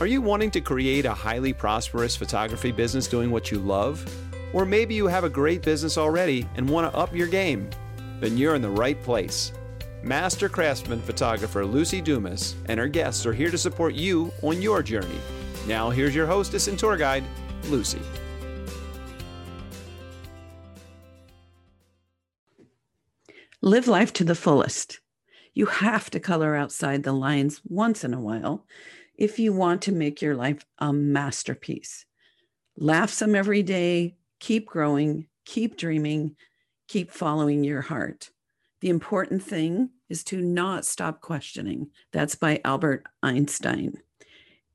Are 0.00 0.06
you 0.06 0.22
wanting 0.22 0.50
to 0.52 0.60
create 0.60 1.06
a 1.06 1.12
highly 1.12 1.52
prosperous 1.52 2.14
photography 2.14 2.70
business 2.70 3.08
doing 3.08 3.32
what 3.32 3.50
you 3.50 3.58
love? 3.58 4.04
Or 4.52 4.64
maybe 4.64 4.94
you 4.94 5.08
have 5.08 5.24
a 5.24 5.28
great 5.28 5.62
business 5.62 5.98
already 5.98 6.46
and 6.54 6.68
want 6.68 6.90
to 6.90 6.96
up 6.96 7.14
your 7.14 7.26
game? 7.26 7.68
Then 8.20 8.36
you're 8.36 8.54
in 8.54 8.62
the 8.62 8.70
right 8.70 9.02
place. 9.02 9.52
Master 10.04 10.48
craftsman 10.48 11.02
photographer 11.02 11.64
Luci 11.64 12.02
Dumas 12.02 12.54
and 12.66 12.78
her 12.78 12.86
guests 12.86 13.26
are 13.26 13.32
here 13.32 13.50
to 13.50 13.58
support 13.58 13.94
you 13.94 14.32
on 14.42 14.62
your 14.62 14.82
journey. 14.82 15.18
Now, 15.66 15.90
here's 15.90 16.14
your 16.14 16.26
hostess 16.26 16.68
and 16.68 16.78
tour 16.78 16.96
guide, 16.96 17.24
Luci. 17.64 18.00
Live 23.60 23.88
life 23.88 24.12
to 24.12 24.24
the 24.24 24.36
fullest. 24.36 25.00
You 25.52 25.66
have 25.66 26.08
to 26.10 26.20
color 26.20 26.54
outside 26.54 27.02
the 27.02 27.12
lines 27.12 27.60
once 27.64 28.04
in 28.04 28.14
a 28.14 28.20
while 28.20 28.64
if 29.18 29.38
you 29.38 29.52
want 29.52 29.82
to 29.82 29.92
make 29.92 30.22
your 30.22 30.36
life 30.36 30.64
a 30.78 30.92
masterpiece. 30.92 32.06
Laugh 32.76 33.10
some 33.10 33.34
every 33.34 33.62
day, 33.62 34.16
keep 34.38 34.66
growing, 34.66 35.26
keep 35.44 35.76
dreaming, 35.76 36.36
keep 36.86 37.10
following 37.10 37.64
your 37.64 37.82
heart. 37.82 38.30
The 38.80 38.88
important 38.88 39.42
thing 39.42 39.90
is 40.08 40.22
to 40.24 40.40
not 40.40 40.86
stop 40.86 41.20
questioning. 41.20 41.90
That's 42.12 42.36
by 42.36 42.60
Albert 42.64 43.04
Einstein. 43.22 44.00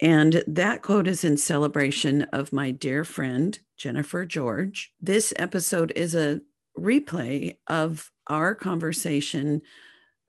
And 0.02 0.44
that 0.48 0.82
quote 0.82 1.07
is 1.07 1.23
in 1.23 1.38
celebration 1.38 2.23
of 2.34 2.52
my 2.52 2.71
dear 2.71 3.05
friend, 3.05 3.57
Jennifer 3.77 4.26
George. 4.26 4.91
This 4.99 5.34
episode 5.38 5.94
is 5.96 6.13
a 6.13 6.41
replay 6.77 7.55
of 7.68 8.12
our 8.27 8.54
conversation 8.54 9.62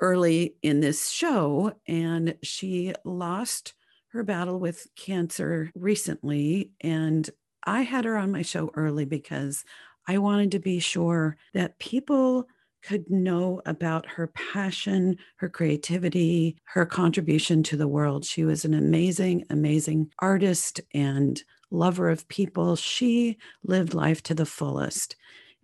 early 0.00 0.54
in 0.62 0.80
this 0.80 1.10
show, 1.10 1.72
and 1.88 2.36
she 2.42 2.92
lost 3.04 3.74
her 4.14 4.22
battle 4.22 4.60
with 4.60 4.86
cancer 4.96 5.70
recently. 5.74 6.70
And 6.80 7.28
I 7.66 7.82
had 7.82 8.04
her 8.04 8.16
on 8.16 8.30
my 8.30 8.42
show 8.42 8.70
early 8.74 9.04
because 9.04 9.64
I 10.06 10.18
wanted 10.18 10.52
to 10.52 10.60
be 10.60 10.78
sure 10.78 11.36
that 11.52 11.78
people 11.80 12.46
could 12.84 13.10
know 13.10 13.60
about 13.66 14.06
her 14.06 14.28
passion, 14.28 15.16
her 15.36 15.48
creativity, 15.48 16.56
her 16.64 16.86
contribution 16.86 17.62
to 17.64 17.76
the 17.76 17.88
world. 17.88 18.24
She 18.24 18.44
was 18.44 18.64
an 18.64 18.74
amazing, 18.74 19.44
amazing 19.50 20.10
artist 20.20 20.80
and 20.92 21.42
lover 21.70 22.08
of 22.08 22.28
people. 22.28 22.76
She 22.76 23.38
lived 23.64 23.94
life 23.94 24.22
to 24.24 24.34
the 24.34 24.46
fullest. 24.46 25.16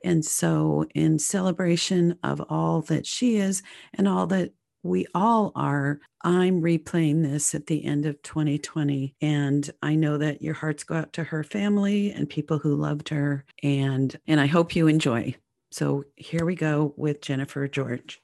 And 0.02 0.24
so, 0.24 0.86
in 0.94 1.18
celebration 1.18 2.18
of 2.22 2.40
all 2.48 2.80
that 2.82 3.06
she 3.06 3.36
is 3.36 3.62
and 3.94 4.08
all 4.08 4.26
that 4.28 4.52
we 4.82 5.06
all 5.14 5.52
are, 5.54 6.00
I'm 6.22 6.62
replaying 6.62 7.22
this 7.22 7.54
at 7.54 7.66
the 7.66 7.84
end 7.84 8.06
of 8.06 8.22
2020. 8.22 9.14
And 9.20 9.70
I 9.82 9.94
know 9.94 10.18
that 10.18 10.42
your 10.42 10.54
hearts 10.54 10.84
go 10.84 10.96
out 10.96 11.12
to 11.14 11.24
her 11.24 11.44
family 11.44 12.12
and 12.12 12.28
people 12.28 12.58
who 12.58 12.74
loved 12.76 13.08
her. 13.10 13.44
And, 13.62 14.18
and 14.26 14.40
I 14.40 14.46
hope 14.46 14.74
you 14.74 14.86
enjoy. 14.86 15.34
So 15.70 16.04
here 16.16 16.44
we 16.44 16.54
go 16.54 16.94
with 16.96 17.20
Jennifer 17.20 17.68
George. 17.68 18.20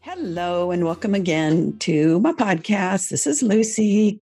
Hello, 0.00 0.70
and 0.70 0.84
welcome 0.84 1.14
again 1.14 1.78
to 1.80 2.20
my 2.20 2.32
podcast. 2.32 3.08
This 3.08 3.26
is 3.26 3.42
Luci. 3.42 4.18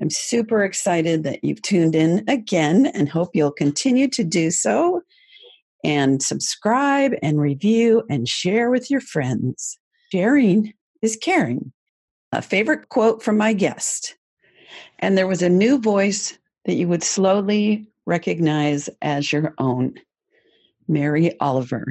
I'm 0.00 0.10
super 0.10 0.64
excited 0.64 1.24
that 1.24 1.44
you've 1.44 1.60
tuned 1.62 1.94
in 1.94 2.24
again 2.26 2.86
and 2.86 3.08
hope 3.08 3.30
you'll 3.34 3.52
continue 3.52 4.08
to 4.08 4.24
do 4.24 4.50
so 4.50 5.02
and 5.84 6.22
subscribe 6.22 7.12
and 7.22 7.38
review 7.38 8.02
and 8.08 8.26
share 8.26 8.70
with 8.70 8.90
your 8.90 9.02
friends. 9.02 9.78
Sharing 10.10 10.72
is 11.02 11.16
caring. 11.16 11.72
A 12.32 12.42
favorite 12.42 12.88
quote 12.88 13.22
from 13.22 13.36
my 13.36 13.52
guest. 13.52 14.16
And 15.00 15.16
there 15.16 15.26
was 15.26 15.42
a 15.42 15.48
new 15.48 15.78
voice 15.78 16.38
that 16.64 16.74
you 16.74 16.86
would 16.88 17.02
slowly 17.02 17.86
recognize 18.06 18.88
as 19.02 19.32
your 19.32 19.54
own 19.58 19.94
Mary 20.88 21.38
Oliver. 21.40 21.86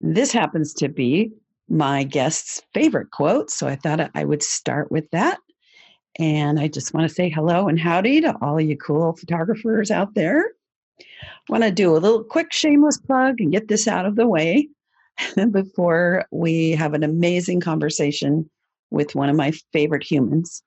This 0.00 0.32
happens 0.32 0.74
to 0.74 0.88
be 0.88 1.32
my 1.68 2.04
guest's 2.04 2.62
favorite 2.74 3.10
quote, 3.10 3.50
so 3.50 3.66
I 3.66 3.76
thought 3.76 4.10
I 4.14 4.24
would 4.24 4.42
start 4.42 4.92
with 4.92 5.10
that. 5.10 5.38
And 6.18 6.60
I 6.60 6.68
just 6.68 6.94
want 6.94 7.08
to 7.08 7.14
say 7.14 7.28
hello 7.28 7.68
and 7.68 7.78
howdy 7.78 8.20
to 8.20 8.36
all 8.40 8.60
you 8.60 8.76
cool 8.76 9.16
photographers 9.16 9.90
out 9.90 10.14
there 10.14 10.52
want 11.48 11.62
to 11.62 11.70
do 11.70 11.96
a 11.96 11.98
little 11.98 12.24
quick 12.24 12.52
shameless 12.52 12.98
plug 12.98 13.40
and 13.40 13.52
get 13.52 13.68
this 13.68 13.86
out 13.86 14.06
of 14.06 14.16
the 14.16 14.26
way 14.26 14.68
before 15.50 16.24
we 16.30 16.72
have 16.72 16.94
an 16.94 17.02
amazing 17.02 17.60
conversation 17.60 18.48
with 18.90 19.14
one 19.14 19.28
of 19.28 19.36
my 19.36 19.52
favorite 19.72 20.02
humans. 20.02 20.62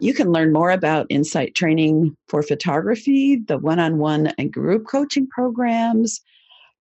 You 0.00 0.12
can 0.12 0.32
learn 0.32 0.52
more 0.52 0.70
about 0.70 1.06
Insight 1.08 1.54
Training 1.54 2.16
for 2.28 2.42
Photography, 2.42 3.36
the 3.36 3.58
one 3.58 3.78
on 3.78 3.98
one 3.98 4.28
and 4.38 4.52
group 4.52 4.86
coaching 4.86 5.28
programs. 5.28 6.20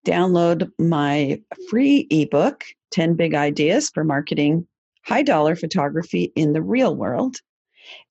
Download 0.06 0.70
my 0.80 1.42
free 1.70 2.08
ebook, 2.10 2.64
10 2.92 3.16
Big 3.16 3.36
Ideas 3.36 3.90
for 3.90 4.04
Marketing 4.04 4.68
High 5.06 5.24
Dollar 5.24 5.56
Photography 5.56 6.34
in 6.36 6.54
the 6.54 6.62
Real 6.62 6.96
World 6.96 7.38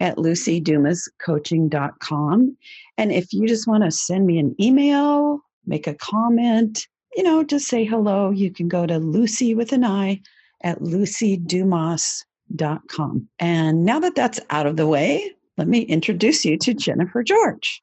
at 0.00 0.16
lucidumascoaching.com. 0.16 2.56
And 2.98 3.12
if 3.12 3.32
you 3.32 3.48
just 3.48 3.66
want 3.66 3.84
to 3.84 3.90
send 3.90 4.26
me 4.26 4.38
an 4.38 4.54
email, 4.60 5.40
make 5.66 5.86
a 5.86 5.94
comment, 5.94 6.86
you 7.14 7.22
know, 7.22 7.44
just 7.44 7.66
say 7.66 7.84
hello, 7.84 8.30
you 8.30 8.50
can 8.50 8.68
go 8.68 8.86
to 8.86 8.94
Luci 8.94 9.56
with 9.56 9.72
an 9.72 9.84
I 9.84 10.20
at 10.62 10.80
lucidumas.com. 10.80 13.28
And 13.38 13.84
now 13.84 14.00
that 14.00 14.14
that's 14.14 14.40
out 14.50 14.66
of 14.66 14.76
the 14.76 14.86
way, 14.86 15.32
let 15.58 15.68
me 15.68 15.82
introduce 15.82 16.44
you 16.44 16.56
to 16.58 16.74
Jennifer 16.74 17.22
George. 17.22 17.82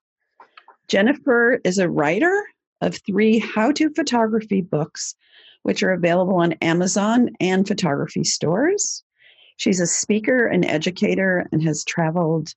Jennifer 0.87 1.59
is 1.63 1.77
a 1.77 1.89
writer 1.89 2.43
of 2.81 2.97
three 3.05 3.39
how 3.39 3.71
to 3.73 3.93
photography 3.93 4.61
books, 4.61 5.15
which 5.63 5.83
are 5.83 5.91
available 5.91 6.37
on 6.37 6.53
Amazon 6.53 7.29
and 7.39 7.67
photography 7.67 8.23
stores. 8.23 9.03
She's 9.57 9.79
a 9.79 9.87
speaker 9.87 10.47
and 10.47 10.65
educator 10.65 11.47
and 11.51 11.61
has 11.63 11.83
traveled 11.83 12.53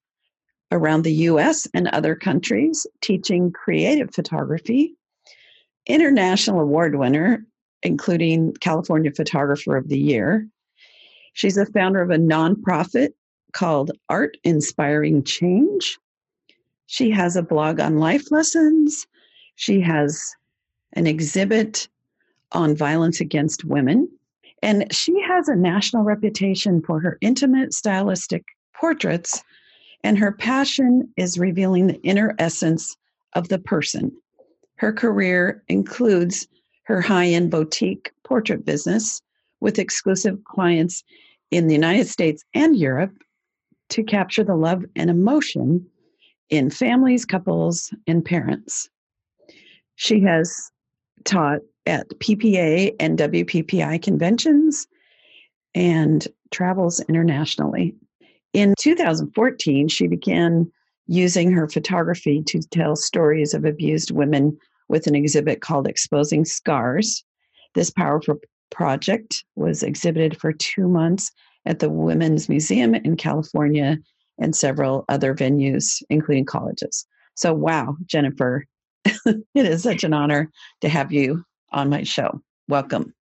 around 0.71 1.03
the 1.03 1.13
US 1.13 1.67
and 1.75 1.89
other 1.89 2.15
countries 2.15 2.87
teaching 3.03 3.53
creative 3.53 4.15
photography. 4.15 4.97
International 5.87 6.61
award 6.61 6.97
winner, 6.97 7.45
including 7.83 8.53
California 8.55 9.11
Photographer 9.11 9.77
of 9.77 9.89
the 9.89 9.99
Year. 9.99 10.47
She's 11.33 11.57
a 11.57 11.67
founder 11.67 12.03
of 12.03 12.11
a 12.11 12.19
nonprofit 12.19 13.11
called 13.53 13.91
Art 14.09 14.37
Inspiring 14.45 15.25
Change. 15.25 15.99
She 16.87 17.11
has 17.11 17.37
a 17.37 17.43
blog 17.43 17.81
on 17.81 17.99
life 17.99 18.31
lessons. 18.31 19.07
She 19.57 19.81
has 19.81 20.35
an 20.93 21.07
exhibit 21.07 21.89
on 22.53 22.77
violence 22.77 23.21
against 23.21 23.65
women. 23.65 24.09
And 24.63 24.93
she 24.95 25.21
has 25.23 25.49
a 25.49 25.57
national 25.57 26.05
reputation 26.05 26.83
for 26.83 27.01
her 27.01 27.19
intimate, 27.21 27.73
stylistic 27.73 28.45
portraits, 28.75 29.43
and 30.05 30.19
her 30.19 30.33
passion 30.33 31.13
is 31.17 31.39
revealing 31.39 31.87
the 31.87 32.01
inner 32.03 32.35
essence 32.39 32.97
of 33.35 33.49
the 33.49 33.59
person. 33.59 34.13
Her 34.83 34.93
career 34.93 35.63
includes 35.69 36.49
her 36.87 37.01
high 37.01 37.29
end 37.29 37.53
boutique 37.53 38.11
portrait 38.25 38.65
business 38.65 39.23
with 39.61 39.79
exclusive 39.79 40.43
clients 40.43 41.05
in 41.53 41.69
the 41.69 41.75
United 41.75 42.09
States 42.09 42.45
and 42.53 42.77
Europe 42.77 43.15
to 43.91 44.03
capture 44.03 44.43
the 44.43 44.57
love 44.57 44.85
and 44.97 45.09
emotion 45.09 45.87
in 46.51 46.69
families, 46.69 47.25
couples, 47.25 47.95
and 48.09 48.25
parents. 48.25 48.89
She 49.95 50.19
has 50.23 50.73
taught 51.23 51.61
at 51.87 52.09
PPA 52.19 52.97
and 52.99 53.17
WPPI 53.17 54.03
conventions 54.03 54.89
and 55.77 56.27
travels 56.51 56.99
internationally. 57.09 57.95
In 58.53 58.75
2014, 58.81 59.87
she 59.87 60.09
began 60.09 60.73
using 61.07 61.53
her 61.53 61.69
photography 61.69 62.43
to 62.49 62.59
tell 62.59 62.97
stories 62.97 63.55
of 63.55 63.65
abused 63.65 64.11
women 64.11 64.59
with 64.89 65.07
an 65.07 65.15
exhibit 65.15 65.61
called 65.61 65.87
Exposing 65.87 66.45
Scars. 66.45 67.25
This 67.75 67.91
powerful 67.91 68.37
project 68.71 69.45
was 69.57 69.83
exhibited 69.83 70.41
for 70.41 70.53
two 70.53 70.89
months 70.89 71.31
at 71.67 71.79
the 71.79 71.91
Women's 71.91 72.49
Museum 72.49 72.95
in 72.95 73.17
California 73.17 73.99
and 74.39 74.57
several 74.57 75.05
other 75.09 75.35
venues, 75.35 76.03
including 76.11 76.45
colleges. 76.45 77.07
So, 77.35 77.55
wow, 77.55 77.97
Jennifer, 78.07 78.65
it 79.05 79.45
is 79.55 79.83
such 79.83 80.05
an 80.05 80.13
honor 80.13 80.51
to 80.81 80.89
have 80.89 81.13
you 81.13 81.45
on 81.73 81.89
my 81.89 82.03
show. 82.03 82.43
Welcome. 82.69 83.15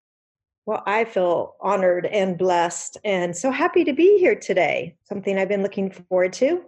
Well, 0.65 0.83
I 0.85 1.05
feel 1.05 1.55
honored 1.59 2.05
and 2.05 2.37
blessed 2.37 2.97
and 3.03 3.35
so 3.35 3.51
happy 3.51 3.83
to 3.83 3.93
be 3.93 4.17
here 4.19 4.35
today. 4.35 4.95
Something 5.03 5.37
I've 5.37 5.49
been 5.49 5.63
looking 5.63 5.91
forward 5.91 6.33
to. 6.33 6.63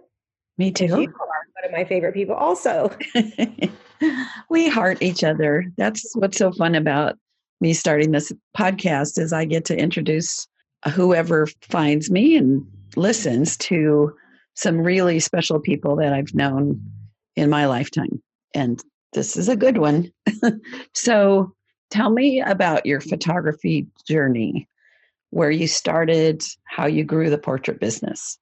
Me 0.58 0.70
too. 0.70 0.86
You 0.86 0.92
are 0.92 1.04
one 1.06 1.64
of 1.64 1.72
my 1.72 1.84
favorite 1.84 2.14
people, 2.14 2.34
also. 2.34 2.90
we 4.50 4.68
heart 4.68 5.02
each 5.02 5.24
other. 5.24 5.66
That's 5.76 6.14
what's 6.14 6.38
so 6.38 6.52
fun 6.52 6.74
about 6.74 7.16
me 7.60 7.72
starting 7.72 8.12
this 8.12 8.32
podcast 8.56 9.18
is 9.18 9.32
I 9.32 9.44
get 9.44 9.64
to 9.66 9.76
introduce 9.76 10.46
whoever 10.92 11.46
finds 11.62 12.10
me 12.10 12.36
and 12.36 12.66
listens 12.96 13.56
to 13.56 14.14
some 14.54 14.78
really 14.78 15.18
special 15.18 15.58
people 15.58 15.96
that 15.96 16.12
I've 16.12 16.34
known 16.34 16.80
in 17.36 17.50
my 17.50 17.66
lifetime. 17.66 18.22
And 18.54 18.82
this 19.12 19.36
is 19.36 19.48
a 19.48 19.56
good 19.56 19.78
one. 19.78 20.12
so 20.94 21.52
tell 21.90 22.10
me 22.10 22.40
about 22.40 22.86
your 22.86 23.00
photography 23.00 23.86
journey, 24.06 24.68
where 25.30 25.50
you 25.50 25.66
started, 25.66 26.42
how 26.64 26.86
you 26.86 27.02
grew 27.02 27.30
the 27.30 27.38
portrait 27.38 27.80
business. 27.80 28.38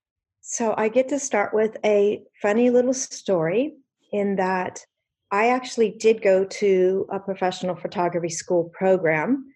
So 0.53 0.75
I 0.77 0.91
get 0.91 1.09
to 1.09 1.19
start 1.19 1.55
with 1.55 1.79
a 1.83 2.25
funny 2.43 2.69
little 2.69 2.93
story 2.93 3.73
in 4.13 4.37
that 4.37 4.85
I 5.31 5.49
actually 5.49 5.93
did 5.93 6.21
go 6.21 6.45
to 6.45 7.07
a 7.11 7.19
professional 7.19 7.75
photography 7.75 8.29
school 8.29 8.65
program. 8.65 9.47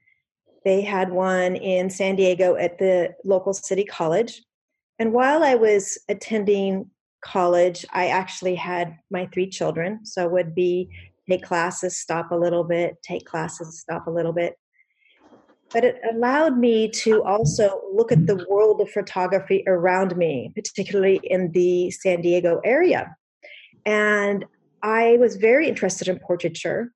They 0.65 0.81
had 0.81 1.13
one 1.13 1.55
in 1.55 1.91
San 1.91 2.17
Diego 2.17 2.57
at 2.57 2.79
the 2.79 3.15
local 3.27 3.53
city 3.53 3.85
college. 3.85 4.43
And 4.99 5.13
while 5.13 5.45
I 5.45 5.55
was 5.55 5.99
attending 6.09 6.91
college, 7.23 7.85
I 7.93 8.07
actually 8.07 8.55
had 8.55 8.97
my 9.11 9.29
three 9.35 9.51
children. 9.51 10.01
So 10.07 10.27
would 10.27 10.55
be 10.55 10.89
take 11.29 11.43
classes, 11.43 11.99
stop 11.99 12.31
a 12.31 12.37
little 12.37 12.65
bit, 12.65 12.95
take 13.03 13.27
classes, 13.27 13.81
stop 13.81 14.07
a 14.07 14.11
little 14.11 14.33
bit. 14.33 14.55
But 15.73 15.85
it 15.85 16.01
allowed 16.11 16.59
me 16.59 16.89
to 16.91 17.25
also 17.25 17.83
look 17.93 18.13
at 18.13 18.27
the 18.27 18.47
world 18.49 18.81
of 18.81 18.91
photography 18.91 19.65
around 19.67 20.17
me, 20.17 20.53
particularly 20.55 21.21
in 21.25 21.53
the 21.53 21.91
San 21.91 22.21
Diego 22.21 22.61
area. 22.65 23.17
And 23.85 24.45
I 24.83 25.17
was 25.19 25.37
very 25.37 25.69
interested 25.69 26.09
in 26.09 26.19
portraiture. 26.21 26.93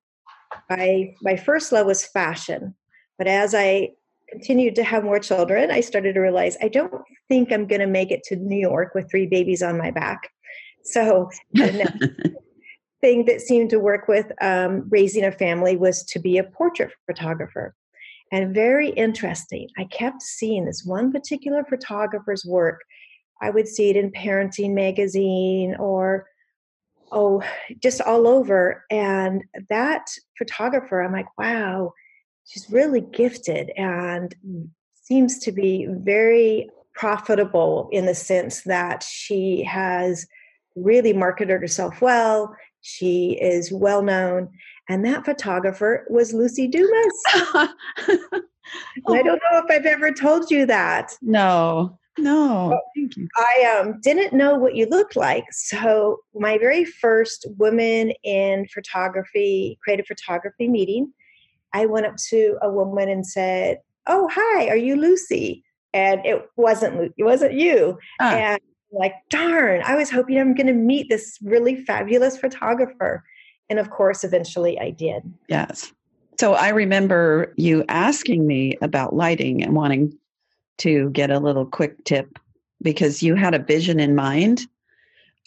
I, 0.69 1.15
my 1.21 1.35
first 1.35 1.71
love 1.71 1.87
was 1.87 2.05
fashion. 2.05 2.75
But 3.17 3.27
as 3.27 3.53
I 3.53 3.91
continued 4.29 4.75
to 4.75 4.83
have 4.83 5.03
more 5.03 5.19
children, 5.19 5.71
I 5.71 5.81
started 5.81 6.13
to 6.13 6.21
realize 6.21 6.57
I 6.61 6.69
don't 6.69 6.93
think 7.27 7.51
I'm 7.51 7.67
going 7.67 7.81
to 7.81 7.87
make 7.87 8.11
it 8.11 8.23
to 8.25 8.35
New 8.35 8.57
York 8.59 8.95
with 8.95 9.09
three 9.11 9.27
babies 9.27 9.61
on 9.61 9.77
my 9.77 9.91
back. 9.91 10.29
So, 10.83 11.29
the 11.53 12.35
thing 13.01 13.25
that 13.25 13.41
seemed 13.41 13.69
to 13.71 13.79
work 13.79 14.07
with 14.07 14.31
um, 14.41 14.87
raising 14.89 15.23
a 15.23 15.31
family 15.31 15.75
was 15.75 16.03
to 16.05 16.19
be 16.19 16.37
a 16.37 16.43
portrait 16.43 16.91
photographer. 17.05 17.75
And 18.31 18.55
very 18.55 18.89
interesting, 18.89 19.67
I 19.77 19.85
kept 19.85 20.21
seeing 20.21 20.65
this 20.65 20.85
one 20.85 21.11
particular 21.11 21.63
photographer's 21.63 22.45
work. 22.45 22.81
I 23.41 23.49
would 23.49 23.67
see 23.67 23.89
it 23.89 23.97
in 23.97 24.11
Parenting 24.11 24.73
Magazine 24.73 25.75
or 25.75 26.27
oh, 27.11 27.43
just 27.81 28.01
all 28.01 28.27
over. 28.27 28.85
And 28.89 29.43
that 29.69 30.07
photographer, 30.37 31.01
I'm 31.01 31.11
like, 31.11 31.37
wow, 31.37 31.93
she's 32.45 32.69
really 32.69 33.01
gifted 33.01 33.71
and 33.75 34.33
seems 34.93 35.39
to 35.39 35.51
be 35.51 35.87
very 35.89 36.69
profitable 36.93 37.89
in 37.91 38.05
the 38.05 38.15
sense 38.15 38.61
that 38.63 39.03
she 39.03 39.63
has 39.63 40.25
really 40.75 41.13
marketed 41.13 41.59
herself 41.59 42.01
well. 42.01 42.55
She 42.81 43.37
is 43.41 43.71
well 43.71 44.01
known. 44.01 44.49
And 44.91 45.05
that 45.05 45.23
photographer 45.23 46.05
was 46.09 46.33
Luci 46.33 46.69
Dumas. 46.69 47.23
I 47.33 47.71
don't 49.05 49.25
know 49.25 49.63
if 49.63 49.65
I've 49.69 49.85
ever 49.85 50.11
told 50.11 50.51
you 50.51 50.65
that. 50.65 51.13
No, 51.21 51.97
no. 52.17 52.77
Thank 52.93 53.15
you. 53.15 53.29
I 53.37 53.79
um, 53.79 54.01
didn't 54.01 54.33
know 54.33 54.55
what 54.55 54.75
you 54.75 54.87
looked 54.87 55.15
like. 55.15 55.45
So, 55.51 56.17
my 56.35 56.57
very 56.57 56.83
first 56.83 57.47
woman 57.57 58.11
in 58.23 58.67
photography, 58.67 59.79
creative 59.81 60.07
photography 60.07 60.67
meeting, 60.67 61.13
I 61.71 61.85
went 61.85 62.05
up 62.05 62.17
to 62.29 62.57
a 62.61 62.69
woman 62.69 63.07
and 63.07 63.25
said, 63.25 63.77
"Oh, 64.07 64.29
hi, 64.29 64.67
are 64.67 64.75
you 64.75 64.97
Luci?" 64.97 65.63
And 65.93 66.25
it 66.25 66.49
wasn't 66.57 67.13
it 67.17 67.23
wasn't 67.23 67.53
you. 67.53 67.97
Uh. 68.19 68.35
And 68.35 68.61
like, 68.91 69.13
darn, 69.29 69.81
I 69.85 69.95
was 69.95 70.11
hoping 70.11 70.37
I'm 70.37 70.53
going 70.53 70.67
to 70.67 70.73
meet 70.73 71.07
this 71.07 71.37
really 71.41 71.77
fabulous 71.85 72.37
photographer. 72.37 73.23
And 73.71 73.79
of 73.79 73.89
course, 73.89 74.23
eventually 74.23 74.79
I 74.79 74.91
did. 74.91 75.23
Yes. 75.47 75.91
So 76.39 76.53
I 76.53 76.69
remember 76.69 77.53
you 77.57 77.83
asking 77.89 78.45
me 78.45 78.77
about 78.83 79.15
lighting 79.15 79.63
and 79.63 79.73
wanting 79.73 80.15
to 80.79 81.09
get 81.09 81.31
a 81.31 81.39
little 81.39 81.65
quick 81.65 82.03
tip 82.03 82.37
because 82.83 83.23
you 83.23 83.33
had 83.33 83.55
a 83.55 83.59
vision 83.59 83.99
in 83.99 84.15
mind 84.15 84.67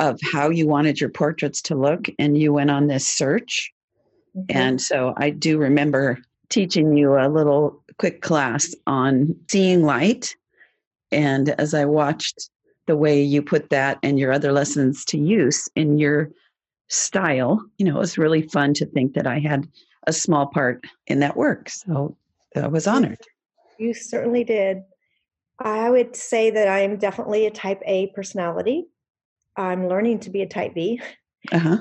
of 0.01 0.19
how 0.33 0.51
you 0.51 0.67
wanted 0.67 1.01
your 1.01 1.11
portraits 1.11 1.63
to 1.63 1.77
look 1.77 2.09
and 2.19 2.37
you 2.37 2.53
went 2.53 2.71
on 2.71 2.89
this 2.89 3.07
search 3.07 3.73
Mm-hmm. 4.37 4.57
And 4.57 4.81
so 4.81 5.15
I 5.17 5.31
do 5.31 5.59
remember 5.59 6.19
teaching 6.49 6.97
you 6.97 7.15
a 7.15 7.29
little 7.29 7.83
quick 7.99 8.23
class 8.23 8.75
on 8.87 9.35
seeing 9.51 9.83
light. 9.83 10.37
And 11.13 11.51
as 11.61 11.75
I 11.75 11.85
watched 11.85 12.51
the 12.87 12.97
way 12.97 13.23
you 13.23 13.43
put 13.43 13.71
that 13.71 13.99
and 14.03 14.19
your 14.19 14.33
other 14.33 14.53
lessons 14.53 15.05
to 15.07 15.19
use 15.19 15.69
in 15.75 15.99
your 15.99 16.31
style, 16.89 17.61
you 17.79 17.87
know, 17.87 17.97
it 17.97 18.01
was 18.01 18.19
really 18.19 18.43
fun 18.43 18.75
to 18.75 18.87
think 18.87 19.15
that 19.15 19.27
I 19.27 19.39
had 19.39 19.69
a 20.07 20.13
small 20.13 20.47
part 20.47 20.85
in 21.07 21.21
that 21.21 21.37
work. 21.37 21.69
So 21.69 22.17
I 22.57 22.67
was 22.69 22.87
honored. 22.87 23.19
You 23.79 23.95
certainly 23.95 24.45
did. 24.45 24.83
I 25.59 25.91
would 25.91 26.15
say 26.15 26.51
that 26.51 26.69
I'm 26.69 26.97
definitely 26.97 27.47
a 27.47 27.51
type 27.51 27.81
A 27.87 28.09
personality. 28.09 28.87
I'm 29.57 29.89
learning 29.89 30.21
to 30.21 30.31
be 30.31 30.43
a 30.43 30.49
type 30.49 30.75
B. 30.75 31.01
Uh-huh 31.53 31.79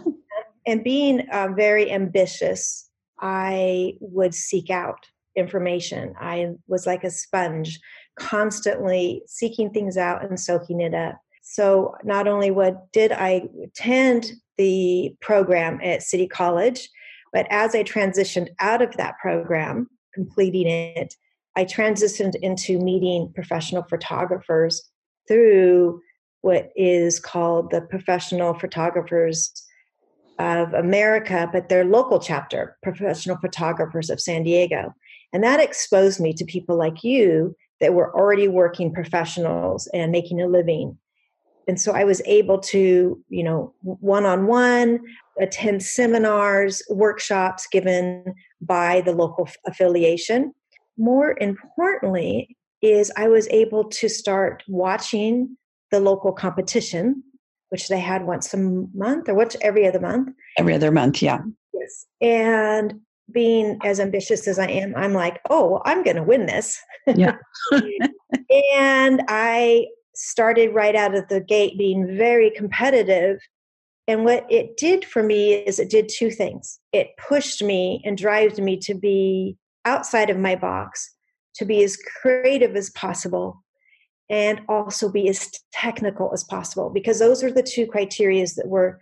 and 0.65 0.83
being 0.83 1.27
uh, 1.31 1.49
very 1.55 1.91
ambitious, 1.91 2.89
I 3.19 3.93
would 3.99 4.33
seek 4.33 4.69
out 4.69 5.07
information. 5.35 6.13
I 6.19 6.51
was 6.67 6.85
like 6.85 7.03
a 7.03 7.11
sponge, 7.11 7.79
constantly 8.17 9.23
seeking 9.27 9.71
things 9.71 9.97
out 9.97 10.23
and 10.23 10.39
soaking 10.39 10.81
it 10.81 10.93
up. 10.93 11.19
So 11.41 11.95
not 12.03 12.27
only 12.27 12.51
what 12.51 12.91
did 12.91 13.11
I 13.11 13.43
attend 13.63 14.31
the 14.57 15.15
program 15.21 15.79
at 15.83 16.03
City 16.03 16.27
College, 16.27 16.89
but 17.31 17.47
as 17.49 17.73
I 17.73 17.83
transitioned 17.83 18.49
out 18.59 18.81
of 18.81 18.95
that 18.97 19.17
program, 19.19 19.89
completing 20.13 20.67
it, 20.67 21.15
I 21.55 21.65
transitioned 21.65 22.35
into 22.35 22.79
meeting 22.79 23.31
professional 23.33 23.83
photographers 23.83 24.89
through 25.27 26.01
what 26.41 26.69
is 26.75 27.19
called 27.19 27.71
the 27.71 27.81
Professional 27.81 28.53
Photographers 28.53 29.51
of 30.39 30.73
America, 30.73 31.49
but 31.51 31.69
their 31.69 31.85
local 31.85 32.19
chapter, 32.19 32.77
Professional 32.83 33.37
Photographers 33.37 34.09
of 34.09 34.19
San 34.19 34.43
Diego. 34.43 34.93
And 35.31 35.43
that 35.43 35.59
exposed 35.59 36.19
me 36.19 36.33
to 36.33 36.45
people 36.45 36.77
like 36.77 37.03
you 37.03 37.55
that 37.79 37.93
were 37.93 38.15
already 38.15 38.47
working 38.47 38.93
professionals 38.93 39.87
and 39.93 40.11
making 40.11 40.41
a 40.41 40.47
living. 40.47 40.97
And 41.67 41.79
so 41.79 41.93
I 41.93 42.03
was 42.03 42.21
able 42.25 42.59
to, 42.59 43.21
you 43.29 43.43
know, 43.43 43.73
one 43.81 44.25
on 44.25 44.47
one, 44.47 44.99
attend 45.39 45.83
seminars, 45.83 46.81
workshops 46.89 47.67
given 47.71 48.25
by 48.61 49.01
the 49.01 49.13
local 49.13 49.49
affiliation. 49.65 50.53
More 50.97 51.35
importantly, 51.39 52.55
is 52.81 53.11
I 53.15 53.27
was 53.27 53.47
able 53.49 53.85
to 53.85 54.09
start 54.09 54.63
watching 54.67 55.57
the 55.91 55.99
local 55.99 56.33
competition 56.33 57.23
which 57.73 57.87
they 57.87 57.99
had 57.99 58.27
once 58.27 58.53
a 58.53 58.57
month 58.57 59.27
or 59.27 59.33
once 59.33 59.55
every 59.61 59.87
other 59.87 59.99
month. 59.99 60.29
Every 60.59 60.75
other 60.75 60.91
month, 60.91 61.23
yeah. 61.23 61.39
Yes. 61.73 62.05
And 62.21 62.99
being 63.31 63.79
as 63.83 63.99
ambitious 63.99 64.47
as 64.47 64.59
I 64.59 64.67
am, 64.67 64.93
I'm 64.95 65.13
like, 65.13 65.41
oh, 65.49 65.71
well, 65.71 65.81
I'm 65.83 66.03
going 66.03 66.17
to 66.17 66.21
win 66.21 66.45
this. 66.45 66.79
Yeah. 67.07 67.37
and 67.71 69.23
I 69.27 69.87
started 70.15 70.73
right 70.73 70.95
out 70.95 71.15
of 71.15 71.27
the 71.27 71.41
gate 71.41 71.77
being 71.77 72.17
very 72.17 72.51
competitive. 72.51 73.39
And 74.07 74.25
what 74.25 74.45
it 74.49 74.77
did 74.77 75.05
for 75.05 75.23
me 75.23 75.53
is 75.53 75.79
it 75.79 75.89
did 75.89 76.09
two 76.09 76.29
things. 76.29 76.79
It 76.91 77.11
pushed 77.17 77.63
me 77.63 78.01
and 78.05 78.17
drives 78.17 78.59
me 78.59 78.77
to 78.79 78.93
be 78.93 79.57
outside 79.85 80.29
of 80.29 80.37
my 80.37 80.55
box, 80.55 81.13
to 81.55 81.65
be 81.65 81.83
as 81.83 81.97
creative 82.21 82.75
as 82.75 82.89
possible, 82.91 83.63
and 84.29 84.61
also 84.69 85.09
be 85.09 85.27
as 85.29 85.51
technical 85.71 86.31
as 86.33 86.43
possible 86.43 86.89
because 86.89 87.19
those 87.19 87.43
are 87.43 87.51
the 87.51 87.63
two 87.63 87.85
criterias 87.85 88.55
that 88.55 88.67
were 88.67 88.99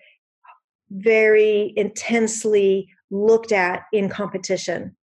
very 0.90 1.74
intensely 1.78 2.90
looked 3.12 3.52
at 3.52 3.84
in 3.94 4.10
competition 4.10 4.96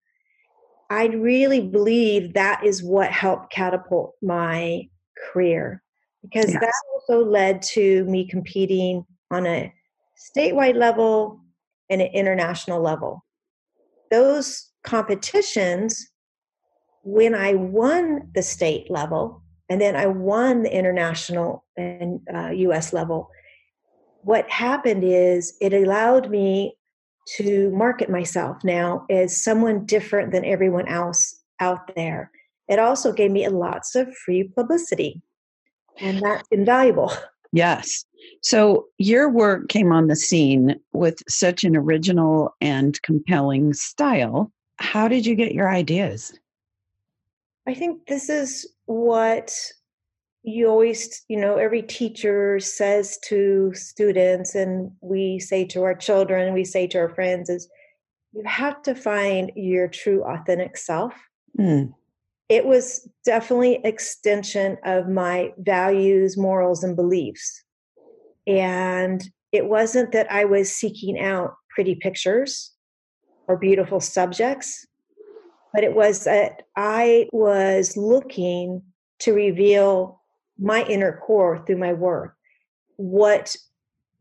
i 0.89 1.07
really 1.07 1.61
believe 1.61 2.33
that 2.33 2.63
is 2.63 2.83
what 2.83 3.11
helped 3.11 3.51
catapult 3.51 4.13
my 4.21 4.81
career 5.31 5.81
because 6.23 6.51
yes. 6.51 6.61
that 6.61 6.73
also 6.93 7.23
led 7.23 7.61
to 7.61 8.03
me 8.05 8.27
competing 8.27 9.05
on 9.31 9.45
a 9.45 9.73
statewide 10.17 10.75
level 10.75 11.39
and 11.89 12.01
an 12.01 12.09
international 12.13 12.81
level 12.81 13.23
those 14.11 14.69
competitions 14.83 16.09
when 17.03 17.33
i 17.33 17.53
won 17.53 18.29
the 18.33 18.43
state 18.43 18.89
level 18.91 19.41
and 19.69 19.79
then 19.79 19.95
I 19.95 20.07
won 20.07 20.63
the 20.63 20.75
international 20.75 21.63
and 21.77 22.19
uh, 22.33 22.49
US 22.49 22.91
level. 22.91 23.29
What 24.23 24.49
happened 24.49 25.03
is 25.05 25.55
it 25.61 25.73
allowed 25.73 26.29
me 26.29 26.75
to 27.37 27.69
market 27.69 28.09
myself 28.09 28.57
now 28.63 29.05
as 29.09 29.41
someone 29.41 29.85
different 29.85 30.31
than 30.31 30.43
everyone 30.43 30.87
else 30.87 31.39
out 31.59 31.95
there. 31.95 32.31
It 32.67 32.79
also 32.79 33.13
gave 33.13 33.31
me 33.31 33.47
lots 33.47 33.95
of 33.95 34.13
free 34.17 34.43
publicity, 34.43 35.21
and 35.99 36.21
that's 36.21 36.47
invaluable. 36.51 37.11
Yes. 37.51 38.05
So, 38.43 38.85
your 38.97 39.29
work 39.29 39.69
came 39.69 39.91
on 39.91 40.07
the 40.07 40.15
scene 40.15 40.79
with 40.93 41.23
such 41.27 41.63
an 41.63 41.75
original 41.75 42.53
and 42.61 43.01
compelling 43.01 43.73
style. 43.73 44.51
How 44.77 45.07
did 45.07 45.25
you 45.25 45.35
get 45.35 45.53
your 45.53 45.69
ideas? 45.69 46.37
I 47.67 47.73
think 47.73 48.05
this 48.07 48.29
is 48.29 48.67
what 48.85 49.51
you 50.43 50.67
always, 50.67 51.23
you 51.27 51.39
know, 51.39 51.57
every 51.57 51.81
teacher 51.81 52.59
says 52.59 53.17
to 53.25 53.73
students, 53.73 54.55
and 54.55 54.91
we 55.01 55.39
say 55.39 55.65
to 55.65 55.83
our 55.83 55.95
children, 55.95 56.53
we 56.53 56.63
say 56.63 56.87
to 56.87 56.97
our 56.97 57.09
friends, 57.09 57.49
is 57.49 57.69
you 58.31 58.43
have 58.45 58.81
to 58.83 58.95
find 58.95 59.51
your 59.55 59.87
true 59.87 60.23
authentic 60.23 60.77
self. 60.77 61.13
Mm. 61.57 61.93
It 62.49 62.65
was 62.65 63.07
definitely 63.23 63.79
extension 63.83 64.77
of 64.83 65.07
my 65.07 65.53
values, 65.59 66.35
morals, 66.35 66.83
and 66.83 66.95
beliefs. 66.95 67.63
And 68.47 69.23
it 69.51 69.67
wasn't 69.67 70.11
that 70.11 70.31
I 70.31 70.45
was 70.45 70.71
seeking 70.71 71.19
out 71.19 71.53
pretty 71.69 71.95
pictures 71.95 72.73
or 73.47 73.57
beautiful 73.57 73.99
subjects, 73.99 74.87
but 75.73 75.83
it 75.83 75.95
was 75.95 76.23
that 76.23 76.63
I 76.75 77.27
was 77.31 77.95
looking 77.95 78.81
to 79.19 79.33
reveal 79.33 80.21
my 80.57 80.83
inner 80.85 81.21
core 81.25 81.63
through 81.65 81.77
my 81.77 81.93
work. 81.93 82.35
What 82.97 83.55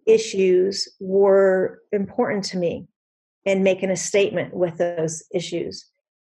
issues 0.07 0.89
were 1.01 1.81
important 1.93 2.45
to 2.45 2.59
me 2.59 2.89
and 3.47 3.65
making 3.65 3.91
a 3.91 3.97
statement 3.97 4.55
with 4.55 4.79
those 4.79 5.23
issues. 5.33 5.87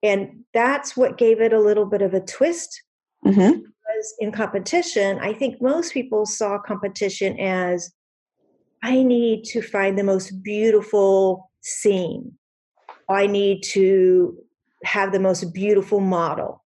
And 0.04 0.44
that's 0.52 0.96
what 0.96 1.16
gave 1.16 1.40
it 1.40 1.54
a 1.54 1.60
little 1.60 1.86
bit 1.86 2.02
of 2.02 2.12
a 2.12 2.20
twist. 2.20 2.82
Mm-hmm. 3.24 3.60
Because 3.60 4.14
in 4.20 4.32
competition, 4.32 5.18
I 5.18 5.32
think 5.32 5.62
most 5.62 5.94
people 5.94 6.26
saw 6.26 6.58
competition 6.58 7.40
as 7.40 7.90
I 8.82 9.02
need 9.02 9.44
to 9.44 9.62
find 9.62 9.98
the 9.98 10.04
most 10.04 10.42
beautiful 10.42 11.50
scene. 11.62 12.32
I 13.08 13.26
need 13.26 13.62
to 13.70 14.36
have 14.84 15.12
the 15.12 15.20
most 15.20 15.54
beautiful 15.54 16.00
model. 16.00 16.62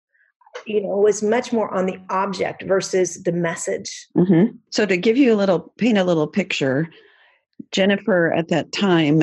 You 0.66 0.82
know, 0.82 0.98
it 0.98 1.04
was 1.04 1.22
much 1.22 1.52
more 1.52 1.72
on 1.72 1.86
the 1.86 2.00
object 2.10 2.64
versus 2.64 3.22
the 3.22 3.30
message. 3.30 4.08
Mm-hmm. 4.16 4.56
So, 4.70 4.84
to 4.86 4.96
give 4.96 5.16
you 5.16 5.32
a 5.32 5.36
little, 5.36 5.72
paint 5.78 5.98
a 5.98 6.02
little 6.04 6.26
picture, 6.26 6.88
Jennifer 7.70 8.32
at 8.32 8.48
that 8.48 8.72
time, 8.72 9.22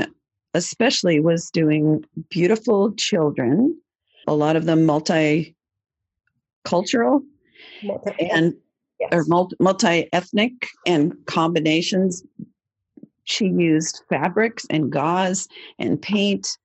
especially, 0.54 1.20
was 1.20 1.50
doing 1.50 2.06
beautiful 2.30 2.94
children, 2.94 3.78
a 4.28 4.34
lot 4.34 4.56
of 4.56 4.66
them 4.66 4.86
multicultural 4.86 5.54
multi- 7.84 8.30
and 8.32 8.54
yes. 9.00 9.10
or 9.12 9.26
multi 9.60 10.10
ethnic 10.14 10.68
and 10.86 11.14
combinations. 11.26 12.24
She 13.24 13.48
used 13.48 14.04
fabrics 14.10 14.66
and 14.70 14.92
gauze 14.92 15.48
and 15.80 16.00
paint 16.02 16.58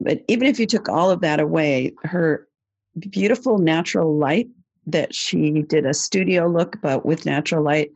but 0.00 0.22
even 0.28 0.46
if 0.46 0.58
you 0.58 0.66
took 0.66 0.88
all 0.88 1.10
of 1.10 1.20
that 1.20 1.40
away, 1.40 1.92
her 2.04 2.46
beautiful 3.10 3.58
natural 3.58 4.16
light 4.16 4.48
that 4.86 5.14
she 5.14 5.62
did 5.62 5.86
a 5.86 5.94
studio 5.94 6.46
look, 6.46 6.76
but 6.80 7.04
with 7.04 7.26
natural 7.26 7.64
light. 7.64 7.90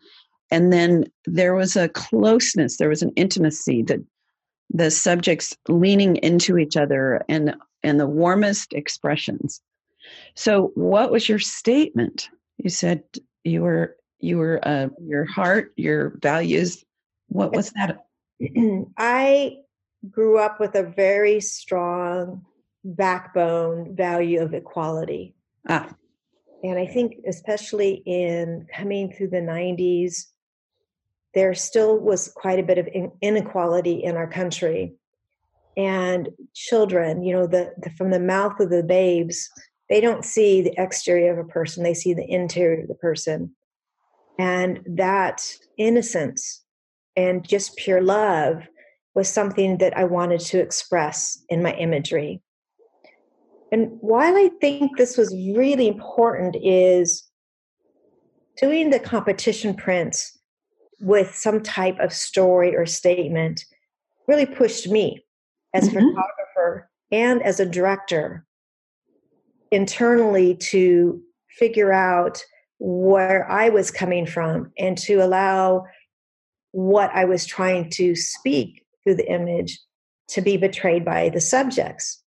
And 0.50 0.73
then 0.73 1.04
there 1.26 1.54
was 1.54 1.76
a 1.76 1.88
closeness, 1.88 2.78
there 2.78 2.88
was 2.88 3.02
an 3.02 3.12
intimacy 3.16 3.82
that 3.85 4.00
the 4.70 4.90
subjects 4.90 5.56
leaning 5.68 6.16
into 6.16 6.59
each 6.59 6.76
other 6.76 7.25
and 7.28 7.54
and 7.83 7.99
the 7.99 8.07
warmest 8.07 8.73
expressions. 8.73 9.61
So 10.35 10.73
what 10.75 11.11
was 11.11 11.29
your 11.29 11.39
statement? 11.39 12.29
You 12.59 12.71
said 12.71 13.03
you 13.45 13.63
were 13.63 13.97
you 14.19 14.39
were 14.39 14.61
uh, 14.63 14.89
your 15.03 15.25
heart, 15.25 15.73
your 15.77 16.19
values. 16.21 16.85
What 17.29 17.53
was 17.53 17.71
that? 17.73 18.05
I 18.99 19.57
grew 20.11 20.39
up 20.39 20.61
with 20.61 20.75
a 20.75 20.83
very 20.83 21.41
strong 21.41 22.45
backbone 22.85 23.95
value 23.95 24.41
of 24.41 24.55
equality. 24.55 25.35
Ah. 25.69 25.95
And 26.63 26.79
I 26.79 26.87
think, 26.87 27.17
especially 27.27 28.03
in 28.07 28.67
coming 28.75 29.13
through 29.13 29.29
the 29.29 29.39
90s, 29.39 30.27
there 31.35 31.55
still 31.55 31.99
was 31.99 32.29
quite 32.29 32.59
a 32.59 32.63
bit 32.63 32.79
of 32.79 32.89
inequality 33.23 34.03
in 34.03 34.17
our 34.17 34.27
country. 34.27 34.95
And 35.81 36.29
children, 36.55 37.23
you 37.23 37.33
know, 37.35 37.47
the, 37.47 37.73
the 37.79 37.89
from 37.97 38.11
the 38.11 38.21
mouth 38.21 38.61
of 38.61 38.69
the 38.69 38.83
babes, 38.83 39.49
they 39.89 39.99
don't 39.99 40.27
see 40.27 40.61
the 40.61 40.75
exterior 40.77 41.33
of 41.33 41.39
a 41.39 41.49
person, 41.49 41.83
they 41.83 41.95
see 41.95 42.13
the 42.13 42.31
interior 42.31 42.83
of 42.83 42.89
the 42.89 42.95
person. 42.95 43.57
And 44.39 44.81
that 44.85 45.43
innocence 45.79 46.63
and 47.17 47.49
just 47.49 47.79
pure 47.79 48.03
love 48.03 48.69
was 49.15 49.31
something 49.31 49.79
that 49.79 49.97
I 49.97 50.05
wanted 50.05 50.41
to 50.41 50.61
express 50.61 51.43
in 51.49 51.63
my 51.63 51.73
imagery. 51.73 52.43
And 53.73 53.93
while 54.03 54.37
I 54.37 54.51
think 54.61 54.99
this 54.99 55.17
was 55.17 55.35
really 55.35 55.89
important, 55.89 56.57
is 56.63 57.27
doing 58.59 58.91
the 58.91 59.01
competition 59.01 59.75
prints 59.75 60.39
with 61.01 61.35
some 61.35 61.63
type 61.63 61.99
of 62.01 62.13
story 62.13 62.77
or 62.77 62.85
statement 62.85 63.65
really 64.29 64.45
pushed 64.45 64.87
me 64.87 65.25
as 65.75 65.87
a 65.87 65.91
mm-hmm. 65.91 66.09
photographer 66.09 66.91
and 67.11 67.43
as 67.43 67.61
a 67.61 67.67
director 67.67 68.47
internally 69.71 70.57
to 70.57 71.21
figure 71.49 71.93
out 71.93 72.43
where 72.79 73.49
I 73.50 73.69
was 73.69 73.91
coming 73.91 74.27
from 74.27 74.73
and 74.79 74.97
to 74.99 75.17
allow 75.17 75.85
what 76.73 77.11
I 77.15 77.25
was 77.25 77.45
trying 77.45 77.91
to 77.91 78.17
speak 78.17 78.85
through 79.03 79.17
the 79.17 79.31
image 79.31 79.79
to 80.29 80.41
be 80.41 80.57
betrayed 80.57 81.05
by 81.05 81.29
the 81.29 81.41
subjects. 81.41 82.23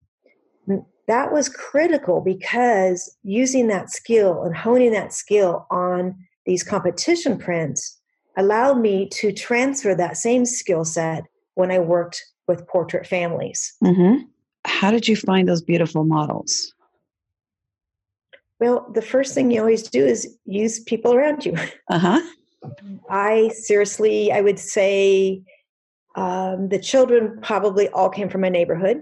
That 1.07 1.31
was 1.31 1.49
critical 1.49 2.21
because 2.21 3.15
using 3.23 3.67
that 3.67 3.89
skill 3.89 4.43
and 4.43 4.55
honing 4.55 4.91
that 4.91 5.13
skill 5.13 5.65
on 5.71 6.15
these 6.45 6.63
competition 6.63 7.37
prints 7.37 7.99
allowed 8.37 8.79
me 8.79 9.07
to 9.09 9.31
transfer 9.31 9.95
that 9.95 10.17
same 10.17 10.45
skill 10.45 10.85
set 10.85 11.23
when 11.55 11.71
I 11.71 11.79
worked 11.79 12.23
with 12.49 12.67
portrait 12.67 13.07
families. 13.07 13.73
Mm-hmm. 13.81 14.23
How 14.65 14.91
did 14.91 15.07
you 15.07 15.15
find 15.15 15.47
those 15.47 15.61
beautiful 15.61 16.03
models? 16.03 16.73
Well, 18.59 18.91
the 18.93 19.01
first 19.01 19.33
thing 19.33 19.51
you 19.51 19.61
always 19.61 19.83
do 19.83 20.05
is 20.05 20.37
use 20.45 20.81
people 20.81 21.13
around 21.13 21.45
you. 21.45 21.55
Uh 21.89 21.99
huh. 21.99 22.21
I 23.09 23.49
seriously, 23.55 24.33
I 24.33 24.41
would 24.41 24.59
say 24.59 25.41
um, 26.15 26.67
the 26.67 26.77
children 26.77 27.39
probably 27.41 27.87
all 27.89 28.09
came 28.09 28.29
from 28.29 28.41
my 28.41 28.49
neighborhood. 28.49 29.01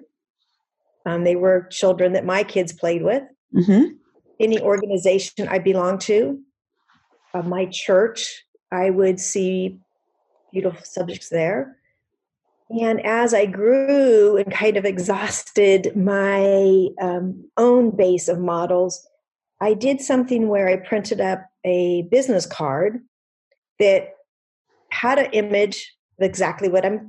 Um, 1.07 1.23
they 1.23 1.35
were 1.35 1.67
children 1.71 2.13
that 2.13 2.23
my 2.23 2.43
kids 2.43 2.71
played 2.71 3.01
with. 3.01 3.23
Mm-hmm. 3.55 3.95
Any 4.39 4.61
organization 4.61 5.47
I 5.47 5.57
belonged 5.57 6.01
to, 6.01 6.39
uh, 7.33 7.41
my 7.41 7.65
church, 7.65 8.45
I 8.71 8.91
would 8.91 9.19
see 9.19 9.79
beautiful 10.53 10.85
subjects 10.85 11.29
there. 11.29 11.76
And 12.69 13.05
as 13.05 13.33
I 13.33 13.45
grew 13.45 14.35
and 14.37 14.51
kind 14.51 14.75
of 14.75 14.85
exhausted 14.85 15.95
my 15.95 16.87
um, 17.01 17.49
own 17.55 17.95
base 17.95 18.27
of 18.27 18.39
models, 18.39 19.07
I 19.61 19.73
did 19.73 20.01
something 20.01 20.49
where 20.49 20.67
I 20.67 20.75
printed 20.75 21.21
up 21.21 21.45
a 21.63 22.03
business 22.03 22.45
card 22.45 22.99
that 23.79 24.09
had 24.91 25.17
an 25.17 25.31
image 25.31 25.95
of 26.19 26.25
exactly 26.25 26.69
what 26.69 26.85
I 26.85 26.99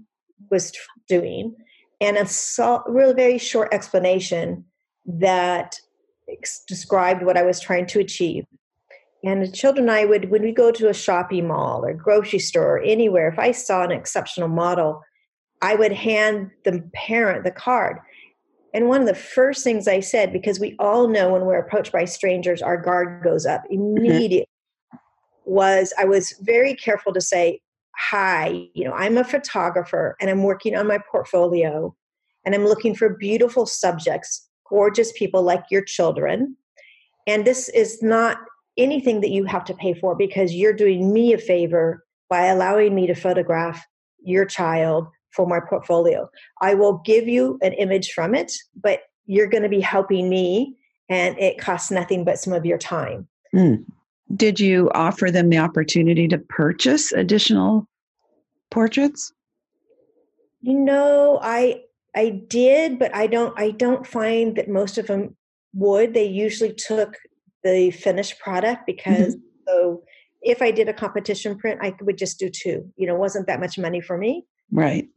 was 0.50 0.72
doing, 1.08 1.54
and 2.00 2.16
a 2.16 2.26
so, 2.26 2.82
really 2.86 3.14
very 3.14 3.38
short 3.38 3.72
explanation 3.72 4.64
that 5.06 5.78
ex- 6.30 6.62
described 6.66 7.24
what 7.24 7.36
I 7.36 7.42
was 7.42 7.60
trying 7.60 7.86
to 7.86 8.00
achieve. 8.00 8.44
And 9.24 9.42
the 9.42 9.50
children 9.50 9.88
and 9.88 9.98
I 9.98 10.04
would, 10.04 10.30
when 10.30 10.42
we 10.42 10.52
go 10.52 10.70
to 10.70 10.88
a 10.88 10.94
shopping 10.94 11.48
mall 11.48 11.84
or 11.84 11.92
grocery 11.92 12.38
store 12.38 12.76
or 12.76 12.82
anywhere, 12.82 13.28
if 13.28 13.38
I 13.38 13.50
saw 13.50 13.82
an 13.82 13.90
exceptional 13.90 14.48
model, 14.48 15.02
I 15.62 15.74
would 15.74 15.92
hand 15.92 16.50
the 16.64 16.82
parent 16.94 17.44
the 17.44 17.50
card. 17.50 17.98
And 18.74 18.88
one 18.88 19.00
of 19.00 19.06
the 19.06 19.14
first 19.14 19.64
things 19.64 19.88
I 19.88 20.00
said, 20.00 20.32
because 20.32 20.60
we 20.60 20.76
all 20.78 21.08
know 21.08 21.32
when 21.32 21.46
we're 21.46 21.58
approached 21.58 21.92
by 21.92 22.04
strangers, 22.04 22.62
our 22.62 22.76
guard 22.76 23.22
goes 23.24 23.46
up 23.46 23.62
mm-hmm. 23.64 23.96
immediately, 23.96 24.46
mm-hmm. 24.94 25.52
was 25.52 25.92
I 25.98 26.04
was 26.04 26.34
very 26.42 26.74
careful 26.74 27.12
to 27.14 27.20
say, 27.20 27.60
hi, 27.96 28.66
you 28.74 28.84
know, 28.84 28.92
I'm 28.92 29.18
a 29.18 29.24
photographer 29.24 30.16
and 30.20 30.30
I'm 30.30 30.44
working 30.44 30.76
on 30.76 30.86
my 30.86 30.98
portfolio 31.10 31.94
and 32.44 32.54
I'm 32.54 32.64
looking 32.64 32.94
for 32.94 33.16
beautiful 33.16 33.66
subjects, 33.66 34.48
gorgeous 34.68 35.12
people 35.12 35.42
like 35.42 35.64
your 35.70 35.82
children. 35.82 36.56
And 37.26 37.44
this 37.44 37.68
is 37.70 38.02
not 38.02 38.38
anything 38.76 39.20
that 39.22 39.30
you 39.30 39.44
have 39.44 39.64
to 39.64 39.74
pay 39.74 39.94
for 39.94 40.14
because 40.14 40.54
you're 40.54 40.72
doing 40.72 41.12
me 41.12 41.32
a 41.32 41.38
favor 41.38 42.04
by 42.30 42.46
allowing 42.46 42.94
me 42.94 43.06
to 43.08 43.14
photograph 43.14 43.84
your 44.22 44.44
child 44.44 45.08
for 45.30 45.46
my 45.46 45.60
portfolio. 45.60 46.28
I 46.60 46.74
will 46.74 46.98
give 47.04 47.28
you 47.28 47.58
an 47.62 47.72
image 47.74 48.12
from 48.12 48.34
it, 48.34 48.52
but 48.80 49.00
you're 49.26 49.48
going 49.48 49.62
to 49.62 49.68
be 49.68 49.80
helping 49.80 50.28
me 50.28 50.74
and 51.08 51.38
it 51.38 51.58
costs 51.58 51.90
nothing 51.90 52.24
but 52.24 52.38
some 52.38 52.52
of 52.52 52.66
your 52.66 52.78
time. 52.78 53.26
Mm. 53.54 53.86
did 54.36 54.60
you 54.60 54.90
offer 54.94 55.30
them 55.30 55.48
the 55.48 55.56
opportunity 55.56 56.28
to 56.28 56.36
purchase 56.36 57.12
additional 57.12 57.88
portraits? 58.70 59.32
You 60.60 60.74
know, 60.74 61.38
I 61.40 61.82
I 62.14 62.42
did, 62.48 62.98
but 62.98 63.14
I 63.14 63.26
don't 63.26 63.58
I 63.58 63.70
don't 63.70 64.06
find 64.06 64.56
that 64.56 64.68
most 64.68 64.98
of 64.98 65.06
them 65.06 65.36
would. 65.72 66.12
They 66.12 66.26
usually 66.26 66.74
took 66.74 67.16
the 67.64 67.90
finished 67.90 68.38
product 68.38 68.86
because 68.86 69.36
mm-hmm. 69.36 69.62
so 69.66 70.02
if 70.42 70.62
I 70.62 70.70
did 70.70 70.88
a 70.88 70.92
competition 70.92 71.58
print, 71.58 71.80
I 71.82 71.94
would 72.00 72.18
just 72.18 72.38
do 72.38 72.50
two. 72.50 72.92
You 72.96 73.06
know, 73.06 73.14
wasn't 73.14 73.46
that 73.46 73.60
much 73.60 73.78
money 73.78 74.00
for 74.00 74.18
me. 74.18 74.44
Right. 74.70 75.08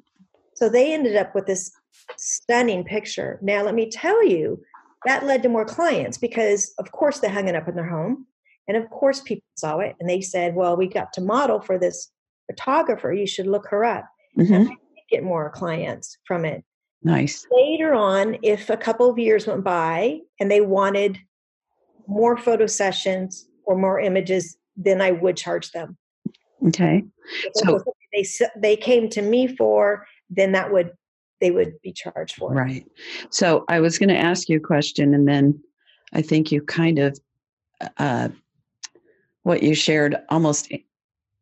So 0.61 0.69
they 0.69 0.93
ended 0.93 1.15
up 1.15 1.33
with 1.33 1.47
this 1.47 1.71
stunning 2.17 2.83
picture. 2.83 3.39
Now, 3.41 3.63
let 3.63 3.73
me 3.73 3.89
tell 3.89 4.23
you, 4.23 4.61
that 5.07 5.25
led 5.25 5.41
to 5.41 5.49
more 5.49 5.65
clients 5.65 6.19
because, 6.19 6.71
of 6.77 6.91
course, 6.91 7.17
they 7.17 7.29
hung 7.29 7.47
it 7.47 7.55
up 7.55 7.67
in 7.67 7.73
their 7.73 7.89
home. 7.89 8.27
And 8.67 8.77
of 8.77 8.87
course, 8.91 9.21
people 9.21 9.47
saw 9.55 9.79
it 9.79 9.95
and 9.99 10.07
they 10.07 10.21
said, 10.21 10.53
Well, 10.53 10.77
we 10.77 10.87
got 10.87 11.13
to 11.13 11.21
model 11.21 11.61
for 11.61 11.79
this 11.79 12.11
photographer. 12.45 13.11
You 13.11 13.25
should 13.25 13.47
look 13.47 13.67
her 13.69 13.83
up. 13.83 14.05
Mm-hmm. 14.37 14.71
get 15.09 15.23
more 15.23 15.49
clients 15.49 16.19
from 16.25 16.45
it. 16.45 16.63
Nice. 17.01 17.47
Later 17.51 17.95
on, 17.95 18.37
if 18.43 18.69
a 18.69 18.77
couple 18.77 19.09
of 19.09 19.17
years 19.17 19.47
went 19.47 19.63
by 19.63 20.19
and 20.39 20.51
they 20.51 20.61
wanted 20.61 21.17
more 22.05 22.37
photo 22.37 22.67
sessions 22.67 23.47
or 23.65 23.75
more 23.75 23.99
images, 23.99 24.57
then 24.77 25.01
I 25.01 25.09
would 25.09 25.37
charge 25.37 25.71
them. 25.71 25.97
Okay. 26.67 27.03
so 27.55 27.83
they 28.13 28.25
they 28.55 28.75
came 28.75 29.09
to 29.09 29.23
me 29.23 29.47
for, 29.47 30.05
then 30.31 30.53
that 30.53 30.71
would 30.71 30.91
they 31.39 31.51
would 31.51 31.73
be 31.81 31.91
charged 31.91 32.35
for. 32.35 32.53
Right. 32.53 32.85
So 33.31 33.65
I 33.67 33.79
was 33.79 33.97
going 33.97 34.09
to 34.09 34.17
ask 34.17 34.47
you 34.47 34.57
a 34.57 34.61
question, 34.61 35.13
and 35.13 35.27
then 35.27 35.59
I 36.13 36.21
think 36.21 36.51
you 36.51 36.61
kind 36.61 36.99
of 36.99 37.19
uh, 37.97 38.29
what 39.43 39.63
you 39.63 39.75
shared 39.75 40.15
almost 40.29 40.71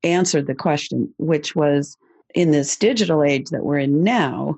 answered 0.04 0.48
the 0.48 0.56
question, 0.56 1.14
which 1.18 1.56
was 1.56 1.98
in 2.34 2.52
this 2.52 2.76
digital 2.76 3.24
age 3.24 3.50
that 3.50 3.66
we're 3.66 3.80
in 3.80 4.04
now, 4.04 4.56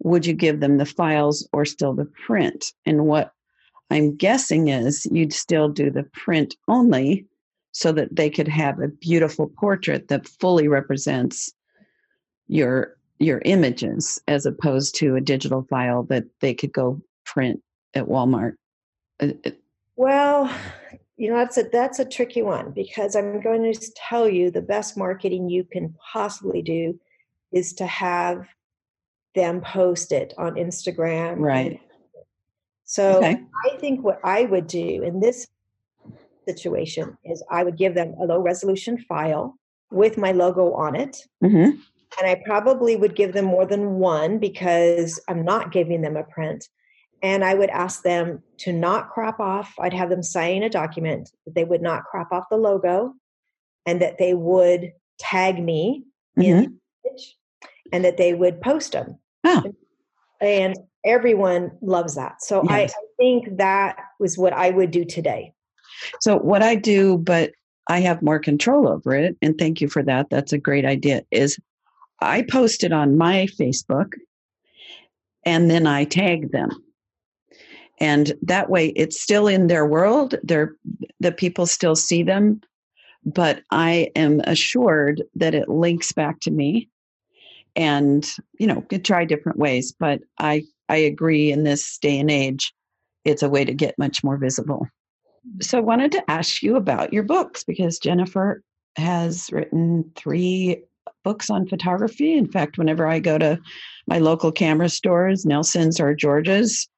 would 0.00 0.26
you 0.26 0.32
give 0.32 0.60
them 0.60 0.78
the 0.78 0.86
files 0.86 1.48
or 1.52 1.64
still 1.64 1.94
the 1.94 2.10
print? 2.26 2.72
And 2.86 3.06
what 3.06 3.32
I'm 3.90 4.16
guessing 4.16 4.68
is 4.68 5.06
you'd 5.12 5.32
still 5.32 5.68
do 5.68 5.90
the 5.90 6.04
print 6.04 6.56
only 6.66 7.26
so 7.72 7.92
that 7.92 8.16
they 8.16 8.30
could 8.30 8.48
have 8.48 8.80
a 8.80 8.88
beautiful 8.88 9.48
portrait 9.48 10.08
that 10.08 10.28
fully 10.28 10.66
represents 10.68 11.52
your 12.48 12.96
your 13.22 13.42
images 13.44 14.20
as 14.28 14.46
opposed 14.46 14.94
to 14.96 15.16
a 15.16 15.20
digital 15.20 15.62
file 15.62 16.02
that 16.04 16.24
they 16.40 16.54
could 16.54 16.72
go 16.72 17.00
print 17.24 17.62
at 17.94 18.06
Walmart. 18.06 18.54
Uh, 19.20 19.32
well, 19.96 20.52
you 21.16 21.30
know 21.30 21.36
that's 21.36 21.56
a 21.58 21.64
that's 21.64 21.98
a 21.98 22.04
tricky 22.04 22.42
one 22.42 22.72
because 22.72 23.14
I'm 23.14 23.40
going 23.40 23.72
to 23.72 23.92
tell 23.94 24.28
you 24.28 24.50
the 24.50 24.62
best 24.62 24.96
marketing 24.96 25.48
you 25.48 25.64
can 25.64 25.94
possibly 26.12 26.62
do 26.62 26.98
is 27.52 27.72
to 27.74 27.86
have 27.86 28.46
them 29.34 29.60
post 29.60 30.12
it 30.12 30.34
on 30.38 30.54
Instagram. 30.54 31.38
Right. 31.38 31.80
So 32.84 33.18
okay. 33.18 33.40
I 33.64 33.76
think 33.76 34.02
what 34.02 34.20
I 34.24 34.44
would 34.44 34.66
do 34.66 35.02
in 35.02 35.20
this 35.20 35.46
situation 36.46 37.16
is 37.24 37.42
I 37.50 37.62
would 37.62 37.76
give 37.76 37.94
them 37.94 38.14
a 38.20 38.24
low 38.24 38.40
resolution 38.40 38.98
file 38.98 39.56
with 39.90 40.18
my 40.18 40.32
logo 40.32 40.72
on 40.72 40.96
it. 40.96 41.16
Mm-hmm. 41.42 41.78
And 42.18 42.28
I 42.28 42.42
probably 42.44 42.96
would 42.96 43.16
give 43.16 43.32
them 43.32 43.46
more 43.46 43.66
than 43.66 43.94
one 43.94 44.38
because 44.38 45.20
I'm 45.28 45.44
not 45.44 45.72
giving 45.72 46.02
them 46.02 46.16
a 46.16 46.24
print. 46.24 46.68
And 47.22 47.44
I 47.44 47.54
would 47.54 47.70
ask 47.70 48.02
them 48.02 48.42
to 48.58 48.72
not 48.72 49.10
crop 49.10 49.38
off. 49.40 49.72
I'd 49.80 49.94
have 49.94 50.10
them 50.10 50.22
sign 50.22 50.62
a 50.62 50.68
document 50.68 51.30
that 51.46 51.54
they 51.54 51.64
would 51.64 51.82
not 51.82 52.04
crop 52.04 52.32
off 52.32 52.48
the 52.50 52.56
logo 52.56 53.14
and 53.86 54.02
that 54.02 54.18
they 54.18 54.34
would 54.34 54.92
tag 55.18 55.62
me 55.62 56.04
mm-hmm. 56.38 56.42
in 56.42 56.56
the 56.56 57.10
image 57.10 57.36
and 57.92 58.04
that 58.04 58.16
they 58.16 58.34
would 58.34 58.60
post 58.60 58.92
them. 58.92 59.18
Oh. 59.44 59.62
And 60.40 60.76
everyone 61.04 61.70
loves 61.80 62.16
that. 62.16 62.42
So 62.42 62.62
yes. 62.68 62.92
I, 62.92 62.98
I 62.98 63.06
think 63.18 63.56
that 63.58 63.96
was 64.18 64.36
what 64.36 64.52
I 64.52 64.70
would 64.70 64.90
do 64.90 65.04
today. 65.04 65.52
So 66.20 66.38
what 66.38 66.62
I 66.62 66.74
do, 66.74 67.18
but 67.18 67.52
I 67.88 68.00
have 68.00 68.22
more 68.22 68.38
control 68.38 68.88
over 68.88 69.14
it, 69.14 69.36
and 69.42 69.58
thank 69.58 69.80
you 69.80 69.88
for 69.88 70.02
that. 70.04 70.30
That's 70.30 70.52
a 70.52 70.58
great 70.58 70.84
idea. 70.84 71.22
Is 71.30 71.58
I 72.22 72.42
post 72.42 72.84
it 72.84 72.92
on 72.92 73.18
my 73.18 73.46
Facebook 73.58 74.12
and 75.44 75.70
then 75.70 75.86
I 75.86 76.04
tag 76.04 76.52
them. 76.52 76.70
And 77.98 78.32
that 78.42 78.70
way 78.70 78.88
it's 78.88 79.20
still 79.20 79.46
in 79.46 79.66
their 79.66 79.86
world. 79.86 80.34
They're, 80.42 80.74
the 81.20 81.32
people 81.32 81.66
still 81.66 81.94
see 81.94 82.22
them, 82.22 82.60
but 83.24 83.62
I 83.70 84.10
am 84.16 84.40
assured 84.40 85.22
that 85.36 85.54
it 85.54 85.68
links 85.68 86.12
back 86.12 86.40
to 86.40 86.50
me 86.50 86.88
and 87.76 88.28
you 88.58 88.66
know 88.66 88.82
could 88.82 89.04
try 89.04 89.24
different 89.24 89.58
ways 89.58 89.92
but 89.98 90.20
i 90.38 90.62
i 90.88 90.96
agree 90.96 91.50
in 91.50 91.64
this 91.64 91.98
day 91.98 92.18
and 92.18 92.30
age 92.30 92.72
it's 93.24 93.42
a 93.42 93.48
way 93.48 93.64
to 93.64 93.72
get 93.72 93.98
much 93.98 94.22
more 94.22 94.36
visible 94.36 94.86
so 95.60 95.78
i 95.78 95.80
wanted 95.80 96.12
to 96.12 96.30
ask 96.30 96.62
you 96.62 96.76
about 96.76 97.12
your 97.12 97.22
books 97.22 97.64
because 97.64 97.98
jennifer 97.98 98.62
has 98.96 99.48
written 99.52 100.10
three 100.16 100.82
books 101.24 101.50
on 101.50 101.66
photography 101.66 102.34
in 102.34 102.46
fact 102.46 102.78
whenever 102.78 103.06
i 103.06 103.18
go 103.18 103.38
to 103.38 103.58
my 104.06 104.18
local 104.18 104.52
camera 104.52 104.88
stores 104.88 105.46
nelson's 105.46 106.00
or 106.00 106.14
george's 106.14 106.88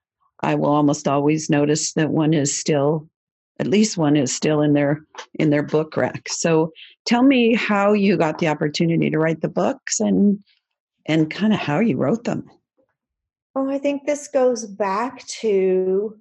i 0.41 0.55
will 0.55 0.71
almost 0.71 1.09
always 1.09 1.51
notice 1.51 1.93
that 1.95 2.11
one 2.11 2.35
is 2.35 2.59
still 2.59 3.09
at 3.61 3.67
least 3.67 3.97
one 3.97 4.17
is 4.17 4.35
still 4.35 4.61
in 4.61 4.73
their 4.73 5.05
in 5.35 5.51
their 5.51 5.63
book 5.63 5.97
rack 5.97 6.29
so 6.29 6.73
tell 7.05 7.23
me 7.23 7.55
how 7.55 7.93
you 7.93 8.17
got 8.17 8.39
the 8.39 8.49
opportunity 8.49 9.11
to 9.11 9.19
write 9.19 9.41
the 9.41 9.49
books 9.49 10.01
and 10.01 10.39
and 11.07 11.31
kind 11.31 11.53
of 11.53 11.59
how 11.59 11.81
you 11.81 11.97
wrote 11.97 12.25
them. 12.25 12.51
Oh, 13.55 13.71
I 13.71 13.79
think 13.79 14.07
this 14.07 14.29
goes 14.29 14.67
back 14.67 15.25
to 15.41 16.19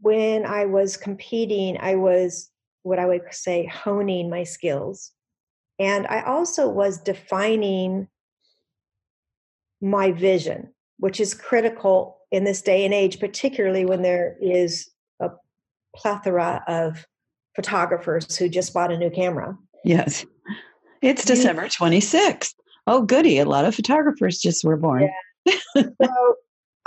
when 0.00 0.44
I 0.44 0.66
was 0.66 0.96
competing, 0.96 1.76
I 1.80 1.96
was 1.96 2.50
what 2.82 2.98
I 2.98 3.06
would 3.06 3.22
say 3.30 3.66
honing 3.66 4.28
my 4.28 4.44
skills. 4.44 5.12
And 5.78 6.06
I 6.06 6.22
also 6.22 6.68
was 6.68 6.98
defining 6.98 8.08
my 9.80 10.12
vision, 10.12 10.72
which 10.98 11.20
is 11.20 11.34
critical 11.34 12.18
in 12.30 12.44
this 12.44 12.62
day 12.62 12.84
and 12.84 12.94
age, 12.94 13.18
particularly 13.18 13.84
when 13.84 14.02
there 14.02 14.36
is 14.40 14.90
a 15.20 15.30
plethora 15.96 16.62
of 16.68 17.06
photographers 17.56 18.36
who 18.36 18.48
just 18.48 18.72
bought 18.72 18.92
a 18.92 18.98
new 18.98 19.10
camera. 19.10 19.56
Yes. 19.84 20.24
It's 21.02 21.24
December 21.24 21.66
26th 21.66 22.54
oh, 22.86 23.02
goody, 23.02 23.38
a 23.38 23.44
lot 23.44 23.64
of 23.64 23.74
photographers 23.74 24.38
just 24.38 24.64
were 24.64 24.76
born. 24.76 25.08
Yeah. 25.46 25.54
so 26.02 26.34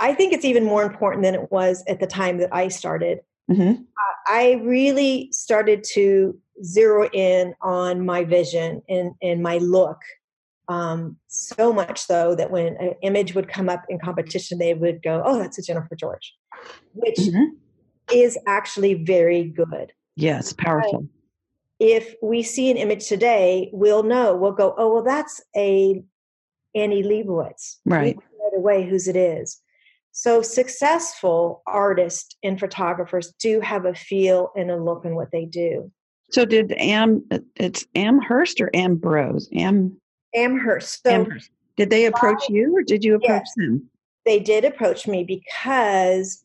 I 0.00 0.14
think 0.14 0.32
it's 0.32 0.44
even 0.44 0.64
more 0.64 0.82
important 0.82 1.22
than 1.22 1.34
it 1.34 1.50
was 1.50 1.82
at 1.88 2.00
the 2.00 2.06
time 2.06 2.38
that 2.38 2.50
I 2.52 2.68
started. 2.68 3.20
Mm-hmm. 3.50 3.82
I 4.26 4.60
really 4.64 5.28
started 5.32 5.84
to 5.92 6.38
zero 6.64 7.08
in 7.12 7.54
on 7.60 8.04
my 8.04 8.24
vision 8.24 8.82
and, 8.88 9.12
and 9.22 9.42
my 9.42 9.58
look. 9.58 9.98
Um, 10.68 11.16
so 11.28 11.72
much 11.72 12.00
so 12.00 12.34
that 12.34 12.50
when 12.50 12.76
an 12.78 12.94
image 13.02 13.36
would 13.36 13.46
come 13.46 13.68
up 13.68 13.84
in 13.88 14.00
competition, 14.00 14.58
they 14.58 14.74
would 14.74 15.00
go, 15.00 15.22
"Oh, 15.24 15.38
that's 15.38 15.58
a 15.58 15.62
Jennifer 15.62 15.94
George," 15.94 16.34
which 16.92 17.18
mm-hmm. 17.18 17.54
is 18.12 18.36
actually 18.48 18.94
very 18.94 19.44
good. 19.44 19.92
Yes, 20.16 20.52
powerful 20.52 21.06
if 21.78 22.14
we 22.22 22.42
see 22.42 22.70
an 22.70 22.76
image 22.76 23.06
today, 23.06 23.70
we'll 23.72 24.02
know, 24.02 24.34
we'll 24.34 24.52
go, 24.52 24.74
oh, 24.78 24.94
well, 24.94 25.02
that's 25.02 25.42
a 25.56 26.02
Annie 26.74 27.02
Leibovitz. 27.02 27.76
Right. 27.84 28.16
Right 28.16 28.56
away 28.56 28.88
whose 28.88 29.08
it 29.08 29.16
is. 29.16 29.60
So 30.12 30.40
successful 30.40 31.62
artists 31.66 32.36
and 32.42 32.58
photographers 32.58 33.34
do 33.38 33.60
have 33.60 33.84
a 33.84 33.94
feel 33.94 34.50
and 34.56 34.70
a 34.70 34.76
look 34.76 35.04
in 35.04 35.14
what 35.14 35.30
they 35.30 35.44
do. 35.44 35.90
So 36.36 36.44
did 36.44 36.72
Am 36.72 37.24
it's 37.54 37.86
Amherst 37.94 38.60
or 38.60 38.68
Ambrose? 38.74 39.48
Am 39.54 39.98
Amherst. 40.34 41.02
So 41.02 41.10
Amherst. 41.10 41.48
Did 41.78 41.88
they 41.88 42.04
approach 42.04 42.42
I, 42.50 42.52
you 42.52 42.76
or 42.76 42.82
did 42.82 43.02
you 43.02 43.14
approach 43.14 43.40
yes, 43.46 43.54
them? 43.56 43.88
They 44.26 44.38
did 44.38 44.66
approach 44.66 45.08
me 45.08 45.24
because 45.24 46.44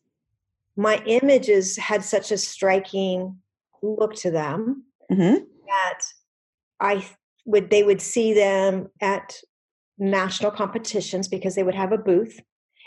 my 0.78 1.02
images 1.04 1.76
had 1.76 2.02
such 2.02 2.32
a 2.32 2.38
striking 2.38 3.36
look 3.82 4.14
to 4.14 4.30
them 4.30 4.84
mm-hmm. 5.10 5.44
that 5.66 6.00
I 6.80 7.04
would 7.44 7.68
they 7.68 7.82
would 7.82 8.00
see 8.00 8.32
them 8.32 8.88
at 9.02 9.36
national 9.98 10.52
competitions 10.52 11.28
because 11.28 11.54
they 11.54 11.64
would 11.64 11.74
have 11.74 11.92
a 11.92 11.98
booth 11.98 12.40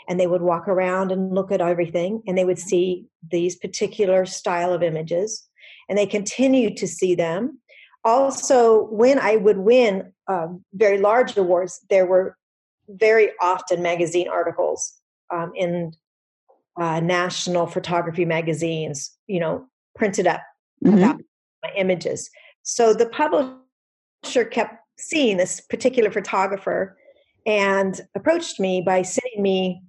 and 0.08 0.18
they 0.18 0.26
would 0.26 0.42
walk 0.42 0.66
around 0.66 1.12
and 1.12 1.32
look 1.32 1.52
at 1.52 1.60
everything 1.60 2.24
and 2.26 2.36
they 2.36 2.44
would 2.44 2.58
see 2.58 3.06
these 3.30 3.54
particular 3.54 4.26
style 4.26 4.72
of 4.72 4.82
images 4.82 5.48
and 5.88 5.98
they 5.98 6.06
continued 6.06 6.76
to 6.76 6.86
see 6.86 7.14
them 7.14 7.58
also 8.04 8.84
when 8.86 9.18
i 9.18 9.36
would 9.36 9.58
win 9.58 10.12
um, 10.28 10.64
very 10.74 10.98
large 10.98 11.36
awards 11.36 11.80
there 11.90 12.06
were 12.06 12.36
very 12.88 13.30
often 13.40 13.82
magazine 13.82 14.28
articles 14.28 14.94
um, 15.32 15.52
in 15.54 15.92
uh, 16.80 17.00
national 17.00 17.66
photography 17.66 18.24
magazines 18.24 19.16
you 19.26 19.40
know 19.40 19.66
printed 19.96 20.26
up 20.26 20.42
mm-hmm. 20.84 20.98
about 20.98 21.20
my 21.62 21.72
images. 21.76 22.30
So 22.62 22.94
the 22.94 23.06
publisher 23.06 24.44
kept 24.44 24.76
seeing 24.98 25.36
this 25.36 25.60
particular 25.60 26.10
photographer 26.10 26.96
and 27.44 28.00
approached 28.14 28.58
me 28.58 28.82
by 28.84 29.02
sending 29.02 29.42
me, 29.42 29.82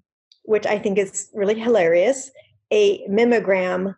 which 0.43 0.65
I 0.65 0.77
think 0.79 0.97
is 0.97 1.29
really 1.33 1.59
hilarious, 1.59 2.31
a 2.71 3.05
mimeogram 3.07 3.95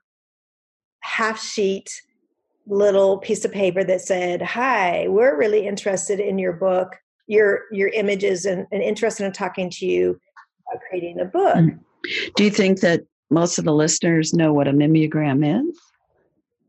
half 1.02 1.42
sheet 1.42 2.02
little 2.68 3.18
piece 3.18 3.46
of 3.46 3.52
paper 3.52 3.84
that 3.84 4.02
said, 4.02 4.42
Hi, 4.42 5.08
we're 5.08 5.38
really 5.38 5.68
interested 5.68 6.20
in 6.20 6.38
your 6.38 6.54
book, 6.54 6.96
your 7.28 7.64
your 7.72 7.90
images 7.90 8.46
and, 8.46 8.66
and 8.72 8.82
interested 8.82 9.26
in 9.26 9.32
talking 9.32 9.70
to 9.72 9.86
you 9.86 10.20
about 10.68 10.82
creating 10.90 11.20
a 11.20 11.26
book. 11.26 11.56
Mm. 11.56 11.80
Do 12.36 12.44
you 12.44 12.52
think 12.52 12.82
that 12.82 13.02
most 13.30 13.58
of 13.58 13.66
the 13.66 13.74
listeners 13.74 14.34
know 14.34 14.54
what 14.54 14.68
a 14.68 14.72
mimeogram 14.72 15.70
is? 15.70 15.80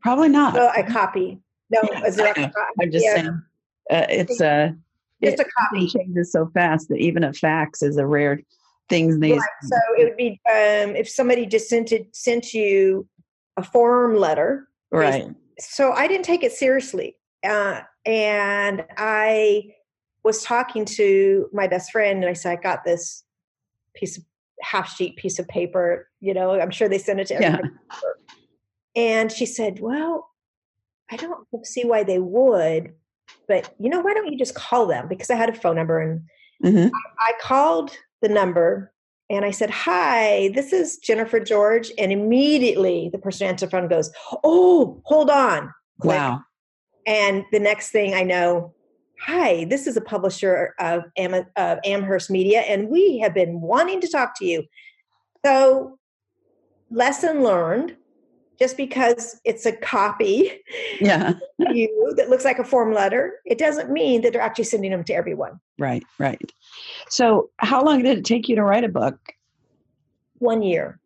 Probably 0.02 0.28
not. 0.28 0.56
Oh, 0.56 0.68
I 0.68 0.82
copy. 0.82 1.38
No, 1.70 1.80
yeah, 1.90 2.00
I'm 2.80 2.90
just 2.90 3.04
yeah. 3.04 3.14
saying. 3.14 3.42
Uh, 3.90 4.06
it's 4.08 4.40
uh, 4.40 4.70
just 5.22 5.40
it, 5.40 5.46
a 5.46 5.50
copy. 5.58 5.86
changes 5.86 6.32
so 6.32 6.50
fast 6.54 6.88
that 6.88 6.98
even 6.98 7.24
a 7.24 7.32
fax 7.32 7.82
is 7.82 7.96
a 7.96 8.06
rare 8.06 8.40
thing 8.88 9.20
these. 9.20 9.38
Right. 9.38 9.48
So 9.62 9.76
it 9.98 10.04
would 10.04 10.16
be 10.16 10.40
um, 10.48 10.96
if 10.96 11.08
somebody 11.08 11.46
just 11.46 11.68
sent 11.68 11.92
it 11.92 12.14
sent 12.14 12.54
you 12.54 13.06
a 13.60 13.64
form 13.64 14.16
letter. 14.16 14.68
Right. 14.90 15.28
So 15.58 15.92
I 15.92 16.08
didn't 16.08 16.24
take 16.24 16.42
it 16.42 16.52
seriously, 16.52 17.16
uh, 17.44 17.80
and 18.04 18.84
I 18.96 19.74
was 20.22 20.42
talking 20.42 20.84
to 20.84 21.48
my 21.52 21.66
best 21.66 21.92
friend, 21.92 22.22
and 22.22 22.30
I 22.30 22.32
said, 22.32 22.58
"I 22.58 22.62
got 22.62 22.84
this 22.84 23.24
piece 23.94 24.18
of 24.18 24.24
half 24.62 24.94
sheet 24.94 25.16
piece 25.16 25.38
of 25.38 25.46
paper. 25.48 26.08
You 26.20 26.34
know, 26.34 26.58
I'm 26.58 26.70
sure 26.70 26.88
they 26.88 26.98
sent 26.98 27.20
it 27.20 27.26
to 27.28 27.34
everybody." 27.34 27.68
Yeah. 27.68 28.10
And 28.96 29.30
she 29.30 29.46
said, 29.46 29.80
"Well, 29.80 30.30
I 31.10 31.16
don't 31.16 31.46
see 31.64 31.84
why 31.84 32.04
they 32.04 32.18
would, 32.18 32.92
but 33.48 33.74
you 33.78 33.90
know, 33.90 34.00
why 34.00 34.14
don't 34.14 34.30
you 34.32 34.38
just 34.38 34.54
call 34.54 34.86
them? 34.86 35.08
Because 35.08 35.30
I 35.30 35.34
had 35.34 35.48
a 35.48 35.54
phone 35.54 35.76
number 35.76 36.00
and 36.00 36.20
mm-hmm. 36.64 36.88
I, 36.94 37.30
I 37.30 37.32
called 37.40 37.90
the 38.22 38.28
number 38.28 38.92
and 39.30 39.44
I 39.44 39.52
said, 39.52 39.70
Hi, 39.70 40.50
this 40.54 40.72
is 40.72 40.98
Jennifer 40.98 41.40
George. 41.40 41.92
And 41.96 42.12
immediately 42.12 43.08
the 43.12 43.18
person 43.18 43.46
answered 43.46 43.68
the 43.68 43.70
phone 43.70 43.88
goes, 43.88 44.10
Oh, 44.44 45.00
hold 45.04 45.30
on. 45.30 45.72
Click. 46.00 46.18
Wow. 46.18 46.42
And 47.06 47.44
the 47.52 47.60
next 47.60 47.90
thing 47.90 48.12
I 48.12 48.22
know, 48.22 48.74
Hi, 49.20 49.64
this 49.66 49.86
is 49.86 49.96
a 49.96 50.00
publisher 50.00 50.74
of, 50.80 51.04
Am- 51.16 51.46
of 51.56 51.78
Amherst 51.84 52.30
Media, 52.30 52.60
and 52.60 52.88
we 52.88 53.18
have 53.18 53.34
been 53.34 53.60
wanting 53.60 54.00
to 54.00 54.08
talk 54.08 54.36
to 54.38 54.46
you. 54.46 54.64
So, 55.44 55.98
lesson 56.90 57.42
learned 57.42 57.96
just 58.60 58.76
because 58.76 59.40
it's 59.44 59.64
a 59.64 59.72
copy 59.72 60.52
yeah. 61.00 61.32
you 61.58 62.12
that 62.16 62.28
looks 62.28 62.44
like 62.44 62.58
a 62.58 62.64
form 62.64 62.92
letter, 62.92 63.34
it 63.46 63.58
doesn't 63.58 63.90
mean 63.90 64.20
that 64.20 64.32
they're 64.32 64.42
actually 64.42 64.64
sending 64.64 64.90
them 64.90 65.02
to 65.04 65.14
everyone. 65.14 65.58
Right, 65.78 66.04
right. 66.18 66.52
So, 67.08 67.50
how 67.56 67.82
long 67.82 68.02
did 68.02 68.18
it 68.18 68.24
take 68.24 68.48
you 68.48 68.56
to 68.56 68.62
write 68.62 68.84
a 68.84 68.88
book? 68.88 69.18
One 70.38 70.62
year. 70.62 71.00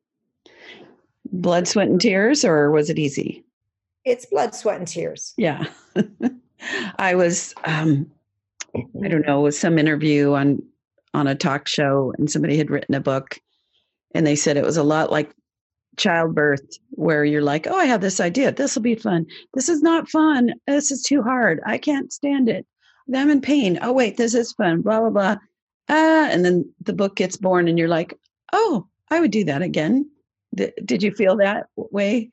Blood, 1.30 1.68
sweat, 1.68 1.88
and 1.88 2.00
tears, 2.00 2.44
or 2.44 2.70
was 2.70 2.90
it 2.90 2.98
easy? 2.98 3.44
It's 4.04 4.26
blood, 4.26 4.54
sweat, 4.54 4.78
and 4.78 4.86
tears. 4.86 5.32
Yeah. 5.36 5.66
I 6.98 7.14
was, 7.14 7.54
um, 7.64 8.10
I 9.02 9.08
don't 9.08 9.26
know, 9.26 9.40
with 9.40 9.54
some 9.54 9.78
interview 9.78 10.34
on 10.34 10.62
on 11.12 11.28
a 11.28 11.34
talk 11.34 11.68
show, 11.68 12.12
and 12.18 12.28
somebody 12.28 12.56
had 12.56 12.70
written 12.70 12.94
a 12.96 13.00
book, 13.00 13.38
and 14.14 14.26
they 14.26 14.34
said 14.34 14.56
it 14.56 14.64
was 14.64 14.76
a 14.76 14.82
lot 14.82 15.12
like 15.12 15.34
childbirth 15.96 16.78
where 16.90 17.24
you're 17.24 17.42
like, 17.42 17.66
oh, 17.66 17.76
I 17.76 17.84
have 17.86 18.00
this 18.00 18.20
idea. 18.20 18.52
This 18.52 18.74
will 18.74 18.82
be 18.82 18.94
fun. 18.94 19.26
This 19.54 19.68
is 19.68 19.82
not 19.82 20.08
fun. 20.08 20.54
This 20.66 20.90
is 20.90 21.02
too 21.02 21.22
hard. 21.22 21.60
I 21.66 21.78
can't 21.78 22.12
stand 22.12 22.48
it. 22.48 22.66
I'm 23.14 23.30
in 23.30 23.40
pain. 23.40 23.78
Oh, 23.82 23.92
wait, 23.92 24.16
this 24.16 24.34
is 24.34 24.52
fun. 24.52 24.80
Blah, 24.80 25.00
blah, 25.00 25.10
blah. 25.10 25.36
Ah, 25.88 26.28
and 26.30 26.44
then 26.44 26.72
the 26.80 26.94
book 26.94 27.16
gets 27.16 27.36
born 27.36 27.68
and 27.68 27.78
you're 27.78 27.88
like, 27.88 28.18
oh, 28.52 28.86
I 29.10 29.20
would 29.20 29.30
do 29.30 29.44
that 29.44 29.62
again. 29.62 30.10
D- 30.54 30.72
did 30.84 31.02
you 31.02 31.12
feel 31.12 31.36
that 31.36 31.66
way? 31.76 32.30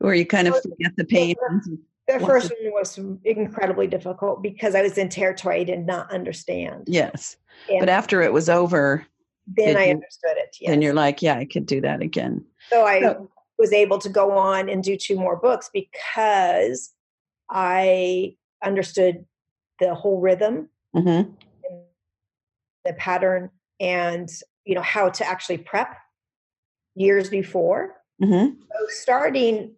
Or 0.00 0.14
you 0.14 0.26
kind 0.26 0.48
of 0.48 0.60
forget 0.60 0.92
the 0.96 1.04
pain? 1.04 1.34
The 2.08 2.20
first 2.20 2.52
one 2.60 2.72
was 2.72 2.98
incredibly 3.24 3.86
difficult 3.86 4.42
because 4.42 4.74
I 4.74 4.82
was 4.82 4.98
in 4.98 5.08
territory 5.08 5.60
I 5.60 5.64
did 5.64 5.86
not 5.86 6.12
understand. 6.12 6.84
Yes. 6.86 7.36
And 7.70 7.80
but 7.80 7.88
after 7.88 8.22
it 8.22 8.32
was 8.32 8.48
over, 8.48 9.06
then 9.46 9.76
I 9.76 9.90
understood 9.90 10.36
it. 10.36 10.56
Yes. 10.60 10.72
And 10.72 10.82
you're 10.82 10.94
like, 10.94 11.22
yeah, 11.22 11.36
I 11.36 11.44
could 11.44 11.66
do 11.66 11.80
that 11.80 12.02
again. 12.02 12.44
So 12.70 12.84
I 12.84 13.00
so, 13.00 13.30
was 13.58 13.72
able 13.72 13.98
to 13.98 14.08
go 14.08 14.32
on 14.32 14.68
and 14.68 14.82
do 14.82 14.96
two 14.96 15.16
more 15.16 15.36
books 15.36 15.70
because 15.72 16.92
I 17.50 18.36
understood 18.62 19.24
the 19.78 19.94
whole 19.94 20.20
rhythm, 20.20 20.68
mm-hmm. 20.94 21.30
the 22.84 22.92
pattern, 22.94 23.50
and 23.80 24.28
you 24.64 24.74
know 24.74 24.82
how 24.82 25.10
to 25.10 25.26
actually 25.26 25.58
prep 25.58 25.96
years 26.94 27.28
before. 27.28 27.96
Mm-hmm. 28.22 28.54
So 28.60 28.86
starting 28.88 29.74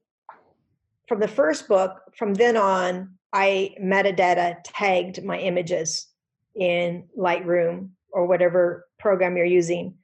from 1.08 1.20
the 1.20 1.28
first 1.28 1.68
book, 1.68 2.00
from 2.16 2.34
then 2.34 2.56
on, 2.56 3.14
I 3.32 3.74
metadata 3.82 4.58
tagged 4.64 5.24
my 5.24 5.38
images 5.38 6.06
in 6.54 7.04
Lightroom 7.18 7.90
or 8.10 8.26
whatever 8.26 8.86
program 8.98 9.36
you're 9.36 9.46
using 9.46 9.94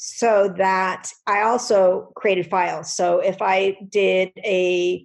so 0.00 0.54
that 0.56 1.10
I 1.26 1.42
also 1.42 2.12
created 2.14 2.48
files. 2.48 2.94
So 2.94 3.18
if 3.18 3.42
I 3.42 3.76
did 3.90 4.30
a 4.44 5.04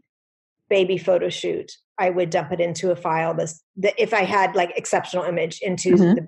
baby 0.69 0.99
photo 0.99 1.29
shoot, 1.29 1.71
I 1.97 2.11
would 2.11 2.29
dump 2.29 2.51
it 2.51 2.59
into 2.59 2.91
a 2.91 2.95
file. 2.95 3.33
This, 3.33 3.61
the, 3.75 3.91
if 4.01 4.13
I 4.13 4.21
had 4.21 4.55
like 4.55 4.71
exceptional 4.77 5.23
image 5.23 5.59
into 5.61 5.95
mm-hmm. 5.95 6.13
the. 6.15 6.27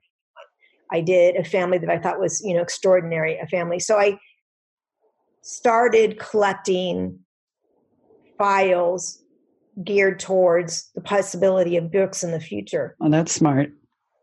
I 0.91 1.01
did 1.01 1.35
a 1.35 1.43
family 1.43 1.79
that 1.79 1.89
I 1.89 1.97
thought 1.97 2.19
was 2.19 2.41
you 2.43 2.53
know 2.53 2.61
extraordinary, 2.61 3.37
a 3.37 3.47
family. 3.47 3.79
So 3.79 3.97
I 3.97 4.19
started 5.41 6.19
collecting 6.19 7.19
files 8.37 9.23
geared 9.83 10.19
towards 10.19 10.89
the 10.95 11.01
possibility 11.01 11.77
of 11.77 11.91
books 11.91 12.23
in 12.23 12.31
the 12.31 12.39
future. 12.39 12.95
Oh, 13.01 13.09
that's 13.09 13.31
smart. 13.31 13.71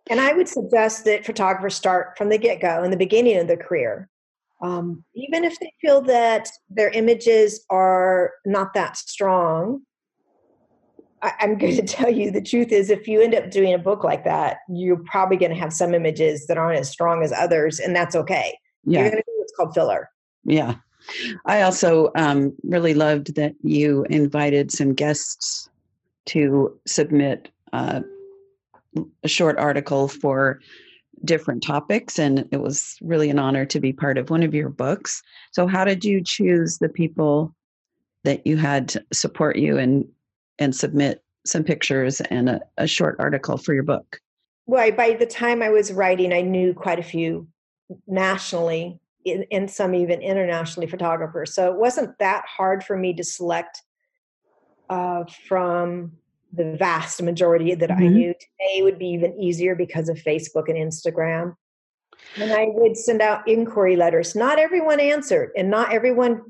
And 0.08 0.20
I 0.20 0.32
would 0.32 0.48
suggest 0.48 1.04
that 1.04 1.26
photographers 1.26 1.74
start 1.74 2.16
from 2.16 2.28
the 2.28 2.38
get 2.38 2.60
go 2.60 2.82
in 2.82 2.90
the 2.90 2.96
beginning 2.96 3.38
of 3.38 3.46
their 3.46 3.56
career. 3.56 4.08
Um, 4.62 5.04
even 5.14 5.44
if 5.44 5.58
they 5.58 5.72
feel 5.80 6.00
that 6.02 6.48
their 6.70 6.90
images 6.90 7.64
are 7.68 8.30
not 8.46 8.74
that 8.74 8.96
strong, 8.96 9.82
I, 11.20 11.32
am 11.40 11.58
going 11.58 11.76
to 11.76 11.82
tell 11.82 12.10
you 12.10 12.30
the 12.30 12.42
truth 12.42 12.70
is 12.72 12.88
if 12.90 13.08
you 13.08 13.20
end 13.20 13.34
up 13.34 13.50
doing 13.50 13.74
a 13.74 13.78
book 13.78 14.04
like 14.04 14.24
that, 14.24 14.58
you're 14.68 15.02
probably 15.04 15.36
going 15.36 15.52
to 15.52 15.58
have 15.58 15.72
some 15.72 15.94
images 15.94 16.46
that 16.46 16.58
aren't 16.58 16.78
as 16.78 16.90
strong 16.90 17.22
as 17.22 17.32
others, 17.32 17.80
and 17.80 17.94
that's 17.94 18.14
okay. 18.16 18.56
Yeah. 18.84 19.00
You're 19.00 19.10
going 19.10 19.22
to 19.22 19.24
do 19.26 19.38
what's 19.38 19.52
called 19.56 19.74
filler. 19.74 20.08
Yeah. 20.44 20.76
I 21.46 21.62
also 21.62 22.10
um, 22.14 22.54
really 22.62 22.94
loved 22.94 23.34
that 23.34 23.54
you 23.62 24.04
invited 24.10 24.70
some 24.70 24.94
guests 24.94 25.68
to 26.26 26.78
submit 26.86 27.50
uh, 27.72 28.02
a 29.24 29.28
short 29.28 29.58
article 29.58 30.06
for 30.06 30.60
different 31.24 31.62
topics 31.62 32.18
and 32.18 32.48
it 32.50 32.60
was 32.60 32.96
really 33.00 33.30
an 33.30 33.38
honor 33.38 33.64
to 33.66 33.80
be 33.80 33.92
part 33.92 34.18
of 34.18 34.30
one 34.30 34.42
of 34.42 34.54
your 34.54 34.68
books. 34.68 35.22
So 35.52 35.66
how 35.66 35.84
did 35.84 36.04
you 36.04 36.22
choose 36.22 36.78
the 36.78 36.88
people 36.88 37.54
that 38.24 38.46
you 38.46 38.56
had 38.56 39.04
support 39.12 39.56
you 39.56 39.78
and 39.78 40.06
and 40.58 40.74
submit 40.74 41.22
some 41.44 41.64
pictures 41.64 42.20
and 42.20 42.48
a, 42.48 42.60
a 42.78 42.86
short 42.86 43.16
article 43.18 43.56
for 43.56 43.74
your 43.74 43.82
book? 43.82 44.20
Well 44.66 44.90
by 44.92 45.14
the 45.14 45.26
time 45.26 45.62
i 45.62 45.70
was 45.70 45.92
writing 45.92 46.32
i 46.32 46.40
knew 46.40 46.72
quite 46.72 46.98
a 46.98 47.02
few 47.02 47.48
nationally 48.06 49.00
and 49.50 49.70
some 49.70 49.94
even 49.94 50.20
internationally 50.20 50.88
photographers. 50.88 51.54
So 51.54 51.72
it 51.72 51.78
wasn't 51.78 52.18
that 52.18 52.44
hard 52.46 52.82
for 52.84 52.96
me 52.96 53.14
to 53.14 53.24
select 53.24 53.82
uh, 54.90 55.24
from 55.46 56.12
the 56.52 56.76
vast 56.76 57.22
majority 57.22 57.74
that 57.74 57.90
mm-hmm. 57.90 58.02
I 58.02 58.08
knew. 58.08 58.34
Today 58.34 58.82
would 58.82 58.98
be 58.98 59.08
even 59.08 59.38
easier 59.40 59.74
because 59.74 60.08
of 60.08 60.16
Facebook 60.16 60.68
and 60.68 60.76
Instagram. 60.76 61.54
And 62.36 62.52
I 62.52 62.66
would 62.68 62.96
send 62.96 63.20
out 63.20 63.46
inquiry 63.48 63.96
letters. 63.96 64.34
Not 64.34 64.58
everyone 64.58 65.00
answered, 65.00 65.50
and 65.56 65.70
not 65.70 65.92
everyone 65.92 66.42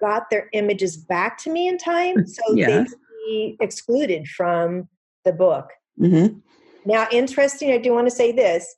got 0.00 0.30
their 0.30 0.48
images 0.52 0.96
back 0.96 1.38
to 1.38 1.50
me 1.50 1.68
in 1.68 1.78
time. 1.78 2.16
Mm, 2.16 2.28
so 2.28 2.54
yeah. 2.54 2.66
they'd 2.66 2.88
be 3.26 3.56
excluded 3.60 4.26
from 4.28 4.88
the 5.24 5.32
book. 5.32 5.70
Mm-hmm. 6.00 6.38
Now, 6.86 7.06
interesting, 7.12 7.72
I 7.72 7.78
do 7.78 7.92
want 7.92 8.06
to 8.06 8.14
say 8.14 8.32
this. 8.32 8.74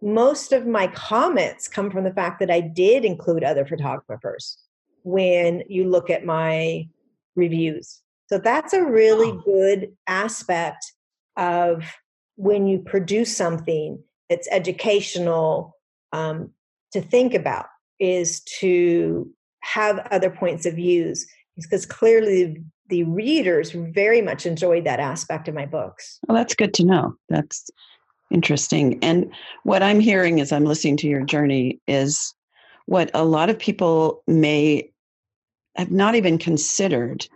Most 0.00 0.52
of 0.52 0.66
my 0.66 0.88
comments 0.88 1.68
come 1.68 1.90
from 1.90 2.04
the 2.04 2.12
fact 2.12 2.40
that 2.40 2.50
I 2.50 2.60
did 2.60 3.04
include 3.04 3.44
other 3.44 3.64
photographers 3.64 4.58
when 5.04 5.62
you 5.68 5.88
look 5.88 6.10
at 6.10 6.24
my 6.24 6.88
reviews. 7.36 8.02
So 8.28 8.38
that's 8.38 8.72
a 8.72 8.82
really 8.82 9.38
good 9.44 9.94
aspect 10.06 10.92
of 11.36 11.84
when 12.36 12.66
you 12.66 12.78
produce 12.78 13.36
something 13.36 14.02
that's 14.28 14.48
educational 14.50 15.76
um, 16.12 16.50
to 16.92 17.00
think 17.00 17.34
about 17.34 17.66
is 18.00 18.40
to 18.58 19.30
have 19.60 19.98
other 20.10 20.30
points 20.30 20.66
of 20.66 20.74
views 20.74 21.26
because 21.56 21.86
clearly 21.86 22.62
the 22.88 23.04
readers 23.04 23.70
very 23.70 24.20
much 24.20 24.44
enjoyed 24.44 24.84
that 24.84 25.00
aspect 25.00 25.48
of 25.48 25.54
my 25.54 25.66
books. 25.66 26.18
Well, 26.26 26.36
that's 26.36 26.54
good 26.54 26.74
to 26.74 26.84
know. 26.84 27.14
That's 27.28 27.70
interesting. 28.30 28.98
And 29.02 29.32
what 29.62 29.82
I'm 29.82 30.00
hearing 30.00 30.40
as 30.40 30.52
I'm 30.52 30.64
listening 30.64 30.96
to 30.98 31.08
your 31.08 31.22
journey 31.22 31.80
is 31.86 32.34
what 32.86 33.10
a 33.14 33.24
lot 33.24 33.50
of 33.50 33.58
people 33.58 34.22
may 34.26 34.90
have 35.76 35.90
not 35.90 36.14
even 36.14 36.38
considered, 36.38 37.26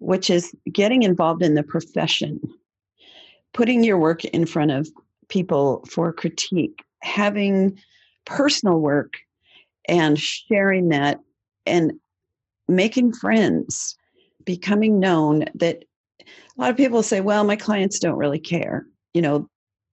which 0.00 0.28
is 0.28 0.52
getting 0.72 1.02
involved 1.02 1.42
in 1.42 1.54
the 1.54 1.62
profession, 1.62 2.40
putting 3.52 3.84
your 3.84 3.98
work 3.98 4.24
in 4.24 4.44
front 4.46 4.72
of 4.72 4.88
people 5.28 5.84
for 5.88 6.12
critique, 6.12 6.82
having 7.02 7.78
personal 8.24 8.80
work 8.80 9.14
and 9.88 10.18
sharing 10.18 10.88
that 10.88 11.20
and 11.66 11.92
making 12.68 13.12
friends, 13.12 13.96
becoming 14.44 14.98
known 14.98 15.44
that 15.54 15.84
a 16.20 16.60
lot 16.60 16.70
of 16.70 16.76
people 16.76 17.02
say, 17.02 17.20
well, 17.20 17.44
my 17.44 17.56
clients 17.56 17.98
don't 17.98 18.18
really 18.18 18.38
care. 18.38 18.86
You 19.14 19.22
know, 19.22 19.48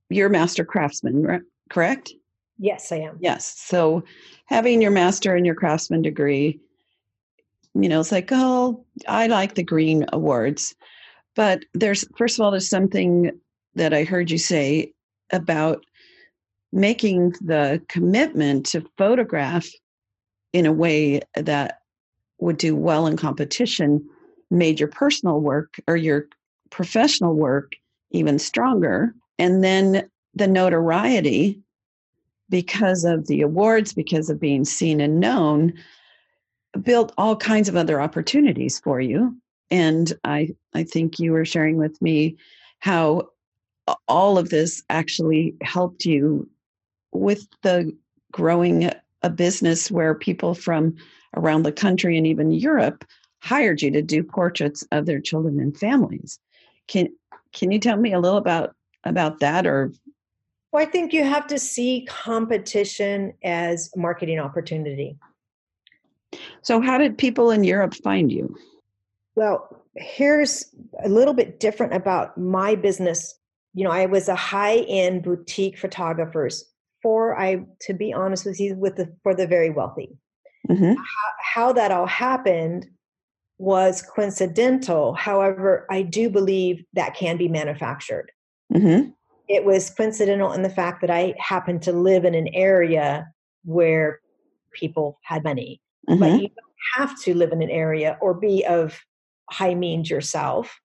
you're 0.10 0.28
a 0.28 0.32
master 0.32 0.64
craftsman, 0.64 1.44
correct? 1.70 2.14
Yes, 2.60 2.92
I 2.92 2.98
am. 2.98 3.18
Yes. 3.20 3.58
So 3.58 4.04
having 4.46 4.82
your 4.82 4.92
master 4.92 5.36
and 5.36 5.46
your 5.46 5.56
craftsman 5.56 6.02
degree, 6.02 6.60
you 7.74 7.90
know, 7.90 8.00
it's 8.00 8.12
like, 8.12 8.30
oh, 8.32 8.84
I 9.08 9.28
like 9.28 9.56
the 9.56 9.64
green 9.64 10.06
awards. 10.12 10.76
But 11.36 11.64
there's, 11.74 12.06
first 12.18 12.38
of 12.38 12.44
all, 12.44 12.52
there's 12.52 12.70
something 12.70 13.32
that 13.76 13.94
I 13.94 14.04
heard 14.04 14.32
you 14.32 14.38
say 14.38 14.94
about 15.32 15.86
making 16.72 17.32
the 17.42 17.82
commitment 17.88 18.66
to 18.68 18.90
photograph 18.98 19.68
in 20.54 20.66
a 20.66 20.72
way 20.72 21.22
that 21.36 21.82
would 22.40 22.58
do 22.58 22.76
well 22.76 23.08
in 23.08 23.18
competition 23.18 24.08
made 24.50 24.80
your 24.80 24.90
personal 24.90 25.40
work 25.40 25.80
or 25.88 25.96
your 25.96 26.28
professional 26.70 27.34
work 27.34 27.74
even 28.12 28.40
stronger. 28.40 29.14
And 29.38 29.64
then 29.64 30.10
the 30.34 30.48
notoriety 30.48 31.60
because 32.50 33.04
of 33.04 33.28
the 33.28 33.42
awards, 33.42 33.94
because 33.94 34.30
of 34.30 34.40
being 34.40 34.64
seen 34.64 35.02
and 35.02 35.20
known, 35.20 35.74
built 36.82 37.14
all 37.18 37.36
kinds 37.36 37.70
of 37.70 37.76
other 37.76 38.02
opportunities 38.02 38.80
for 38.80 39.00
you. 39.00 39.36
And 39.70 40.14
I, 40.24 40.56
I 40.74 40.84
think 40.84 41.20
you 41.20 41.32
were 41.32 41.46
sharing 41.46 41.78
with 41.78 42.02
me 42.02 42.38
how 42.80 43.30
all 44.08 44.38
of 44.38 44.50
this 44.50 44.84
actually 44.90 45.56
helped 45.62 46.06
you 46.06 46.50
with 47.12 47.48
the 47.64 47.96
growing 48.32 48.92
a 49.24 49.30
business 49.30 49.90
where 49.90 50.14
people 50.14 50.54
from 50.54 50.96
around 51.36 51.64
the 51.64 51.72
country 51.72 52.18
and 52.18 52.28
even 52.28 52.52
Europe 52.52 53.04
hired 53.40 53.82
you 53.82 53.92
to 53.92 54.02
do 54.02 54.24
portraits 54.24 54.84
of 54.92 55.06
their 55.06 55.20
children 55.20 55.60
and 55.60 55.78
families. 55.78 56.40
Can 56.88 57.10
can 57.54 57.72
you 57.72 57.80
tell 57.80 57.98
me 57.98 58.14
a 58.14 58.20
little 58.20 58.38
about 58.38 58.76
about 59.04 59.40
that 59.40 59.66
or 59.66 59.92
well, 60.72 60.84
I 60.84 60.90
think 60.90 61.14
you 61.14 61.24
have 61.24 61.48
to 61.48 61.58
see 61.58 62.06
competition 62.10 63.34
as 63.44 63.90
marketing 63.96 64.40
opportunity. 64.40 65.18
So, 66.62 66.82
how 66.82 66.98
did 66.98 67.18
people 67.18 67.52
in 67.52 67.64
Europe 67.64 67.96
find 67.96 68.32
you? 68.32 68.56
Well, 69.36 69.84
here's 69.96 70.66
a 71.04 71.10
little 71.10 71.34
bit 71.34 71.60
different 71.60 71.94
about 71.94 72.38
my 72.38 72.76
business. 72.76 73.36
You 73.74 73.84
know, 73.84 73.92
I 73.92 74.06
was 74.06 74.28
a 74.28 74.36
high-end 74.36 75.24
boutique 75.24 75.78
photographers 75.78 76.66
for 77.04 77.40
I, 77.40 77.64
to 77.82 77.94
be 77.94 78.12
honest 78.12 78.46
with 78.46 78.60
you, 78.60 78.76
with 78.76 78.96
the 78.96 79.16
for 79.24 79.36
the 79.36 79.48
very 79.48 79.70
wealthy. 79.70 80.18
Mm-hmm. 80.70 80.94
How, 80.96 81.32
how 81.42 81.74
that 81.74 81.92
all 81.92 82.08
happened 82.08 82.88
was 83.60 84.02
coincidental. 84.02 85.14
However, 85.14 85.86
I 85.90 86.02
do 86.02 86.30
believe 86.30 86.84
that 86.94 87.16
can 87.16 87.38
be 87.38 87.48
manufactured. 87.48 88.32
Mm-hmm 88.74 89.12
it 89.48 89.64
was 89.64 89.90
coincidental 89.90 90.52
in 90.52 90.62
the 90.62 90.70
fact 90.70 91.02
that 91.02 91.10
I 91.10 91.34
happened 91.38 91.82
to 91.84 91.92
live 91.92 92.26
in 92.26 92.36
an 92.36 92.50
area 92.54 93.32
where 93.64 94.20
people 94.74 95.20
had 95.24 95.44
money. 95.44 95.82
Mm-hmm. 96.10 96.20
But 96.20 96.42
you 96.42 96.50
don't 96.50 96.60
have 96.96 97.22
to 97.24 97.34
live 97.34 97.52
in 97.52 97.62
an 97.62 97.70
area 97.70 98.18
or 98.22 98.34
be 98.34 98.66
of 98.66 99.00
high 99.50 99.76
means 99.76 100.10
yourself. 100.10 100.80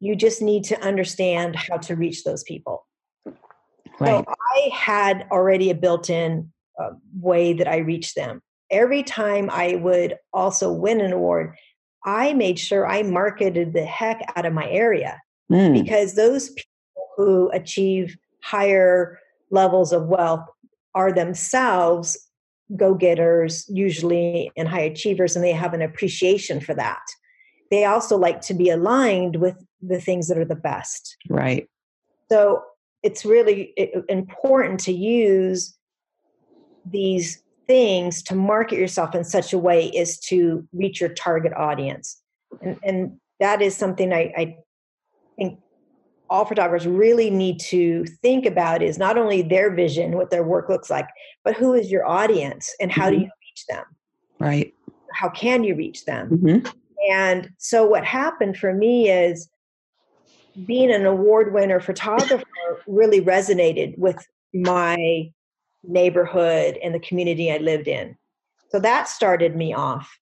You 0.00 0.16
just 0.16 0.42
need 0.42 0.64
to 0.64 0.80
understand 0.80 1.56
how 1.56 1.76
to 1.78 1.96
reach 1.96 2.24
those 2.24 2.42
people. 2.42 2.86
Right. 4.00 4.24
So 4.24 4.24
I 4.28 4.70
had 4.74 5.26
already 5.30 5.70
a 5.70 5.74
built 5.74 6.10
in 6.10 6.52
uh, 6.80 6.90
way 7.20 7.52
that 7.52 7.68
I 7.68 7.78
reached 7.78 8.16
them. 8.16 8.40
Every 8.70 9.02
time 9.02 9.50
I 9.52 9.76
would 9.76 10.16
also 10.32 10.72
win 10.72 11.00
an 11.00 11.12
award, 11.12 11.54
I 12.04 12.32
made 12.32 12.58
sure 12.58 12.86
I 12.86 13.02
marketed 13.02 13.72
the 13.72 13.84
heck 13.84 14.22
out 14.34 14.46
of 14.46 14.52
my 14.52 14.68
area 14.68 15.20
mm. 15.50 15.72
because 15.72 16.14
those 16.14 16.48
people 16.48 17.06
who 17.16 17.50
achieve 17.50 18.16
higher 18.42 19.18
levels 19.50 19.92
of 19.92 20.06
wealth 20.06 20.46
are 20.94 21.12
themselves 21.12 22.18
go 22.76 22.94
getters, 22.94 23.64
usually, 23.68 24.50
and 24.56 24.68
high 24.68 24.80
achievers, 24.80 25.36
and 25.36 25.44
they 25.44 25.52
have 25.52 25.74
an 25.74 25.82
appreciation 25.82 26.60
for 26.60 26.74
that. 26.74 27.02
They 27.70 27.84
also 27.84 28.16
like 28.16 28.40
to 28.42 28.54
be 28.54 28.70
aligned 28.70 29.36
with 29.36 29.56
the 29.80 30.00
things 30.00 30.28
that 30.28 30.38
are 30.38 30.44
the 30.44 30.54
best. 30.54 31.16
Right. 31.28 31.68
So 32.30 32.62
it's 33.02 33.24
really 33.24 33.74
important 34.08 34.80
to 34.80 34.92
use 34.92 35.76
these 36.84 37.42
things 37.66 38.22
to 38.24 38.34
market 38.34 38.78
yourself 38.78 39.14
in 39.14 39.24
such 39.24 39.52
a 39.52 39.58
way 39.58 39.90
as 39.92 40.18
to 40.18 40.66
reach 40.72 41.00
your 41.00 41.10
target 41.10 41.52
audience. 41.54 42.20
And, 42.60 42.78
and 42.84 43.20
that 43.40 43.62
is 43.62 43.76
something 43.76 44.12
I, 44.12 44.32
I 44.36 44.56
think 45.36 45.60
all 46.30 46.44
photographers 46.44 46.86
really 46.86 47.30
need 47.30 47.60
to 47.60 48.04
think 48.22 48.46
about 48.46 48.82
is 48.82 48.98
not 48.98 49.18
only 49.18 49.42
their 49.42 49.74
vision, 49.74 50.12
what 50.12 50.30
their 50.30 50.42
work 50.42 50.68
looks 50.68 50.88
like, 50.88 51.08
but 51.44 51.54
who 51.54 51.74
is 51.74 51.90
your 51.90 52.06
audience 52.06 52.74
and 52.80 52.90
how 52.90 53.06
mm-hmm. 53.06 53.18
do 53.18 53.20
you 53.24 53.30
reach 53.40 53.66
them? 53.68 53.84
Right. 54.38 54.74
How 55.12 55.28
can 55.28 55.62
you 55.62 55.74
reach 55.74 56.04
them? 56.06 56.30
Mm-hmm. 56.30 56.68
And 57.10 57.50
so 57.58 57.84
what 57.84 58.04
happened 58.04 58.56
for 58.56 58.72
me 58.72 59.10
is 59.10 59.48
being 60.66 60.90
an 60.90 61.06
award 61.06 61.52
winner 61.52 61.80
photographer 61.80 62.44
really 62.86 63.20
resonated 63.20 63.96
with 63.98 64.26
my 64.54 65.30
neighborhood 65.82 66.78
and 66.82 66.94
the 66.94 67.00
community 67.00 67.50
I 67.50 67.58
lived 67.58 67.88
in. 67.88 68.16
So 68.70 68.78
that 68.80 69.08
started 69.08 69.56
me 69.56 69.74
off 69.74 70.18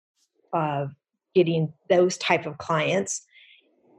of 0.53 0.93
getting 1.35 1.73
those 1.89 2.17
type 2.19 2.47
of 2.47 2.59
clients. 2.59 3.23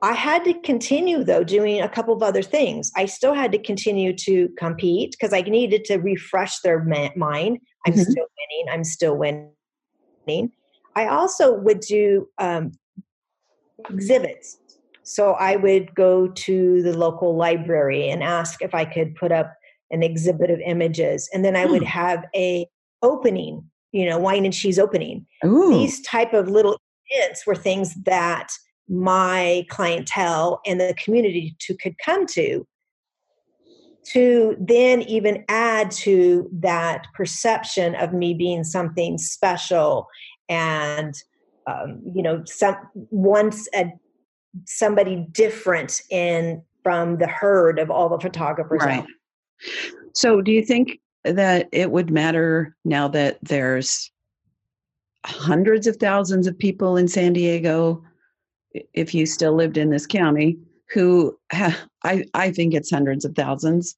I 0.04 0.14
had 0.14 0.44
to 0.46 0.54
continue 0.62 1.24
though 1.24 1.44
doing 1.44 1.82
a 1.82 1.90
couple 1.90 2.14
of 2.14 2.24
other 2.24 2.42
things. 2.42 2.92
I 2.96 3.06
still 3.06 3.34
had 3.34 3.52
to 3.52 3.60
continue 3.60 4.14
to 4.18 4.50
compete 4.58 5.12
because 5.12 5.34
I 5.34 5.42
needed 5.42 5.86
to 5.86 5.98
refresh 5.98 6.60
their 6.62 6.84
mind. 6.84 7.60
I'm 7.86 7.94
mm-hmm. 7.94 8.02
still 8.02 8.26
winning. 8.26 8.74
I'm 8.74 8.84
still 8.84 9.16
winning. 9.16 10.52
I 10.96 11.08
also 11.08 11.54
would 11.54 11.82
do 11.82 12.28
um, 12.38 12.72
exhibits. 13.90 14.58
So 15.04 15.34
I 15.34 15.56
would 15.56 15.94
go 15.96 16.28
to 16.28 16.82
the 16.82 16.98
local 16.98 17.36
library 17.36 18.10
and 18.10 18.24
ask 18.24 18.62
if 18.62 18.74
I 18.74 18.86
could 18.86 19.16
put 19.16 19.32
up 19.32 19.54
an 19.92 20.04
exhibit 20.04 20.50
of 20.50 20.60
images, 20.66 21.30
and 21.34 21.44
then 21.44 21.56
I 21.56 21.66
would 21.66 21.82
hmm. 21.82 21.88
have 21.88 22.24
a 22.34 22.66
opening, 23.02 23.64
you 23.92 24.06
know, 24.06 24.18
wine 24.18 24.46
and 24.46 24.54
cheese 24.54 24.80
opening. 24.80 25.26
Ooh. 25.46 25.70
These 25.70 26.02
type 26.02 26.34
of 26.34 26.48
little 26.48 26.80
events 27.10 27.46
were 27.46 27.56
things 27.56 27.94
that 28.06 28.48
my 28.92 29.66
clientele 29.70 30.60
and 30.66 30.80
the 30.80 30.94
community 31.02 31.56
to 31.60 31.76
could 31.78 31.98
come 31.98 32.28
to 32.28 32.68
to 34.04 34.58
then 34.60 35.02
even 35.04 35.46
add 35.48 35.90
to 35.92 36.50
that 36.52 37.06
perception 37.14 37.96
of 37.96 38.12
me 38.14 38.34
being 38.34 38.64
something 38.66 39.18
special 39.18 40.08
and 40.50 41.14
um, 41.68 42.02
you 42.14 42.22
know 42.22 42.44
some 42.46 42.76
once 42.94 43.70
a, 43.74 43.94
somebody 44.66 45.26
different 45.32 46.02
in 46.10 46.62
from 46.84 47.18
the 47.18 47.28
herd 47.28 47.80
of 47.80 47.90
all 47.90 48.10
the 48.10 48.20
photographers 48.20 48.82
right. 48.84 49.06
So 50.14 50.42
do 50.42 50.52
you 50.52 50.66
think 50.66 51.00
that 51.24 51.70
it 51.72 51.92
would 51.92 52.10
matter 52.10 52.76
now 52.84 53.08
that 53.10 53.38
there's 53.42 54.12
hundreds 55.26 55.88
of 55.88 55.96
thousands 55.98 56.48
of 56.48 56.58
people 56.58 56.98
in 56.98 57.08
san 57.08 57.32
diego 57.32 58.04
if 58.94 59.14
you 59.14 59.26
still 59.26 59.54
lived 59.54 59.78
in 59.78 59.90
this 59.90 60.06
county, 60.06 60.58
who 60.94 61.38
ha- 61.52 61.86
I, 62.04 62.26
I 62.34 62.52
think 62.52 62.74
it's 62.74 62.92
hundreds 62.92 63.26
of 63.26 63.36
thousands 63.36 63.96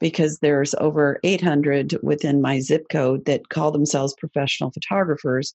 because 0.00 0.38
there's 0.38 0.74
over 0.76 1.20
800 1.22 1.96
within 2.02 2.42
my 2.42 2.60
zip 2.60 2.86
code 2.90 3.24
that 3.26 3.48
call 3.48 3.70
themselves 3.70 4.14
professional 4.18 4.70
photographers. 4.70 5.54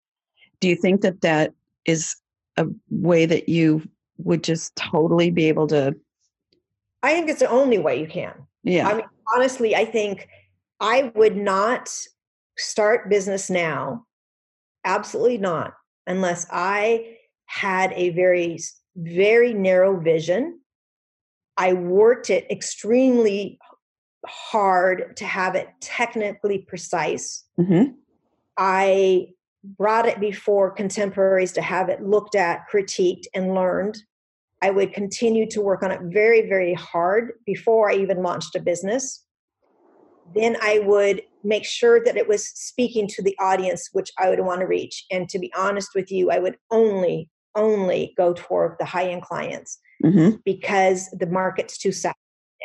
Do 0.60 0.67
you 0.67 0.76
think 0.76 1.02
that 1.02 1.22
that 1.22 1.54
is 1.86 2.15
a 2.58 2.65
way 2.89 3.26
that 3.26 3.50
you 3.50 3.88
would 4.17 4.43
just 4.43 4.76
totally 4.76 5.32
be 5.32 5.45
able 5.45 5.67
to? 5.67 5.95
I 7.04 7.13
think 7.13 7.30
it's 7.30 7.39
the 7.39 7.50
only 7.50 7.78
way 7.78 8.00
you 8.00 8.08
can. 8.08 8.34
Yeah. 8.63 8.88
I 8.88 8.93
mean, 8.95 9.06
honestly, 9.34 9.76
I 9.76 9.86
think 9.86 10.28
I 10.80 11.12
would 11.15 11.38
not 11.38 11.89
start 12.58 13.10
business 13.10 13.50
now. 13.50 14.06
Absolutely 14.86 15.38
not, 15.38 15.74
unless 16.08 16.48
I 16.52 17.17
had 17.50 17.92
a 17.94 18.12
very 18.12 18.60
very 18.96 19.54
narrow 19.54 20.00
vision. 20.00 20.60
I 21.58 21.74
worked 21.74 22.30
it 22.30 22.50
extremely 22.50 23.60
hard 24.26 25.16
to 25.18 25.26
have 25.26 25.56
it 25.56 25.70
technically 25.82 26.60
precise. 26.60 27.46
Mm-hmm. 27.60 27.94
I 28.58 29.28
brought 29.78 30.08
it 30.08 30.20
before 30.20 30.72
contemporaries 30.72 31.52
to 31.54 31.62
have 31.62 31.90
it 31.90 32.02
looked 32.02 32.36
at, 32.36 32.66
critiqued, 32.72 33.26
and 33.34 33.54
learned. 33.54 33.98
I 34.62 34.70
would 34.70 34.94
continue 34.94 35.50
to 35.52 35.62
work 35.62 35.84
on 35.84 35.92
it 35.92 36.02
very, 36.04 36.48
very 36.48 36.74
hard 36.74 37.34
before 37.46 37.90
I 37.90 37.96
even 37.96 38.22
launched 38.22 38.56
a 38.56 38.62
business. 38.62 39.26
Then 40.36 40.58
I 40.62 40.80
would 40.80 41.22
make 41.44 41.66
sure 41.66 42.04
that 42.04 42.18
it 42.18 42.28
was 42.28 42.48
speaking 42.48 43.08
to 43.08 43.24
the 43.24 43.36
audience 43.40 43.90
which 43.94 44.12
I 44.18 44.30
would 44.30 44.42
want 44.42 44.60
to 44.60 44.68
reach. 44.68 45.06
And 45.10 45.30
to 45.30 45.40
be 45.40 45.52
honest 45.58 45.92
with 45.96 46.12
you, 46.12 46.30
I 46.30 46.40
would 46.40 46.58
only, 46.72 47.30
only 47.60 48.13
go 48.17 48.34
toward 48.34 48.78
the 48.80 48.86
high 48.86 49.10
end 49.10 49.22
clients 49.22 49.78
Mm-hmm. 50.02 50.38
because 50.45 51.10
the 51.12 51.26
market's 51.28 51.78
too 51.78 51.91
saturated 51.91 52.15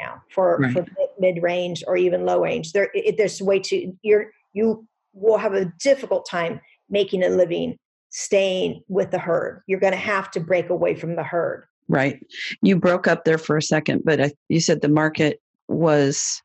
now 0.00 0.22
for, 0.33 0.59
Right. 0.59 0.72
for 0.72 0.87
mid 1.18 1.42
range 1.42 1.83
or 1.88 1.96
even 1.96 2.24
low 2.24 2.40
range. 2.42 2.72
There, 2.72 2.90
it, 2.94 3.16
there's 3.16 3.42
way 3.42 3.59
too, 3.59 3.92
you're, 4.02 4.30
you 4.52 4.87
will 5.14 5.38
have 5.38 5.52
a 5.52 5.64
difficult 5.80 6.28
time 6.30 6.61
making 6.88 7.24
a 7.24 7.28
living 7.28 7.76
staying 8.11 8.83
with 8.87 9.11
the 9.11 9.18
herd. 9.18 9.62
You're 9.66 9.80
going 9.80 9.92
to 9.94 9.98
have 9.98 10.30
to 10.30 10.38
break 10.40 10.70
away 10.70 10.94
from 10.94 11.16
the 11.16 11.24
herd. 11.24 11.64
Right. 11.88 12.24
You 12.62 12.76
broke 12.78 13.09
up 13.09 13.24
there 13.24 13.37
for 13.38 13.57
a 13.57 13.62
second, 13.62 14.02
but 14.04 14.20
I, 14.20 14.33
you 14.48 14.61
said 14.61 14.80
the 14.80 14.88
market 14.88 15.40
was, 15.66 16.40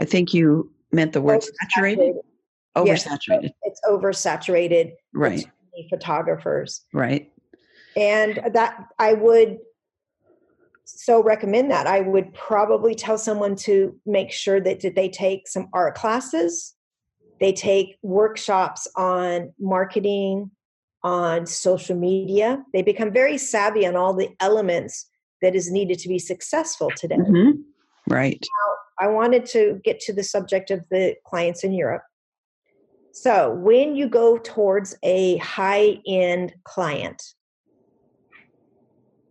I 0.00 0.04
think 0.04 0.34
you 0.34 0.68
meant 0.90 1.12
the 1.12 1.22
word 1.22 1.44
saturated, 1.44 2.16
Yes. 2.84 3.06
oversaturated. 3.06 3.50
It's 3.62 3.80
oversaturated. 3.88 4.90
Right. 5.14 5.44
Photographers. 5.88 6.80
Right. 6.92 7.30
And 7.96 8.40
that 8.52 8.86
I 8.98 9.14
would 9.14 9.58
so 10.84 11.22
recommend 11.22 11.70
that. 11.70 11.86
I 11.86 12.00
would 12.00 12.32
probably 12.34 12.94
tell 12.94 13.18
someone 13.18 13.56
to 13.56 13.98
make 14.04 14.30
sure 14.30 14.60
that, 14.60 14.80
that 14.80 14.94
they 14.94 15.08
take 15.08 15.48
some 15.48 15.68
art 15.72 15.94
classes, 15.94 16.74
they 17.40 17.52
take 17.52 17.96
workshops 18.02 18.86
on 18.96 19.52
marketing, 19.58 20.50
on 21.02 21.46
social 21.46 21.96
media. 21.96 22.62
They 22.72 22.82
become 22.82 23.12
very 23.12 23.38
savvy 23.38 23.86
on 23.86 23.96
all 23.96 24.14
the 24.14 24.30
elements 24.40 25.08
that 25.40 25.54
is 25.56 25.70
needed 25.70 25.98
to 26.00 26.08
be 26.08 26.18
successful 26.18 26.90
today. 26.96 27.16
Mhm. 27.16 27.64
Right. 28.08 28.46
I 29.00 29.08
wanted 29.08 29.46
to 29.46 29.80
get 29.82 29.98
to 30.00 30.12
the 30.12 30.22
subject 30.22 30.70
of 30.70 30.88
the 30.90 31.16
clients 31.24 31.64
in 31.64 31.72
Europe. 31.72 32.04
So, 33.10 33.52
when 33.54 33.96
you 33.96 34.08
go 34.08 34.38
towards 34.38 34.96
a 35.02 35.38
high 35.38 36.00
end 36.06 36.54
client, 36.64 37.34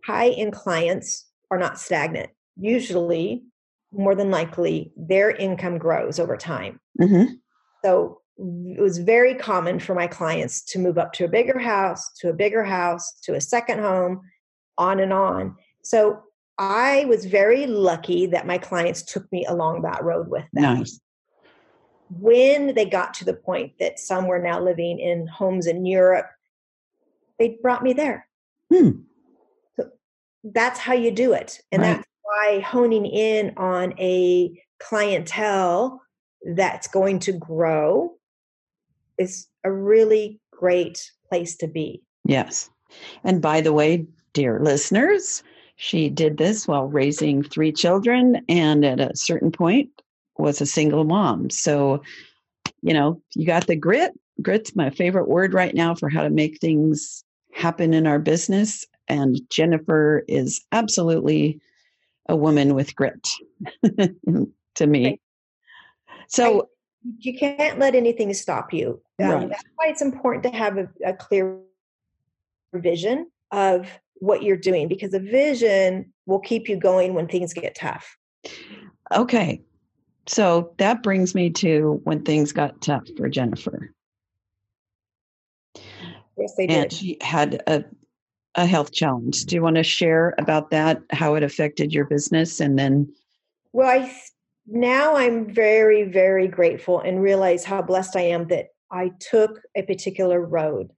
high 0.04 0.30
end 0.30 0.52
clients 0.52 1.26
are 1.50 1.58
not 1.58 1.78
stagnant. 1.78 2.30
Usually, 2.56 3.44
more 3.92 4.14
than 4.14 4.30
likely, 4.30 4.92
their 4.96 5.30
income 5.30 5.78
grows 5.78 6.18
over 6.18 6.36
time. 6.36 6.80
hmm 7.00 7.24
So, 7.84 8.20
it 8.38 8.80
was 8.80 8.98
very 8.98 9.34
common 9.34 9.78
for 9.78 9.94
my 9.94 10.06
clients 10.06 10.62
to 10.64 10.78
move 10.78 10.96
up 10.98 11.12
to 11.12 11.24
a 11.24 11.28
bigger 11.28 11.58
house, 11.58 12.10
to 12.20 12.30
a 12.30 12.32
bigger 12.32 12.64
house, 12.64 13.12
to 13.24 13.34
a 13.34 13.40
second 13.40 13.80
home, 13.80 14.22
on 14.78 15.00
and 15.00 15.12
on. 15.12 15.56
So, 15.82 16.22
I 16.58 17.06
was 17.06 17.24
very 17.24 17.66
lucky 17.66 18.26
that 18.26 18.46
my 18.46 18.58
clients 18.58 19.02
took 19.02 19.30
me 19.32 19.44
along 19.46 19.82
that 19.82 20.02
road 20.04 20.28
with 20.28 20.44
them 20.52 20.78
Nice. 20.78 21.00
when 22.20 22.74
they 22.74 22.84
got 22.84 23.14
to 23.14 23.24
the 23.24 23.34
point 23.34 23.72
that 23.80 23.98
some 23.98 24.26
were 24.26 24.38
now 24.38 24.60
living 24.60 24.98
in 24.98 25.26
homes 25.26 25.66
in 25.66 25.86
Europe, 25.86 26.26
they 27.38 27.58
brought 27.62 27.82
me 27.82 27.94
there. 27.94 28.28
Hmm. 28.72 28.90
That's 30.44 30.78
how 30.78 30.94
you 30.94 31.10
do 31.10 31.32
it. 31.32 31.60
And 31.70 31.82
Right. 31.82 31.96
that's 31.96 32.08
why 32.22 32.60
honing 32.60 33.06
in 33.06 33.52
on 33.56 33.94
a 33.98 34.60
clientele 34.80 36.02
that's 36.54 36.88
going 36.88 37.20
to 37.20 37.32
grow 37.32 38.14
is 39.18 39.46
a 39.64 39.70
really 39.70 40.40
great 40.50 41.10
place 41.28 41.56
to 41.56 41.66
be. 41.68 42.02
Yes. 42.24 42.70
And 43.24 43.40
by 43.40 43.60
the 43.60 43.72
way, 43.72 44.06
dear 44.32 44.60
listeners, 44.60 45.42
she 45.76 46.08
did 46.08 46.36
this 46.36 46.68
while 46.68 46.86
raising 46.86 47.42
three 47.42 47.72
children 47.72 48.44
and 48.48 48.84
at 48.84 49.00
a 49.00 49.16
certain 49.16 49.50
point 49.50 49.90
was 50.38 50.60
a 50.60 50.66
single 50.66 51.04
mom. 51.04 51.50
So, 51.50 52.02
you 52.82 52.94
know, 52.94 53.20
you 53.34 53.46
got 53.46 53.66
the 53.66 53.76
grit. 53.76 54.12
Grit's 54.40 54.74
my 54.74 54.90
favorite 54.90 55.28
word 55.28 55.54
right 55.54 55.74
now 55.74 55.94
for 55.94 56.08
how 56.08 56.22
to 56.22 56.30
make 56.30 56.58
things 56.58 57.24
happen 57.52 57.94
in 57.94 58.06
our 58.06 58.18
business. 58.18 58.86
And 59.08 59.40
Jennifer 59.50 60.24
is 60.28 60.64
absolutely 60.72 61.60
a 62.28 62.36
woman 62.36 62.74
with 62.74 62.94
grit 62.94 63.28
to 64.74 64.86
me. 64.86 65.20
So, 66.28 66.68
You 67.18 67.36
can't 67.36 67.78
let 67.78 67.94
anything 67.94 68.32
stop 68.34 68.72
you. 68.72 69.02
Um, 69.20 69.28
Right. 69.28 69.48
That's 69.48 69.64
why 69.76 69.88
it's 69.88 70.02
important 70.02 70.44
to 70.44 70.50
have 70.50 70.78
a, 70.78 70.88
a 71.04 71.12
clear 71.14 71.58
vision 72.74 73.30
of 73.50 73.88
what 74.14 74.42
you're 74.42 74.56
doing 74.56 74.88
because 74.88 75.12
a 75.14 75.18
vision 75.18 76.12
will 76.26 76.38
keep 76.38 76.68
you 76.68 76.76
going 76.76 77.14
when 77.14 77.26
things 77.26 77.52
get 77.52 77.74
tough. 77.74 78.16
okay. 79.12 79.60
So 80.26 80.72
that 80.78 81.02
brings 81.02 81.34
me 81.34 81.50
to 81.50 82.00
when 82.04 82.22
things 82.22 82.52
got 82.52 82.80
tough 82.80 83.02
for 83.16 83.28
Jennifer. 83.28 83.92
Yes, 86.38 86.54
they 86.56 86.66
and 86.68 86.90
did. 86.90 86.92
she 86.92 87.18
had 87.20 87.62
a 87.66 87.84
a 88.54 88.66
health 88.66 88.92
challenge. 88.92 89.44
Do 89.44 89.56
you 89.56 89.62
want 89.62 89.76
to 89.76 89.82
share 89.82 90.34
about 90.38 90.70
that? 90.70 91.02
How 91.10 91.34
it 91.34 91.42
affected 91.42 91.92
your 91.92 92.04
business, 92.04 92.60
and 92.60 92.78
then 92.78 93.12
Well, 93.72 93.88
I 93.88 94.14
now 94.66 95.16
I'm 95.16 95.52
very, 95.52 96.04
very 96.04 96.48
grateful 96.48 97.00
and 97.00 97.22
realize 97.22 97.64
how 97.64 97.82
blessed 97.82 98.16
I 98.16 98.22
am 98.22 98.48
that 98.48 98.68
I 98.90 99.12
took 99.18 99.60
a 99.74 99.82
particular 99.82 100.40
road. 100.40 100.90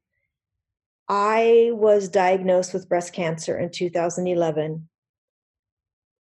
I 1.09 1.71
was 1.73 2.09
diagnosed 2.09 2.73
with 2.73 2.89
breast 2.89 3.13
cancer 3.13 3.59
in 3.59 3.71
2011 3.71 4.89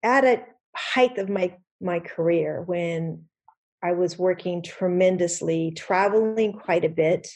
at 0.02 0.24
a 0.24 0.42
height 0.74 1.18
of 1.18 1.28
my 1.28 1.56
my 1.80 2.00
career 2.00 2.62
when 2.62 3.24
I 3.82 3.92
was 3.92 4.18
working 4.18 4.62
tremendously, 4.62 5.72
traveling 5.72 6.52
quite 6.52 6.84
a 6.84 6.90
bit. 6.90 7.28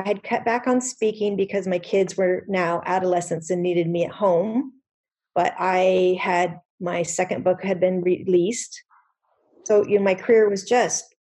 I 0.00 0.08
had 0.08 0.22
cut 0.22 0.46
back 0.46 0.66
on 0.66 0.80
speaking 0.80 1.36
because 1.36 1.66
my 1.66 1.78
kids 1.78 2.16
were 2.16 2.44
now 2.48 2.82
adolescents 2.86 3.50
and 3.50 3.62
needed 3.62 3.86
me 3.86 4.04
at 4.06 4.10
home. 4.10 4.72
But 5.34 5.54
I 5.58 6.18
had 6.20 6.60
my 6.80 7.02
second 7.02 7.44
book 7.44 7.62
had 7.62 7.80
been 7.80 8.00
released. 8.00 8.82
So 9.66 9.86
you 9.86 9.98
know, 9.98 10.04
my 10.04 10.14
career 10.14 10.48
was 10.48 10.64
just 10.64 11.14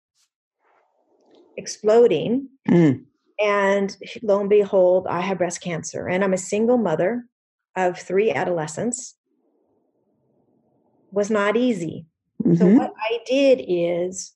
exploding. 1.57 2.47
Mm, 2.69 3.03
And 3.37 3.97
lo 4.23 4.39
and 4.39 4.49
behold, 4.49 5.07
I 5.07 5.21
have 5.21 5.39
breast 5.39 5.61
cancer. 5.61 6.07
And 6.07 6.23
I'm 6.23 6.33
a 6.33 6.37
single 6.37 6.77
mother 6.77 7.25
of 7.75 7.99
three 7.99 8.31
adolescents. 8.31 9.15
Was 11.11 11.29
not 11.29 11.57
easy. 11.57 12.05
So 12.41 12.47
mhm, 12.47 12.77
what 12.77 12.93
I 12.97 13.19
did 13.25 13.61
is 13.67 14.33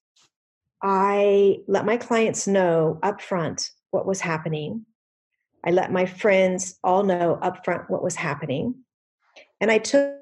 I 0.82 1.60
let 1.68 1.86
my 1.86 1.96
clients 1.96 2.46
know 2.46 3.00
upfront 3.02 3.70
what 3.94 4.06
was 4.06 4.20
happening. 4.22 4.86
I 5.66 5.72
let 5.72 5.92
my 5.92 6.06
friends 6.06 6.78
all 6.84 7.04
know 7.04 7.40
upfront 7.42 7.90
what 7.90 8.04
was 8.04 8.16
happening. 8.16 8.76
And 9.62 9.72
I 9.72 9.78
took 9.78 10.16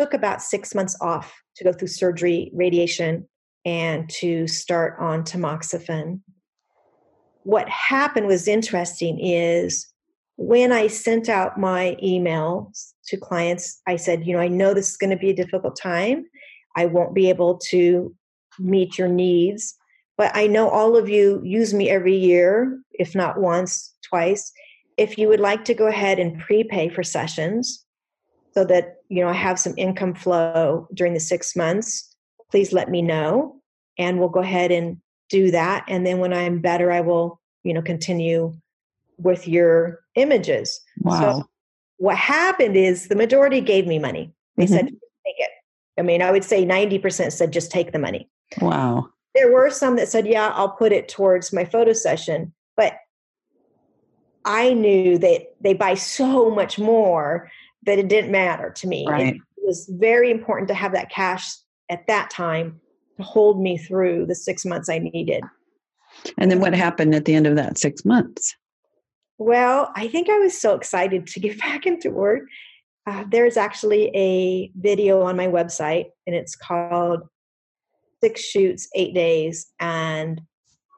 took 0.00 0.14
about 0.14 0.40
6 0.40 0.74
months 0.74 0.96
off 1.00 1.42
to 1.56 1.64
go 1.64 1.72
through 1.72 1.88
surgery, 1.88 2.50
radiation 2.54 3.28
and 3.66 4.08
to 4.08 4.46
start 4.46 4.96
on 4.98 5.22
tamoxifen. 5.22 6.20
What 7.42 7.68
happened 7.68 8.26
was 8.26 8.48
interesting 8.48 9.18
is 9.20 9.86
when 10.36 10.72
I 10.72 10.86
sent 10.86 11.28
out 11.28 11.60
my 11.60 11.96
emails 12.02 12.92
to 13.08 13.18
clients, 13.18 13.82
I 13.86 13.96
said, 13.96 14.26
you 14.26 14.32
know, 14.32 14.40
I 14.40 14.48
know 14.48 14.72
this 14.72 14.90
is 14.90 14.96
going 14.96 15.10
to 15.10 15.18
be 15.18 15.30
a 15.30 15.34
difficult 15.34 15.76
time. 15.78 16.24
I 16.76 16.86
won't 16.86 17.14
be 17.14 17.28
able 17.28 17.58
to 17.68 18.14
meet 18.58 18.96
your 18.96 19.08
needs, 19.08 19.74
but 20.20 20.36
I 20.36 20.48
know 20.48 20.68
all 20.68 20.98
of 20.98 21.08
you 21.08 21.40
use 21.42 21.72
me 21.72 21.88
every 21.88 22.14
year, 22.14 22.78
if 22.92 23.14
not 23.14 23.40
once, 23.40 23.94
twice. 24.02 24.52
If 24.98 25.16
you 25.16 25.28
would 25.28 25.40
like 25.40 25.64
to 25.64 25.72
go 25.72 25.86
ahead 25.86 26.18
and 26.18 26.38
prepay 26.38 26.90
for 26.90 27.02
sessions 27.02 27.86
so 28.52 28.66
that, 28.66 28.96
you 29.08 29.22
know, 29.22 29.30
I 29.30 29.32
have 29.32 29.58
some 29.58 29.72
income 29.78 30.12
flow 30.12 30.86
during 30.92 31.14
the 31.14 31.20
6 31.20 31.56
months, 31.56 32.14
please 32.50 32.70
let 32.70 32.90
me 32.90 33.00
know 33.00 33.62
and 33.96 34.18
we'll 34.18 34.28
go 34.28 34.40
ahead 34.40 34.70
and 34.70 34.98
do 35.30 35.50
that 35.52 35.86
and 35.88 36.06
then 36.06 36.18
when 36.18 36.34
I'm 36.34 36.60
better 36.60 36.92
I 36.92 37.00
will, 37.00 37.40
you 37.62 37.72
know, 37.72 37.80
continue 37.80 38.52
with 39.16 39.48
your 39.48 40.00
images. 40.16 40.82
wow. 40.98 41.46
What 41.96 42.18
happened 42.18 42.76
is 42.76 43.08
the 43.08 43.16
majority 43.16 43.62
gave 43.62 43.86
me 43.86 43.98
money. 43.98 44.34
They 44.58 44.66
said, 44.66 44.84
mm-hmm. 44.84 45.24
take 45.24 45.38
it. 45.38 45.50
I 45.96 46.02
mean, 46.02 46.20
I 46.20 46.30
would 46.30 46.44
say 46.44 46.66
90% 46.66 47.32
said, 47.32 47.54
just 47.54 47.70
take 47.70 47.92
the 47.92 47.98
money. 47.98 48.28
wow. 48.60 49.08
There 49.34 49.52
were 49.52 49.70
some 49.70 49.96
that 49.96 50.08
said, 50.08 50.26
yeah, 50.26 50.48
I'll 50.54 50.70
put 50.70 50.92
it 50.92 51.08
towards 51.08 51.52
my 51.52 51.64
photo 51.64 51.92
session. 51.92 52.52
But 52.76 52.94
I 54.44 54.72
knew 54.72 55.18
that 55.18 55.54
they 55.60 55.74
buy 55.74 55.94
so 55.94 56.50
much 56.50 56.78
more 56.78 57.50
that 57.84 57.98
it 57.98 58.08
didn't 58.08 58.32
matter 58.32 58.70
to 58.70 58.88
me. 58.88 59.06
Right. 59.08 59.36
It 59.36 59.42
was 59.64 59.88
very 59.92 60.30
important 60.30 60.68
to 60.68 60.74
have 60.74 60.92
that 60.92 61.10
cash 61.10 61.48
at 61.90 62.06
that 62.06 62.30
time 62.30 62.80
to 63.16 63.22
hold 63.22 63.60
me 63.60 63.78
through 63.78 64.26
the 64.26 64.34
six 64.34 64.64
months 64.64 64.88
I 64.88 64.98
needed. 64.98 65.44
And 66.38 66.50
then 66.50 66.60
what 66.60 66.74
happened 66.74 67.14
at 67.14 67.24
the 67.24 67.34
end 67.34 67.46
of 67.46 67.56
that 67.56 67.78
six 67.78 68.04
months? 68.04 68.56
Well, 69.38 69.90
I 69.96 70.08
think 70.08 70.28
I 70.28 70.38
was 70.38 70.60
so 70.60 70.74
excited 70.74 71.26
to 71.28 71.40
get 71.40 71.58
back 71.60 71.86
into 71.86 72.10
work. 72.10 72.42
Uh, 73.06 73.24
there's 73.28 73.56
actually 73.56 74.10
a 74.14 74.70
video 74.78 75.22
on 75.22 75.36
my 75.36 75.46
website, 75.46 76.06
and 76.26 76.36
it's 76.36 76.54
called 76.54 77.22
Six 78.22 78.42
Shoots, 78.42 78.88
Eight 78.94 79.14
Days. 79.14 79.66
And 79.80 80.40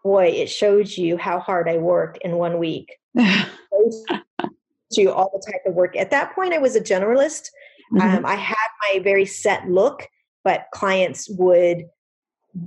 boy, 0.05 0.27
it 0.27 0.51
shows 0.51 0.99
you 0.99 1.17
how 1.17 1.39
hard 1.39 1.69
I 1.69 1.79
worked 1.79 2.19
in 2.19 2.37
one 2.37 2.59
week. 2.59 2.97
you 3.15 5.11
all 5.11 5.31
the 5.33 5.51
type 5.51 5.63
of 5.67 5.75
work. 5.75 5.97
At 5.97 6.11
that 6.11 6.35
point, 6.35 6.53
I 6.53 6.59
was 6.59 6.77
a 6.77 6.81
generalist. 6.81 7.49
Mm-hmm. 7.93 8.01
Um, 8.01 8.27
I 8.27 8.35
had 8.35 8.57
my 8.83 9.01
very 9.01 9.27
set 9.27 9.69
look, 9.69 10.07
but 10.45 10.67
clients 10.73 11.29
would 11.31 11.85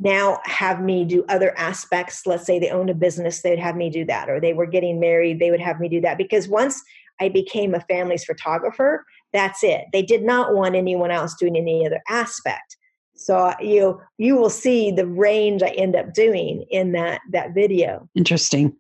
now 0.02 0.40
have 0.46 0.82
me 0.82 1.06
do 1.06 1.24
other 1.30 1.56
aspects. 1.58 2.26
Let's 2.26 2.46
say 2.46 2.60
they 2.60 2.70
owned 2.70 2.90
a 2.90 2.96
business, 2.96 3.42
they'd 3.42 3.60
have 3.60 3.76
me 3.76 3.90
do 3.90 4.06
that, 4.06 4.30
or 4.30 4.40
they 4.40 4.54
were 4.54 4.66
getting 4.66 5.00
married, 5.00 5.40
they 5.40 5.52
would 5.52 5.62
have 5.62 5.80
me 5.80 5.90
do 5.90 6.02
that. 6.02 6.18
Because 6.18 6.48
once 6.48 6.82
I 7.20 7.30
became 7.30 7.74
a 7.74 7.80
family's 7.82 8.26
photographer, 8.26 9.06
that's 9.32 9.64
it. 9.64 9.86
They 9.94 10.02
did 10.02 10.24
not 10.24 10.54
want 10.54 10.76
anyone 10.76 11.12
else 11.12 11.36
doing 11.36 11.56
any 11.56 11.86
other 11.86 12.02
aspect. 12.10 12.78
So 13.16 13.54
you 13.60 14.02
you 14.18 14.36
will 14.36 14.50
see 14.50 14.92
the 14.92 15.08
range 15.08 15.64
I 15.64 15.70
end 15.70 15.96
up 15.96 16.14
doing 16.14 16.66
in 16.70 16.92
that 16.92 17.22
that 17.32 17.54
video. 17.54 18.08
Interesting. 18.16 18.76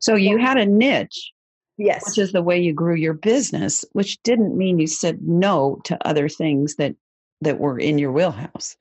So 0.00 0.14
you 0.14 0.38
had 0.38 0.58
a 0.58 0.66
niche. 0.66 1.32
Yes. 1.76 2.04
Which 2.08 2.18
is 2.18 2.32
the 2.32 2.42
way 2.42 2.60
you 2.60 2.72
grew 2.72 2.96
your 2.96 3.14
business, 3.14 3.84
which 3.92 4.20
didn't 4.24 4.58
mean 4.58 4.80
you 4.80 4.88
said 4.88 5.22
no 5.22 5.80
to 5.84 5.96
other 6.06 6.28
things 6.28 6.74
that 6.74 6.96
that 7.40 7.60
were 7.60 7.78
in 7.78 7.98
your 7.98 8.10
wheelhouse. 8.10 8.76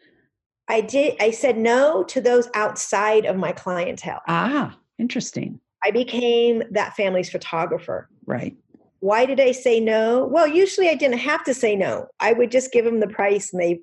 I 0.68 0.82
did 0.82 1.16
I 1.20 1.32
said 1.32 1.58
no 1.58 2.04
to 2.06 2.20
those 2.20 2.50
outside 2.56 3.26
of 3.26 3.38
my 3.38 3.52
clientele. 3.52 4.22
Ah, 4.28 4.76
interesting. 4.98 5.60
I 5.84 5.92
became 5.92 6.64
that 6.72 6.96
family's 6.96 7.30
photographer. 7.30 8.10
Right. 8.26 8.58
Why 9.00 9.28
did 9.28 9.40
I 9.40 9.52
say 9.52 9.80
no? 9.80 10.26
Well, 10.26 10.48
usually 10.48 10.90
I 10.90 10.96
didn't 10.96 11.20
have 11.20 11.44
to 11.44 11.54
say 11.54 11.76
no. 11.76 12.08
I 12.20 12.34
would 12.34 12.52
just 12.52 12.72
give 12.72 12.84
them 12.84 13.00
the 13.00 13.08
price 13.08 13.54
and 13.54 13.62
they 13.62 13.80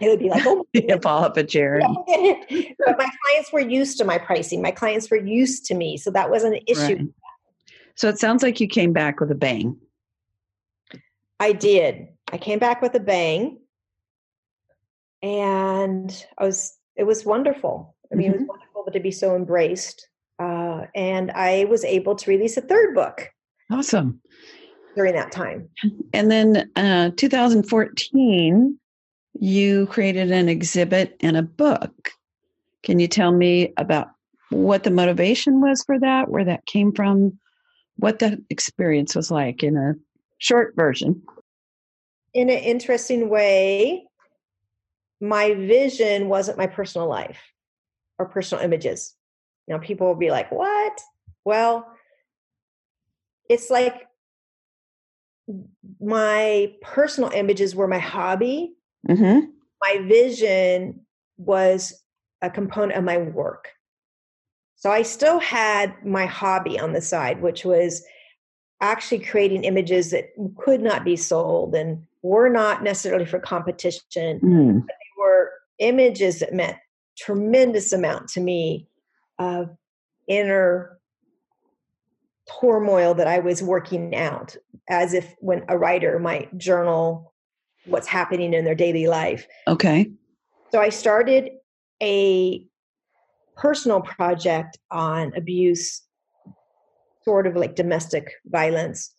they 0.00 0.08
would 0.08 0.18
be 0.18 0.30
like, 0.30 0.44
oh, 0.46 0.66
fall 1.02 1.24
up 1.24 1.36
a 1.36 1.44
chair. 1.44 1.80
but 2.08 2.98
my 2.98 3.10
clients 3.22 3.52
were 3.52 3.60
used 3.60 3.98
to 3.98 4.04
my 4.04 4.18
pricing. 4.18 4.62
My 4.62 4.70
clients 4.70 5.10
were 5.10 5.18
used 5.18 5.66
to 5.66 5.74
me. 5.74 5.96
So 5.96 6.10
that 6.10 6.30
wasn't 6.30 6.56
an 6.56 6.62
issue. 6.66 6.96
Right. 6.96 7.08
So 7.94 8.08
it 8.08 8.18
sounds 8.18 8.42
like 8.42 8.60
you 8.60 8.66
came 8.66 8.92
back 8.92 9.20
with 9.20 9.30
a 9.30 9.34
bang. 9.34 9.76
I 11.38 11.52
did. 11.52 12.08
I 12.32 12.38
came 12.38 12.58
back 12.58 12.80
with 12.82 12.94
a 12.94 13.00
bang 13.00 13.58
and 15.22 16.26
I 16.38 16.44
was 16.44 16.76
it 16.96 17.04
was 17.04 17.24
wonderful. 17.24 17.94
I 18.12 18.16
mean, 18.16 18.26
mm-hmm. 18.26 18.30
it 18.30 18.32
was 18.32 18.42
mm-hmm. 18.42 18.48
wonderful 18.48 18.92
to 18.92 19.00
be 19.00 19.10
so 19.10 19.36
embraced. 19.36 20.08
Uh, 20.38 20.86
and 20.94 21.30
I 21.32 21.66
was 21.66 21.84
able 21.84 22.14
to 22.16 22.30
release 22.30 22.56
a 22.56 22.62
third 22.62 22.94
book. 22.94 23.30
Awesome. 23.70 24.20
During 24.96 25.14
that 25.14 25.30
time. 25.30 25.68
And 26.12 26.30
then 26.30 26.70
uh, 26.76 27.10
2014, 27.16 28.79
you 29.40 29.86
created 29.86 30.30
an 30.30 30.50
exhibit 30.50 31.16
and 31.20 31.34
a 31.34 31.42
book. 31.42 32.10
Can 32.82 32.98
you 32.98 33.08
tell 33.08 33.32
me 33.32 33.72
about 33.78 34.08
what 34.50 34.84
the 34.84 34.90
motivation 34.90 35.62
was 35.62 35.82
for 35.82 35.98
that, 35.98 36.28
where 36.28 36.44
that 36.44 36.66
came 36.66 36.92
from, 36.92 37.38
what 37.96 38.18
the 38.18 38.42
experience 38.50 39.16
was 39.16 39.30
like 39.30 39.62
in 39.62 39.78
a 39.78 39.94
short 40.38 40.74
version? 40.76 41.22
In 42.34 42.50
an 42.50 42.58
interesting 42.58 43.30
way, 43.30 44.04
my 45.22 45.54
vision 45.54 46.28
wasn't 46.28 46.58
my 46.58 46.66
personal 46.66 47.08
life 47.08 47.40
or 48.18 48.26
personal 48.26 48.62
images. 48.62 49.14
Now, 49.66 49.78
people 49.78 50.06
will 50.06 50.16
be 50.16 50.30
like, 50.30 50.52
what? 50.52 51.00
Well, 51.46 51.90
it's 53.48 53.70
like 53.70 54.06
my 55.98 56.74
personal 56.82 57.30
images 57.30 57.74
were 57.74 57.88
my 57.88 57.98
hobby. 57.98 58.74
Mm-hmm. 59.08 59.46
My 59.82 60.06
vision 60.06 61.00
was 61.36 62.02
a 62.42 62.50
component 62.50 62.98
of 62.98 63.04
my 63.04 63.18
work. 63.18 63.68
So 64.76 64.90
I 64.90 65.02
still 65.02 65.38
had 65.38 65.94
my 66.04 66.26
hobby 66.26 66.78
on 66.78 66.92
the 66.92 67.00
side, 67.00 67.42
which 67.42 67.64
was 67.64 68.02
actually 68.80 69.20
creating 69.20 69.64
images 69.64 70.10
that 70.10 70.30
could 70.56 70.80
not 70.80 71.04
be 71.04 71.16
sold 71.16 71.74
and 71.74 72.06
were 72.22 72.48
not 72.48 72.82
necessarily 72.82 73.26
for 73.26 73.38
competition. 73.38 74.40
Mm 74.40 74.86
were 75.20 75.52
images 75.78 76.40
that 76.40 76.54
meant 76.54 76.76
tremendous 77.16 77.92
amount 77.92 78.28
to 78.28 78.40
me 78.40 78.88
of 79.38 79.76
inner 80.26 80.98
turmoil 82.60 83.14
that 83.14 83.26
I 83.26 83.38
was 83.38 83.62
working 83.62 84.16
out, 84.16 84.56
as 84.88 85.14
if 85.14 85.34
when 85.38 85.64
a 85.68 85.78
writer 85.78 86.18
might 86.18 86.56
journal 86.58 87.29
what's 87.90 88.08
happening 88.08 88.54
in 88.54 88.64
their 88.64 88.74
daily 88.74 89.06
life. 89.06 89.46
Okay. 89.68 90.10
So 90.72 90.80
I 90.80 90.88
started 90.88 91.50
a 92.02 92.64
personal 93.56 94.00
project 94.00 94.78
on 94.90 95.32
abuse, 95.36 96.02
sort 97.24 97.46
of 97.46 97.56
like 97.56 97.74
domestic 97.76 98.30
violence. 98.46 99.12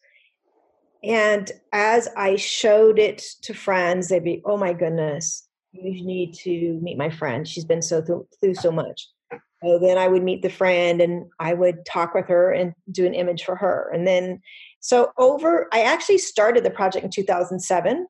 And 1.03 1.51
as 1.73 2.07
I 2.15 2.35
showed 2.35 2.99
it 2.99 3.23
to 3.43 3.53
friends, 3.53 4.09
they'd 4.09 4.23
be, 4.23 4.41
oh 4.45 4.57
my 4.57 4.73
goodness, 4.73 5.47
you 5.71 6.05
need 6.05 6.33
to 6.35 6.79
meet 6.81 6.97
my 6.97 7.09
friend. 7.09 7.47
She's 7.47 7.65
been 7.65 7.81
so 7.81 8.01
th- 8.01 8.19
through 8.39 8.55
so 8.55 8.71
much. 8.71 9.07
So 9.63 9.77
then 9.77 9.97
I 9.97 10.07
would 10.07 10.23
meet 10.23 10.41
the 10.41 10.49
friend 10.49 11.01
and 11.01 11.25
I 11.39 11.53
would 11.53 11.85
talk 11.85 12.15
with 12.15 12.27
her 12.27 12.51
and 12.51 12.73
do 12.91 13.05
an 13.05 13.13
image 13.13 13.43
for 13.43 13.55
her. 13.55 13.91
And 13.93 14.07
then, 14.07 14.41
so 14.79 15.11
over, 15.17 15.67
I 15.71 15.81
actually 15.83 16.17
started 16.17 16.63
the 16.63 16.71
project 16.71 17.05
in 17.05 17.11
2007. 17.11 18.07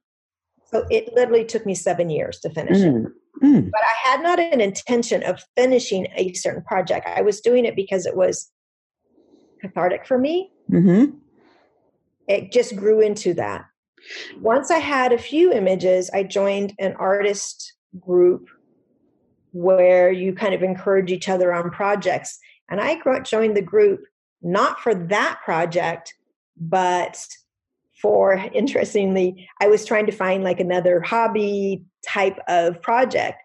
So 0.72 0.86
it 0.90 1.14
literally 1.14 1.46
took 1.46 1.66
me 1.66 1.76
seven 1.76 2.10
years 2.10 2.40
to 2.40 2.50
finish 2.50 2.78
mm. 2.78 3.06
it. 3.06 3.12
Mm. 3.44 3.72
But 3.72 3.82
I 3.82 4.10
had 4.10 4.24
not 4.24 4.40
an 4.40 4.62
intention 4.62 5.24
of 5.24 5.44
finishing 5.58 6.08
a 6.16 6.34
certain 6.34 6.64
project. 6.64 7.08
I 7.08 7.22
was 7.22 7.42
doing 7.42 7.66
it 7.66 7.76
because 7.76 8.06
it 8.06 8.16
was 8.16 8.52
cathartic 9.62 10.06
for 10.06 10.18
me. 10.18 10.52
Mm-hmm. 10.72 11.18
It 12.28 12.52
just 12.52 12.76
grew 12.76 13.02
into 13.02 13.34
that. 13.36 13.66
Once 14.40 14.72
I 14.72 14.78
had 14.78 15.12
a 15.12 15.18
few 15.18 15.52
images, 15.52 16.10
I 16.14 16.24
joined 16.24 16.74
an 16.80 16.94
artist 16.94 17.74
group 18.00 18.48
where 19.52 20.12
you 20.12 20.34
kind 20.34 20.54
of 20.54 20.64
encourage 20.64 21.12
each 21.12 21.28
other 21.28 21.54
on 21.54 21.70
projects. 21.72 22.40
And 22.70 22.80
I 22.80 23.00
joined 23.24 23.58
the 23.58 23.62
group 23.62 24.02
not 24.42 24.80
for 24.80 24.96
that 24.96 25.40
project, 25.44 26.16
but 26.58 27.26
for 28.02 28.34
interestingly, 28.54 29.48
I 29.60 29.68
was 29.68 29.86
trying 29.86 30.06
to 30.08 30.12
find 30.12 30.44
like 30.44 30.60
another 30.60 31.02
hobby 31.02 31.84
type 32.06 32.40
of 32.48 32.82
project. 32.82 33.42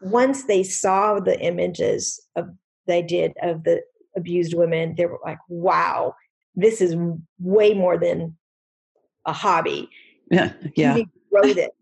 Once 0.00 0.44
they 0.44 0.62
saw 0.62 1.20
the 1.20 1.38
images 1.40 2.20
of 2.36 2.48
they 2.86 3.02
did 3.02 3.32
of 3.42 3.64
the 3.64 3.82
abused 4.16 4.54
women, 4.54 4.94
they 4.96 5.06
were 5.06 5.20
like, 5.24 5.38
wow, 5.48 6.14
this 6.54 6.80
is 6.80 6.96
way 7.38 7.74
more 7.74 7.98
than 7.98 8.36
a 9.26 9.32
hobby. 9.32 9.88
Yeah, 10.30 10.52
yeah. 10.74 10.98
wrote 11.30 11.56
it. 11.58 11.72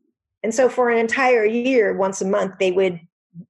And 0.43 0.55
so 0.55 0.69
for 0.69 0.91
an 0.91 0.99
entire 0.99 1.45
year, 1.45 1.97
once 1.97 2.21
a 2.21 2.27
month, 2.27 2.55
they 2.59 2.73
would 2.73 3.01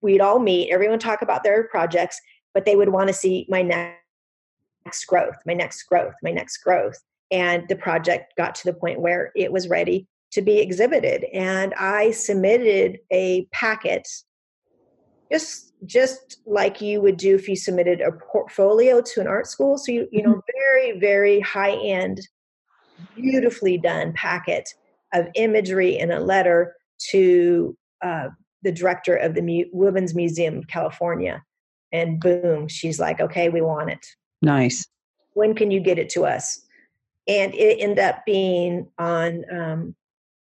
we'd 0.01 0.21
all 0.21 0.39
meet, 0.39 0.71
everyone 0.71 0.99
talk 0.99 1.23
about 1.23 1.45
their 1.45 1.65
projects, 1.69 2.21
but 2.55 2.65
they 2.65 2.77
would 2.77 2.91
want 2.91 3.09
to 3.09 3.15
see 3.15 3.47
my 3.49 3.63
next 3.63 5.05
growth, 5.07 5.37
my 5.47 5.55
next 5.55 5.83
growth, 5.85 6.15
my 6.23 6.31
next 6.31 6.59
growth. 6.59 6.99
And 7.31 7.69
the 7.69 7.77
project 7.77 8.35
got 8.37 8.55
to 8.57 8.65
the 8.65 8.73
point 8.73 9.01
where 9.01 9.33
it 9.37 9.53
was 9.53 9.69
ready 9.69 10.07
to 10.33 10.43
be 10.43 10.59
exhibited. 10.59 11.25
And 11.33 11.75
I 11.75 12.11
submitted 12.11 12.99
a 13.13 13.47
packet 13.53 14.07
just 15.31 15.75
just 15.85 16.41
like 16.47 16.81
you 16.81 17.01
would 17.01 17.19
do 17.19 17.35
if 17.35 17.49
you 17.49 17.55
submitted 17.55 18.01
a 18.01 18.13
portfolio 18.13 19.01
to 19.01 19.21
an 19.21 19.27
art 19.27 19.47
school. 19.47 19.79
So 19.79 19.93
you 19.93 20.09
you 20.11 20.23
know, 20.23 20.31
mm-hmm. 20.31 20.41
very, 20.55 20.99
very 20.99 21.41
high 21.41 21.77
end 21.77 22.21
beautifully 23.15 23.79
done 23.79 24.13
packet 24.15 24.69
of 25.15 25.27
imagery 25.35 25.99
in 25.99 26.11
a 26.11 26.21
letter 26.21 26.75
to 27.11 27.77
uh, 28.03 28.29
the 28.63 28.73
director 28.73 29.17
of 29.17 29.35
the 29.35 29.43
Mu- 29.43 29.71
Women's 29.73 30.15
Museum 30.15 30.59
of 30.59 30.67
California. 30.67 31.43
And 31.93 32.21
boom, 32.21 32.69
she's 32.69 32.99
like, 32.99 33.21
okay, 33.21 33.49
we 33.49 33.61
want 33.61 33.91
it. 33.91 34.05
Nice. 34.43 34.87
When 35.35 35.55
can 35.55 35.71
you 35.71 35.81
get 35.81 35.99
it 35.99 36.09
to 36.11 36.27
us? 36.27 36.61
And 37.29 37.55
it 37.55 37.79
ended 37.81 37.99
up 37.99 38.25
being 38.25 38.89
on 38.99 39.45
um, 39.53 39.95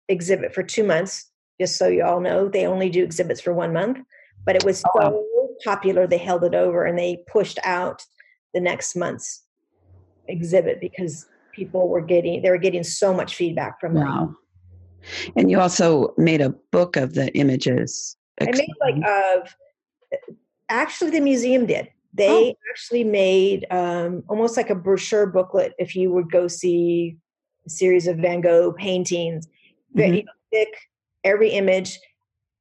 exhibit 0.08 0.54
for 0.54 0.64
two 0.64 0.84
months. 0.84 1.32
Just 1.60 1.78
so 1.78 1.88
you 1.88 2.04
all 2.04 2.20
know, 2.20 2.48
they 2.48 2.68
only 2.68 2.90
do 2.90 3.04
exhibits 3.04 3.42
for 3.42 3.54
one 3.54 3.74
month. 3.74 4.00
But 4.46 4.56
it 4.56 4.64
was 4.64 4.84
oh, 4.86 5.00
so 5.00 5.10
wow. 5.10 5.50
popular, 5.64 6.06
they 6.06 6.18
held 6.18 6.44
it 6.44 6.54
over 6.54 6.86
and 6.86 6.98
they 6.98 7.24
pushed 7.28 7.60
out 7.64 8.04
the 8.54 8.60
next 8.60 8.96
month's 8.96 9.44
exhibit 10.28 10.80
because 10.80 11.28
people 11.54 11.88
were 11.88 12.02
getting 12.02 12.42
they 12.42 12.50
were 12.50 12.58
getting 12.58 12.84
so 12.84 13.14
much 13.14 13.36
feedback 13.36 13.80
from 13.80 13.94
them. 13.94 14.08
Wow. 14.08 14.36
And 15.36 15.50
you 15.52 15.60
also 15.60 16.14
made 16.18 16.42
a 16.42 16.50
book 16.72 16.96
of 16.96 17.14
the 17.14 17.34
images. 17.38 18.18
I 18.42 18.46
made 18.46 18.70
like 18.80 18.96
of 19.08 19.56
actually 20.70 21.12
the 21.12 21.22
museum 21.22 21.66
did. 21.66 21.90
They 22.16 22.52
oh. 22.52 22.56
actually 22.72 23.04
made 23.04 23.66
um, 23.72 24.24
almost 24.30 24.56
like 24.56 24.70
a 24.70 24.76
brochure 24.76 25.28
booklet 25.28 25.74
if 25.78 25.96
you 25.96 26.12
would 26.12 26.32
go 26.32 26.48
see 26.48 27.18
a 27.66 27.70
series 27.70 28.08
of 28.08 28.18
Van 28.18 28.42
Gogh 28.42 28.72
paintings. 28.72 29.48
Very 29.94 30.20
mm-hmm. 30.20 30.28
thick, 30.52 30.70
every 31.24 31.50
image. 31.50 32.00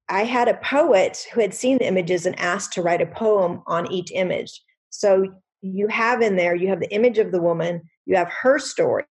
I 0.08 0.24
had 0.24 0.48
a 0.48 0.58
poet 0.58 1.26
who 1.32 1.40
had 1.40 1.54
seen 1.54 1.78
the 1.78 1.86
images 1.86 2.26
and 2.26 2.38
asked 2.38 2.72
to 2.74 2.82
write 2.82 3.00
a 3.00 3.06
poem 3.06 3.62
on 3.66 3.90
each 3.90 4.10
image. 4.12 4.60
So 4.90 5.26
you 5.62 5.88
have 5.88 6.20
in 6.20 6.36
there, 6.36 6.54
you 6.54 6.68
have 6.68 6.80
the 6.80 6.92
image 6.92 7.18
of 7.18 7.30
the 7.32 7.40
woman, 7.40 7.82
you 8.06 8.16
have 8.16 8.28
her 8.28 8.58
story, 8.58 9.04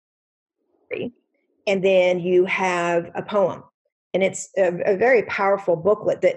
and 1.66 1.84
then 1.84 2.18
you 2.18 2.44
have 2.46 3.10
a 3.14 3.22
poem. 3.22 3.62
And 4.14 4.22
it's 4.22 4.48
a, 4.56 4.94
a 4.94 4.96
very 4.96 5.22
powerful 5.24 5.76
booklet 5.76 6.22
that 6.22 6.36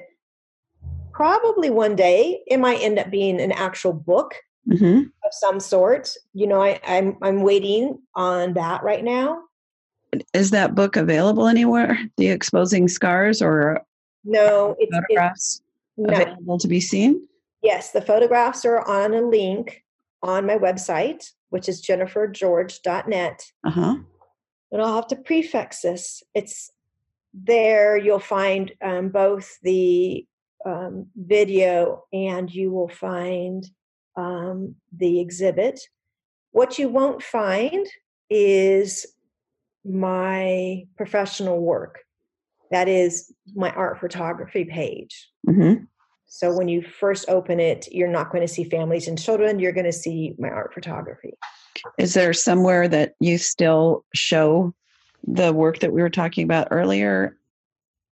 probably 1.14 1.70
one 1.70 1.96
day 1.96 2.44
it 2.48 2.58
might 2.58 2.82
end 2.82 3.00
up 3.00 3.10
being 3.10 3.40
an 3.40 3.52
actual 3.54 3.94
book 3.94 4.36
mm-hmm. 4.68 5.04
of 5.24 5.32
some 5.32 5.60
sort. 5.60 6.14
You 6.34 6.48
know, 6.48 6.62
I, 6.62 6.80
I'm 6.86 7.18
I'm 7.22 7.42
waiting 7.42 8.00
on 8.16 8.54
that 8.54 8.84
right 8.84 9.04
now. 9.04 9.44
Is 10.34 10.52
that 10.52 10.76
book 10.76 10.96
available 10.96 11.48
anywhere? 11.48 11.98
The 12.18 12.28
exposing 12.28 12.88
scars 12.88 13.42
or 13.42 13.82
no 14.24 14.76
it's, 14.80 14.94
photographs 14.94 15.62
it's, 15.98 16.12
available 16.12 16.56
no. 16.56 16.58
to 16.58 16.68
be 16.68 16.80
seen? 16.80 17.28
Yes, 17.62 17.92
the 17.92 18.02
photographs 18.02 18.66
are 18.66 18.82
on 18.82 19.14
a 19.14 19.22
link 19.22 19.84
on 20.22 20.46
my 20.46 20.58
website, 20.58 21.32
which 21.50 21.70
is 21.70 21.82
jennifergeorge.net. 21.82 23.46
Uh-huh. 23.66 23.96
And 24.72 24.82
I'll 24.82 24.96
have 24.96 25.08
to 25.08 25.16
prefix 25.16 25.82
this. 25.82 26.24
It's 26.34 26.72
there. 27.34 27.98
You'll 27.98 28.20
find 28.20 28.72
um, 28.84 29.10
both 29.10 29.58
the 29.62 30.26
um, 30.66 31.08
video 31.16 32.04
and 32.14 32.54
you 32.54 32.72
will 32.72 32.90
find 32.90 33.66
um, 34.16 34.76
the 34.96 35.20
exhibit. 35.20 35.80
What 36.52 36.78
you 36.78 36.90
won't 36.90 37.24
find 37.24 37.86
is 38.30 39.06
my 39.86 40.84
professional 40.98 41.60
work. 41.60 42.00
That 42.72 42.88
is 42.88 43.32
my 43.56 43.72
art 43.72 44.00
photography 44.00 44.66
page. 44.66 45.30
Mm-hmm. 45.48 45.84
So 46.26 46.52
when 46.56 46.68
you 46.68 46.82
first 46.82 47.30
open 47.30 47.60
it, 47.60 47.88
you're 47.92 48.08
not 48.08 48.32
going 48.32 48.42
to 48.42 48.52
see 48.52 48.64
families 48.64 49.08
and 49.08 49.22
children. 49.22 49.60
You're 49.60 49.72
going 49.72 49.86
to 49.86 49.92
see 49.92 50.34
my 50.40 50.50
art 50.50 50.74
photography. 50.74 51.34
Is 52.00 52.16
there 52.16 52.34
somewhere 52.34 52.88
that 52.88 53.14
you 53.20 53.38
still 53.38 54.06
show 54.16 54.74
the 55.28 55.54
work 55.54 55.80
that 55.80 55.94
we 55.94 56.02
were 56.02 56.10
talking 56.10 56.44
about 56.44 56.70
earlier 56.72 57.38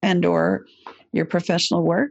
and 0.02 0.24
or 0.24 0.64
your 1.12 1.26
professional 1.26 1.82
work? 1.82 2.10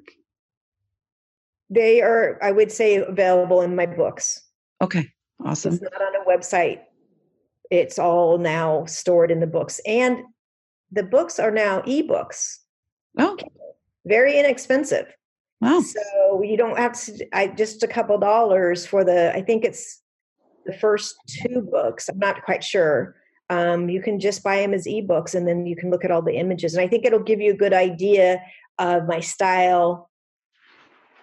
They 1.70 2.02
are, 2.02 2.40
I 2.42 2.52
would 2.52 2.72
say, 2.72 2.96
available 2.96 3.62
in 3.62 3.76
my 3.76 3.86
books. 3.86 4.42
Okay, 4.82 5.10
awesome. 5.44 5.74
It's 5.74 5.84
not 5.84 6.02
on 6.02 6.22
a 6.22 6.26
website. 6.26 6.82
It's 7.70 8.00
all 8.00 8.38
now 8.38 8.86
stored 8.86 9.32
in 9.32 9.40
the 9.40 9.48
books. 9.48 9.82
And 9.86 10.24
the 10.92 11.04
books 11.04 11.40
are 11.40 11.52
now 11.52 11.82
ebooks. 11.82 12.58
Oh. 13.18 13.38
Very 14.06 14.40
inexpensive. 14.40 15.08
Wow. 15.60 15.82
So 15.82 16.42
you 16.44 16.56
don't 16.56 16.78
have 16.78 16.94
to 17.06 17.28
I 17.34 17.48
just 17.48 17.84
a 17.84 17.88
couple 17.88 18.18
dollars 18.20 18.86
for 18.86 19.04
the 19.04 19.34
I 19.36 19.42
think 19.42 19.66
it's 19.66 20.02
the 20.66 20.74
first 20.74 21.16
two 21.28 21.62
books. 21.62 22.10
I'm 22.10 22.20
not 22.20 22.44
quite 22.44 22.64
sure. 22.64 23.16
Um, 23.50 23.90
you 23.90 24.02
can 24.02 24.20
just 24.20 24.44
buy 24.44 24.58
them 24.58 24.74
as 24.74 24.86
ebooks 24.86 25.34
and 25.34 25.48
then 25.48 25.66
you 25.66 25.76
can 25.76 25.90
look 25.90 26.06
at 26.06 26.12
all 26.12 26.22
the 26.22 26.36
images. 26.38 26.74
And 26.74 26.82
I 26.84 26.88
think 26.88 27.06
it'll 27.06 27.20
give 27.20 27.40
you 27.40 27.52
a 27.52 27.58
good 27.58 27.74
idea 27.74 28.42
of 28.78 29.08
my 29.08 29.20
style, 29.20 30.07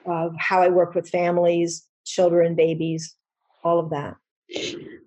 of 0.06 0.34
how 0.38 0.62
I 0.62 0.68
work 0.68 0.94
with 0.94 1.08
families, 1.08 1.86
children, 2.04 2.54
babies, 2.54 3.14
all 3.62 3.78
of 3.78 3.90
that. 3.90 4.16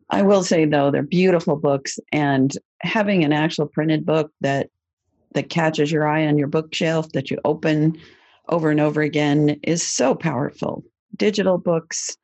I 0.10 0.22
will 0.22 0.43
say 0.43 0.66
though, 0.66 0.91
they're 0.91 1.04
beautiful 1.04 1.56
books 1.56 2.00
and 2.12 2.52
having 2.82 3.24
an 3.24 3.34
actual 3.34 3.68
printed 3.68 4.06
book 4.06 4.32
that 4.41 4.70
that 5.34 5.50
catches 5.50 5.91
your 5.91 6.08
eye 6.08 6.26
on 6.26 6.38
your 6.38 6.48
bookshelf 6.48 7.12
that 7.12 7.30
you 7.30 7.38
open 7.45 7.98
over 8.50 8.72
and 8.72 8.80
over 8.80 9.02
again 9.02 9.60
is 9.64 9.86
so 9.86 10.16
powerful. 10.16 10.84
Digital 11.16 11.58
books 11.58 12.18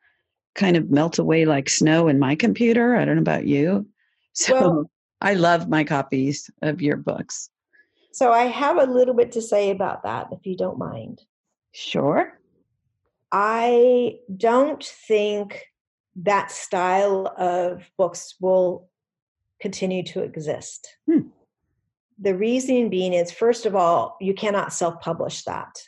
kind 0.54 0.76
of 0.76 0.90
melt 0.90 1.18
away 1.18 1.44
like 1.44 1.68
snow 1.68 2.08
in 2.08 2.18
my 2.18 2.34
computer. 2.34 2.96
I 2.96 3.04
don't 3.04 3.16
know 3.16 3.22
about 3.22 3.46
you. 3.46 3.86
So 4.32 4.54
well, 4.54 4.90
I 5.20 5.34
love 5.34 5.68
my 5.68 5.84
copies 5.84 6.50
of 6.62 6.80
your 6.80 6.96
books. 6.96 7.50
So 8.12 8.32
I 8.32 8.44
have 8.44 8.78
a 8.78 8.86
little 8.90 9.14
bit 9.14 9.32
to 9.32 9.42
say 9.42 9.70
about 9.70 10.04
that, 10.04 10.28
if 10.32 10.46
you 10.46 10.56
don't 10.56 10.78
mind. 10.78 11.20
Sure. 11.72 12.38
I 13.36 14.18
don't 14.36 14.84
think 14.84 15.64
that 16.22 16.52
style 16.52 17.34
of 17.36 17.82
books 17.98 18.36
will 18.40 18.88
continue 19.60 20.04
to 20.04 20.22
exist. 20.22 20.88
Hmm. 21.10 21.30
The 22.16 22.36
reason 22.36 22.90
being 22.90 23.12
is, 23.12 23.32
first 23.32 23.66
of 23.66 23.74
all, 23.74 24.16
you 24.20 24.34
cannot 24.34 24.72
self 24.72 25.00
publish 25.00 25.42
that. 25.44 25.82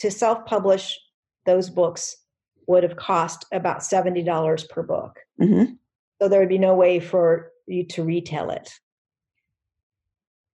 To 0.00 0.10
self 0.10 0.44
publish 0.44 1.00
those 1.46 1.70
books 1.70 2.18
would 2.66 2.82
have 2.82 2.96
cost 2.96 3.46
about 3.50 3.78
$70 3.78 4.68
per 4.68 4.82
book. 4.82 5.20
Mm-hmm. 5.40 5.72
So 6.20 6.28
there 6.28 6.40
would 6.40 6.50
be 6.50 6.58
no 6.58 6.74
way 6.74 7.00
for 7.00 7.50
you 7.66 7.84
to 7.84 8.04
retail 8.04 8.50
it. 8.50 8.70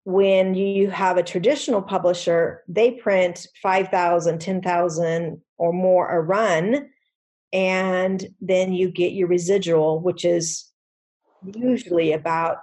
When 0.06 0.54
you 0.54 0.88
have 0.90 1.16
a 1.16 1.22
traditional 1.22 1.82
publisher, 1.82 2.62
they 2.68 2.92
print 2.92 3.48
5,000, 3.60 4.40
10,000 4.40 5.42
or 5.58 5.72
more 5.72 6.08
a 6.08 6.22
run 6.22 6.90
and 7.52 8.26
then 8.40 8.72
you 8.72 8.90
get 8.90 9.12
your 9.12 9.28
residual 9.28 10.00
which 10.00 10.24
is 10.24 10.70
usually 11.54 12.12
about 12.12 12.58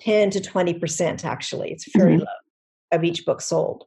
10 0.00 0.30
to 0.30 0.40
20% 0.40 1.24
actually 1.24 1.72
it's 1.72 1.86
very 1.96 2.14
mm-hmm. 2.14 2.20
low 2.20 2.96
of 2.98 3.04
each 3.04 3.24
book 3.24 3.40
sold 3.40 3.84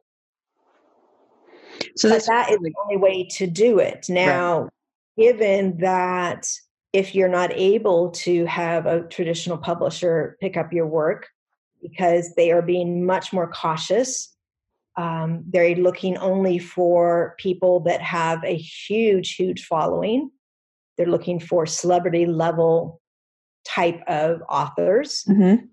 so 1.96 2.08
that's 2.08 2.26
that 2.26 2.50
is 2.50 2.58
the 2.60 2.72
only 2.82 2.96
way 2.96 3.24
to 3.24 3.46
do 3.46 3.78
it 3.78 4.06
now 4.08 4.62
right. 4.62 4.70
given 5.18 5.78
that 5.78 6.48
if 6.92 7.14
you're 7.14 7.28
not 7.28 7.52
able 7.52 8.10
to 8.10 8.46
have 8.46 8.86
a 8.86 9.02
traditional 9.02 9.58
publisher 9.58 10.36
pick 10.40 10.56
up 10.56 10.72
your 10.72 10.86
work 10.86 11.28
because 11.80 12.34
they 12.34 12.50
are 12.52 12.62
being 12.62 13.04
much 13.04 13.32
more 13.32 13.50
cautious 13.50 14.36
um, 14.96 15.44
they're 15.46 15.76
looking 15.76 16.16
only 16.18 16.58
for 16.58 17.34
people 17.38 17.80
that 17.80 18.00
have 18.00 18.42
a 18.44 18.56
huge, 18.56 19.34
huge 19.34 19.66
following. 19.66 20.30
They're 20.96 21.06
looking 21.06 21.38
for 21.38 21.66
celebrity 21.66 22.24
level 22.24 23.00
type 23.66 24.00
of 24.06 24.40
authors. 24.48 25.24
Mm-hmm. 25.28 25.66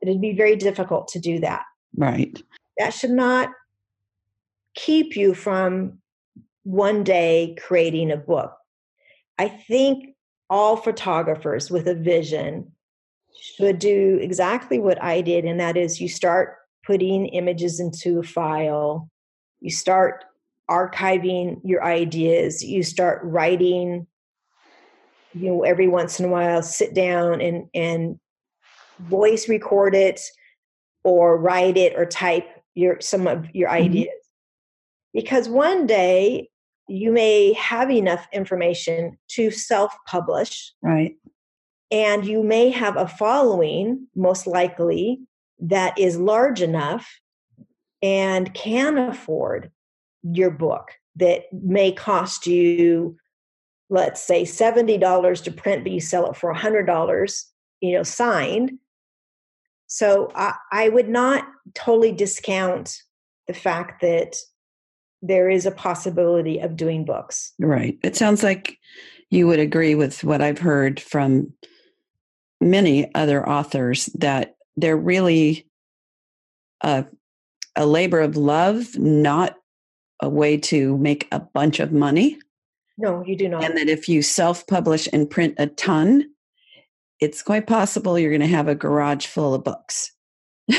It'd 0.00 0.20
be 0.20 0.34
very 0.34 0.56
difficult 0.56 1.08
to 1.08 1.18
do 1.18 1.40
that. 1.40 1.64
Right. 1.96 2.42
That 2.78 2.94
should 2.94 3.10
not 3.10 3.50
keep 4.74 5.14
you 5.14 5.34
from 5.34 5.98
one 6.62 7.04
day 7.04 7.56
creating 7.60 8.10
a 8.10 8.16
book. 8.16 8.56
I 9.38 9.48
think 9.48 10.14
all 10.48 10.76
photographers 10.76 11.70
with 11.70 11.86
a 11.86 11.94
vision 11.94 12.72
should 13.40 13.78
do 13.78 14.18
exactly 14.20 14.78
what 14.78 15.02
I 15.02 15.20
did, 15.20 15.44
and 15.44 15.60
that 15.60 15.76
is 15.76 16.00
you 16.00 16.08
start 16.08 16.56
putting 16.86 17.26
images 17.26 17.80
into 17.80 18.20
a 18.20 18.22
file, 18.22 19.08
you 19.60 19.70
start 19.70 20.24
archiving 20.70 21.60
your 21.64 21.84
ideas, 21.84 22.62
you 22.62 22.82
start 22.82 23.20
writing, 23.22 24.06
you 25.34 25.50
know, 25.50 25.62
every 25.62 25.88
once 25.88 26.20
in 26.20 26.26
a 26.26 26.28
while, 26.28 26.62
sit 26.62 26.94
down 26.94 27.40
and, 27.40 27.66
and 27.74 28.18
voice 29.00 29.48
record 29.48 29.94
it 29.94 30.20
or 31.02 31.38
write 31.38 31.76
it 31.76 31.94
or 31.96 32.06
type 32.06 32.48
your 32.74 33.00
some 33.00 33.26
of 33.26 33.46
your 33.54 33.68
mm-hmm. 33.68 33.84
ideas. 33.84 34.08
Because 35.12 35.48
one 35.48 35.86
day 35.86 36.48
you 36.88 37.12
may 37.12 37.52
have 37.54 37.90
enough 37.90 38.26
information 38.32 39.16
to 39.28 39.50
self-publish. 39.50 40.72
Right. 40.82 41.16
And 41.94 42.26
you 42.26 42.42
may 42.42 42.70
have 42.70 42.96
a 42.96 43.06
following, 43.06 44.08
most 44.16 44.48
likely, 44.48 45.20
that 45.60 45.96
is 45.96 46.18
large 46.18 46.60
enough 46.60 47.20
and 48.02 48.52
can 48.52 48.98
afford 48.98 49.70
your 50.24 50.50
book 50.50 50.90
that 51.14 51.44
may 51.52 51.92
cost 51.92 52.48
you 52.48 53.16
let's 53.90 54.20
say 54.20 54.42
$70 54.42 55.44
to 55.44 55.52
print 55.52 55.84
but 55.84 55.92
you 55.92 56.00
sell 56.00 56.28
it 56.28 56.36
for 56.36 56.52
$100 56.52 57.44
you 57.80 57.92
know 57.92 58.02
signed. 58.02 58.72
So 59.86 60.32
I, 60.34 60.54
I 60.72 60.88
would 60.88 61.08
not 61.08 61.46
totally 61.74 62.10
discount 62.10 62.96
the 63.46 63.54
fact 63.54 64.02
that 64.02 64.34
there 65.22 65.48
is 65.48 65.64
a 65.64 65.70
possibility 65.70 66.58
of 66.58 66.76
doing 66.76 67.04
books. 67.04 67.52
Right. 67.60 67.98
It 68.02 68.16
sounds 68.16 68.42
like 68.42 68.78
you 69.30 69.46
would 69.46 69.58
agree 69.58 69.94
with 69.94 70.22
what 70.24 70.40
i've 70.40 70.58
heard 70.58 71.00
from 71.00 71.52
many 72.60 73.12
other 73.14 73.48
authors 73.48 74.06
that 74.14 74.56
they're 74.76 74.96
really 74.96 75.66
a, 76.82 77.04
a 77.76 77.86
labor 77.86 78.20
of 78.20 78.36
love, 78.36 78.96
not 78.98 79.56
a 80.20 80.28
way 80.28 80.56
to 80.56 80.96
make 80.98 81.28
a 81.32 81.40
bunch 81.40 81.80
of 81.80 81.92
money. 81.92 82.38
No, 82.96 83.24
you 83.26 83.36
do 83.36 83.48
not. 83.48 83.64
And 83.64 83.76
that 83.76 83.88
if 83.88 84.08
you 84.08 84.22
self 84.22 84.66
publish 84.66 85.08
and 85.12 85.28
print 85.28 85.54
a 85.58 85.66
ton, 85.66 86.24
it's 87.20 87.42
quite 87.42 87.66
possible 87.66 88.18
you're 88.18 88.30
going 88.30 88.40
to 88.40 88.46
have 88.46 88.68
a 88.68 88.74
garage 88.74 89.26
full 89.26 89.54
of 89.54 89.64
books. 89.64 90.12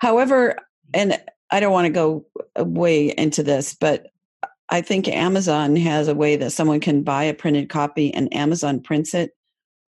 However, 0.00 0.56
and 0.92 1.20
I 1.50 1.60
don't 1.60 1.72
want 1.72 1.86
to 1.86 1.92
go 1.92 2.26
way 2.58 3.14
into 3.16 3.42
this, 3.42 3.74
but 3.74 4.08
I 4.68 4.80
think 4.80 5.08
Amazon 5.08 5.76
has 5.76 6.08
a 6.08 6.14
way 6.14 6.36
that 6.36 6.50
someone 6.50 6.80
can 6.80 7.02
buy 7.02 7.24
a 7.24 7.34
printed 7.34 7.68
copy 7.68 8.12
and 8.12 8.32
Amazon 8.34 8.80
prints 8.80 9.14
it 9.14 9.35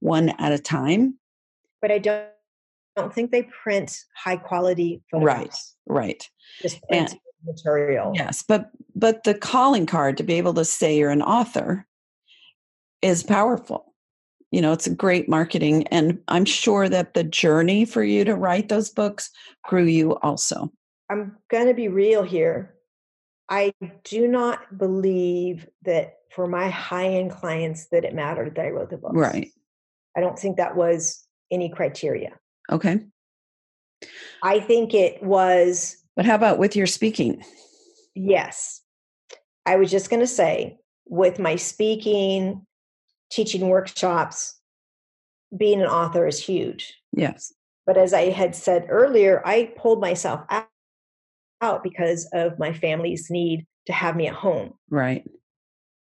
one 0.00 0.30
at 0.38 0.52
a 0.52 0.58
time. 0.58 1.18
But 1.80 1.90
I 1.90 1.98
don't, 1.98 2.26
don't 2.96 3.14
think 3.14 3.30
they 3.30 3.44
print 3.44 4.04
high 4.14 4.36
quality 4.36 5.02
photographs. 5.10 5.76
Right, 5.86 6.06
right. 6.06 6.30
Just 6.62 6.82
print 6.88 7.12
and, 7.12 7.20
material. 7.46 8.12
Yes, 8.14 8.42
but 8.42 8.70
but 8.94 9.24
the 9.24 9.34
calling 9.34 9.86
card 9.86 10.16
to 10.16 10.22
be 10.22 10.34
able 10.34 10.54
to 10.54 10.64
say 10.64 10.96
you're 10.96 11.10
an 11.10 11.22
author 11.22 11.86
is 13.02 13.22
powerful. 13.22 13.94
You 14.50 14.62
know, 14.62 14.72
it's 14.72 14.86
a 14.86 14.94
great 14.94 15.28
marketing, 15.28 15.86
and 15.88 16.18
I'm 16.28 16.44
sure 16.44 16.88
that 16.88 17.14
the 17.14 17.24
journey 17.24 17.84
for 17.84 18.02
you 18.02 18.24
to 18.24 18.34
write 18.34 18.68
those 18.68 18.90
books 18.90 19.30
grew 19.64 19.84
you 19.84 20.16
also. 20.16 20.72
I'm 21.10 21.36
going 21.50 21.66
to 21.66 21.74
be 21.74 21.88
real 21.88 22.22
here. 22.22 22.74
I 23.48 23.72
do 24.04 24.26
not 24.26 24.76
believe 24.76 25.68
that 25.82 26.18
for 26.30 26.46
my 26.46 26.68
high 26.68 27.08
end 27.08 27.30
clients 27.30 27.86
that 27.86 28.04
it 28.04 28.14
mattered 28.14 28.54
that 28.56 28.66
I 28.66 28.70
wrote 28.70 28.90
the 28.90 28.98
book. 28.98 29.12
Right. 29.14 29.50
I 30.16 30.20
don't 30.20 30.38
think 30.38 30.56
that 30.56 30.76
was 30.76 31.26
any 31.50 31.68
criteria. 31.68 32.32
Okay. 32.70 33.00
I 34.42 34.60
think 34.60 34.94
it 34.94 35.22
was. 35.22 35.96
But 36.16 36.24
how 36.24 36.34
about 36.34 36.58
with 36.58 36.76
your 36.76 36.86
speaking? 36.86 37.44
Yes. 38.14 38.82
I 39.66 39.76
was 39.76 39.90
just 39.90 40.10
going 40.10 40.20
to 40.20 40.26
say, 40.26 40.78
with 41.06 41.38
my 41.38 41.56
speaking, 41.56 42.66
teaching 43.30 43.68
workshops, 43.68 44.58
being 45.56 45.80
an 45.80 45.86
author 45.86 46.26
is 46.26 46.42
huge. 46.42 46.94
Yes. 47.12 47.52
But 47.86 47.96
as 47.96 48.12
I 48.12 48.30
had 48.30 48.54
said 48.54 48.86
earlier, 48.88 49.42
I 49.46 49.72
pulled 49.76 50.00
myself 50.00 50.42
out 50.50 50.68
out 51.60 51.82
because 51.82 52.28
of 52.32 52.58
my 52.58 52.72
family's 52.72 53.30
need 53.30 53.66
to 53.86 53.92
have 53.92 54.16
me 54.16 54.26
at 54.26 54.34
home. 54.34 54.72
Right. 54.90 55.24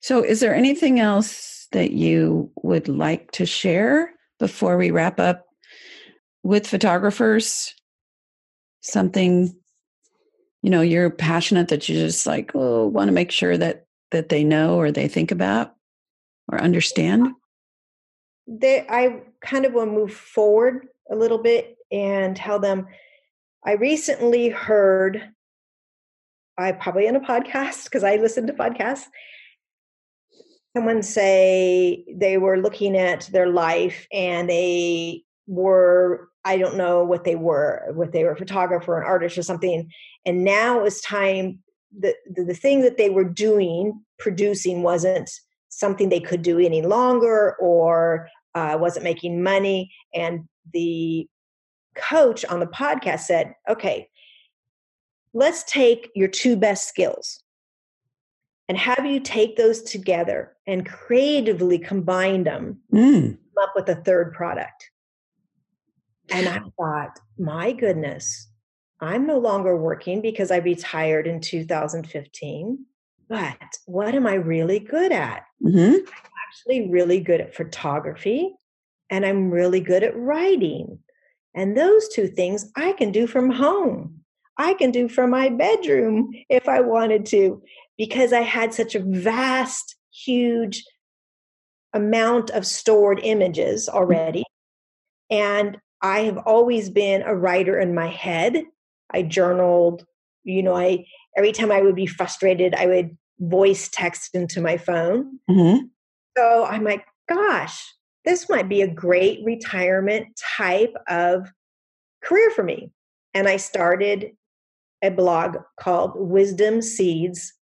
So, 0.07 0.23
is 0.23 0.39
there 0.39 0.55
anything 0.55 1.01
else 1.01 1.67
that 1.73 1.91
you 1.91 2.53
would 2.63 2.87
like 2.87 3.33
to 3.33 3.45
share 3.45 4.13
before 4.39 4.77
we 4.77 4.93
wrap 4.93 5.19
up 5.19 5.47
with 6.45 6.69
photographers? 6.69 7.75
Something 8.83 9.53
you 10.63 10.71
know 10.71 10.81
you're 10.81 11.11
passionate 11.11 11.67
that 11.71 11.89
you 11.89 11.97
just 11.97 12.25
like 12.25 12.53
oh 12.55 12.87
want 12.87 13.09
to 13.09 13.13
make 13.13 13.33
sure 13.33 13.59
that 13.59 13.87
that 14.13 14.29
they 14.29 14.45
know 14.45 14.77
or 14.77 14.93
they 14.93 15.09
think 15.09 15.33
about 15.33 15.75
or 16.53 16.61
understand 16.61 17.27
uh, 17.27 17.31
they 18.47 18.87
i 18.89 19.21
kind 19.41 19.65
of 19.65 19.73
want 19.73 19.91
to 19.91 19.93
move 19.93 20.13
forward 20.13 20.87
a 21.11 21.17
little 21.17 21.39
bit 21.39 21.77
and 21.91 22.37
tell 22.37 22.61
them 22.61 22.87
i 23.65 23.73
recently 23.73 24.49
heard 24.49 25.33
I 26.59 26.73
probably 26.73 27.07
in 27.07 27.17
a 27.17 27.21
podcast 27.21 27.85
because 27.85 28.03
I 28.03 28.17
listen 28.17 28.47
to 28.47 28.53
podcasts. 28.53 29.05
Someone 30.77 31.03
say 31.03 32.05
they 32.15 32.37
were 32.37 32.59
looking 32.59 32.99
at 32.99 33.31
their 33.33 33.49
life 33.49 34.07
and 34.13 34.47
they 34.47 35.23
were 35.47 36.29
I 36.45 36.59
don't 36.59 36.77
know 36.77 37.03
what 37.03 37.25
they 37.25 37.35
were, 37.35 37.91
what 37.95 38.13
they 38.13 38.25
were 38.25 38.33
a 38.33 38.37
photographer, 38.37 39.01
an 39.01 39.07
artist, 39.07 39.39
or 39.39 39.43
something. 39.43 39.91
And 40.27 40.45
now 40.45 40.85
it's 40.85 41.01
time 41.01 41.61
the, 41.99 42.15
the, 42.31 42.45
the 42.45 42.55
thing 42.55 42.83
that 42.83 42.99
they 42.99 43.09
were 43.09 43.25
doing, 43.25 44.01
producing, 44.19 44.83
wasn't 44.83 45.31
something 45.71 46.11
they 46.11 46.21
could 46.21 46.43
do 46.43 46.59
any 46.59 46.83
longer 46.83 47.57
or 47.59 48.29
uh, 48.55 48.77
wasn't 48.79 49.05
making 49.05 49.43
money. 49.43 49.91
And 50.15 50.47
the 50.75 51.27
coach 51.95 52.45
on 52.45 52.61
the 52.61 52.67
podcast 52.67 53.21
said, 53.21 53.55
"Okay, 53.67 54.09
let's 55.33 55.65
take 55.65 56.11
your 56.15 56.29
two 56.29 56.55
best 56.55 56.87
skills 56.87 57.43
and 58.69 58.77
have 58.79 59.07
you 59.07 59.21
take 59.21 59.57
those 59.57 59.83
together 59.83 60.57
and 60.67 60.87
creatively 60.87 61.79
combine 61.79 62.45
them 62.45 62.81
mm. 62.93 63.37
up 63.61 63.73
with 63.75 63.89
a 63.89 63.97
third 63.97 64.33
product. 64.33 64.91
And 66.31 66.49
I 66.49 66.61
thought, 66.77 67.21
my 67.39 67.73
goodness, 67.73 68.49
I'm 69.01 69.27
no 69.27 69.39
longer 69.39 69.77
working 69.77 70.21
because 70.21 70.51
I 70.51 70.57
retired 70.57 71.27
in 71.27 71.41
2015. 71.41 72.85
But 73.29 73.57
what 73.87 74.15
am 74.15 74.27
I 74.27 74.35
really 74.35 74.81
good 74.81 75.13
at? 75.13 75.45
Mm-hmm. 75.65 75.95
I'm 75.95 76.31
actually 76.49 76.89
really 76.91 77.21
good 77.21 77.41
at 77.41 77.55
photography 77.55 78.55
and 79.11 79.25
I'm 79.25 79.51
really 79.51 79.81
good 79.81 80.03
at 80.03 80.17
writing. 80.17 80.99
And 81.55 81.77
those 81.77 82.09
two 82.09 82.29
things 82.29 82.71
I 82.77 82.93
can 82.93 83.13
do 83.13 83.27
from 83.27 83.51
home. 83.51 84.21
I 84.59 84.75
can 84.75 84.91
do 84.91 85.09
from 85.09 85.31
my 85.31 85.51
bedroom 85.51 86.31
if 86.49 86.69
I 86.69 86.81
wanted 86.81 87.27
to, 87.27 87.63
because 87.99 88.33
I 88.33 88.43
had 88.43 88.75
such 88.75 88.95
a 88.95 89.01
vast, 89.01 89.97
huge 90.13 90.85
amount 91.93 92.51
of 92.51 92.67
stored 92.67 93.21
images 93.23 93.89
already. 93.89 94.45
And 95.31 95.79
I 96.03 96.21
have 96.21 96.39
always 96.39 96.91
been 96.91 97.23
a 97.23 97.35
writer 97.35 97.79
in 97.79 97.95
my 97.95 98.09
head. 98.09 98.63
I 99.11 99.23
journaled, 99.23 100.05
you 100.45 100.63
know, 100.63 100.77
I 100.77 101.07
every 101.37 101.53
time 101.53 101.73
I 101.73 101.81
would 101.81 101.95
be 101.95 102.07
frustrated, 102.07 102.75
I 102.75 102.87
would 102.87 103.17
voice 103.39 103.89
text 103.89 104.35
into 104.35 104.61
my 104.61 104.77
phone. 104.77 105.39
Mm-hmm. 105.51 105.87
So 106.37 106.65
I'm 106.65 106.85
like, 106.85 107.07
gosh, 107.29 107.83
this 108.25 108.49
might 108.49 108.69
be 108.69 108.83
a 108.83 108.89
great 108.89 109.41
retirement 109.45 110.29
type 110.57 110.95
of 111.09 111.51
career 112.23 112.51
for 112.51 112.63
me. 112.63 112.91
And 113.35 113.49
I 113.49 113.57
started 113.57 114.33
a 115.03 115.11
blog 115.11 115.59
called 115.79 116.13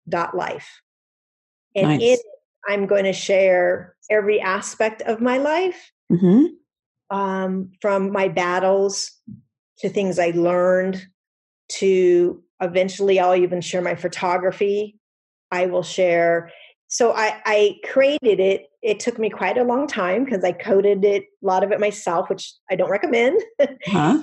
wisdomseeds.life. 0.08 0.82
And 1.74 1.88
nice. 1.88 2.00
in 2.00 2.08
it, 2.14 2.20
I'm 2.68 2.86
going 2.86 3.04
to 3.04 3.12
share 3.12 3.94
every 4.10 4.40
aspect 4.40 5.02
of 5.02 5.20
my 5.20 5.38
life 5.38 5.92
mm-hmm. 6.10 7.16
um, 7.16 7.70
from 7.80 8.12
my 8.12 8.28
battles 8.28 9.12
to 9.78 9.88
things 9.88 10.18
I 10.18 10.30
learned 10.30 11.06
to 11.68 12.42
eventually 12.60 13.20
I'll 13.20 13.36
even 13.36 13.60
share 13.60 13.82
my 13.82 13.94
photography. 13.94 14.98
I 15.50 15.66
will 15.66 15.82
share. 15.82 16.50
So 16.88 17.12
I, 17.12 17.40
I 17.44 17.76
created 17.84 18.40
it. 18.40 18.66
It 18.82 19.00
took 19.00 19.18
me 19.18 19.30
quite 19.30 19.58
a 19.58 19.64
long 19.64 19.86
time 19.86 20.24
because 20.24 20.42
I 20.42 20.52
coded 20.52 21.04
it, 21.04 21.24
a 21.42 21.46
lot 21.46 21.62
of 21.62 21.70
it 21.70 21.80
myself, 21.80 22.28
which 22.28 22.54
I 22.70 22.76
don't 22.76 22.90
recommend. 22.90 23.40
Huh? 23.86 24.22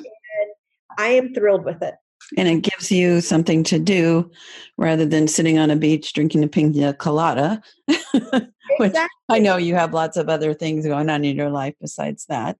I 0.97 1.07
am 1.07 1.33
thrilled 1.33 1.65
with 1.65 1.81
it 1.81 1.95
and 2.37 2.47
it 2.47 2.61
gives 2.61 2.91
you 2.91 3.21
something 3.21 3.63
to 3.63 3.79
do 3.79 4.29
rather 4.77 5.05
than 5.05 5.27
sitting 5.27 5.57
on 5.57 5.71
a 5.71 5.75
beach 5.75 6.13
drinking 6.13 6.43
a 6.43 6.47
pina 6.47 6.93
colada 6.93 7.61
exactly. 7.87 8.49
which 8.77 8.95
i 9.29 9.39
know 9.39 9.57
you 9.57 9.75
have 9.75 9.93
lots 9.93 10.17
of 10.17 10.29
other 10.29 10.53
things 10.53 10.85
going 10.85 11.09
on 11.09 11.23
in 11.23 11.35
your 11.35 11.49
life 11.49 11.75
besides 11.79 12.25
that. 12.27 12.57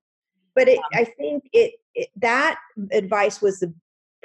But 0.53 0.68
it, 0.68 0.78
um, 0.78 0.84
i 0.93 1.03
think 1.03 1.49
it, 1.53 1.74
it, 1.93 2.09
that 2.18 2.57
advice 2.91 3.41
was 3.41 3.59
the 3.59 3.74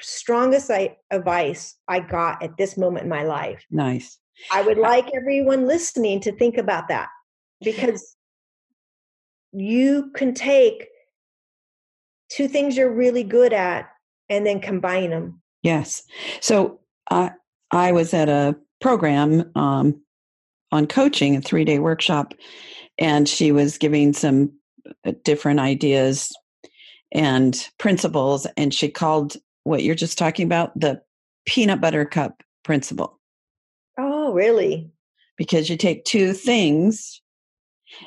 strongest 0.00 0.70
I, 0.70 0.96
advice 1.10 1.76
i 1.88 2.00
got 2.00 2.42
at 2.42 2.56
this 2.56 2.76
moment 2.76 3.04
in 3.04 3.10
my 3.10 3.22
life. 3.22 3.64
Nice. 3.70 4.18
I 4.50 4.62
would 4.62 4.78
like 4.78 5.10
everyone 5.14 5.66
listening 5.66 6.20
to 6.20 6.32
think 6.32 6.56
about 6.56 6.88
that 6.88 7.08
because 7.62 8.16
you 9.52 10.10
can 10.14 10.32
take 10.34 10.88
two 12.30 12.48
things 12.48 12.76
you're 12.76 12.92
really 12.92 13.24
good 13.24 13.52
at 13.52 13.90
and 14.30 14.46
then 14.46 14.60
combine 14.60 15.10
them. 15.10 15.42
Yes. 15.62 16.02
So 16.40 16.80
I 17.10 17.32
I 17.70 17.92
was 17.92 18.14
at 18.14 18.28
a 18.28 18.56
program 18.80 19.50
um, 19.54 20.00
on 20.72 20.86
coaching, 20.86 21.36
a 21.36 21.42
three 21.42 21.64
day 21.64 21.78
workshop, 21.78 22.32
and 22.96 23.28
she 23.28 23.52
was 23.52 23.76
giving 23.76 24.14
some 24.14 24.52
uh, 25.04 25.12
different 25.24 25.60
ideas 25.60 26.32
and 27.12 27.68
principles, 27.78 28.46
and 28.56 28.72
she 28.72 28.88
called 28.88 29.36
what 29.64 29.82
you're 29.82 29.94
just 29.94 30.16
talking 30.16 30.46
about 30.46 30.78
the 30.78 31.02
peanut 31.44 31.80
butter 31.80 32.04
cup 32.04 32.42
principle. 32.64 33.18
Oh, 33.98 34.32
really? 34.32 34.90
Because 35.36 35.68
you 35.68 35.76
take 35.76 36.04
two 36.04 36.32
things 36.32 37.20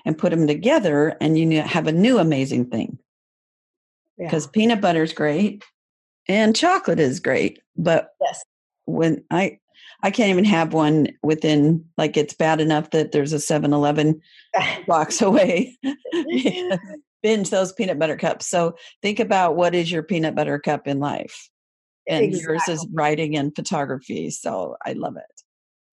and 0.05 0.17
put 0.17 0.31
them 0.31 0.47
together, 0.47 1.17
and 1.19 1.37
you 1.37 1.61
have 1.61 1.87
a 1.87 1.91
new 1.91 2.17
amazing 2.17 2.69
thing. 2.69 2.97
Because 4.17 4.45
yeah. 4.45 4.51
peanut 4.53 4.81
butter 4.81 5.03
is 5.03 5.11
great, 5.11 5.63
and 6.27 6.55
chocolate 6.55 6.99
is 6.99 7.19
great 7.19 7.59
but 7.77 8.09
yes 8.21 8.43
when 8.85 9.23
i 9.31 9.57
i 10.03 10.11
can't 10.11 10.29
even 10.29 10.45
have 10.45 10.73
one 10.73 11.07
within 11.21 11.83
like 11.97 12.17
it's 12.17 12.33
bad 12.33 12.59
enough 12.59 12.89
that 12.91 13.11
there's 13.11 13.33
a 13.33 13.37
7-eleven 13.37 14.21
box 14.87 15.21
away 15.21 15.77
binge 17.23 17.49
those 17.49 17.73
peanut 17.73 17.97
butter 17.97 18.17
cups. 18.17 18.45
So 18.45 18.75
think 19.01 19.19
about 19.19 19.55
what 19.55 19.73
is 19.73 19.91
your 19.91 20.03
peanut 20.03 20.35
butter 20.35 20.59
cup 20.59 20.87
in 20.87 20.99
life. 20.99 21.49
And 22.07 22.25
exactly. 22.25 22.53
yours 22.53 22.67
is 22.67 22.87
writing 22.91 23.35
and 23.37 23.55
photography. 23.55 24.29
So 24.29 24.75
I 24.85 24.91
love 24.91 25.15
it. 25.15 25.23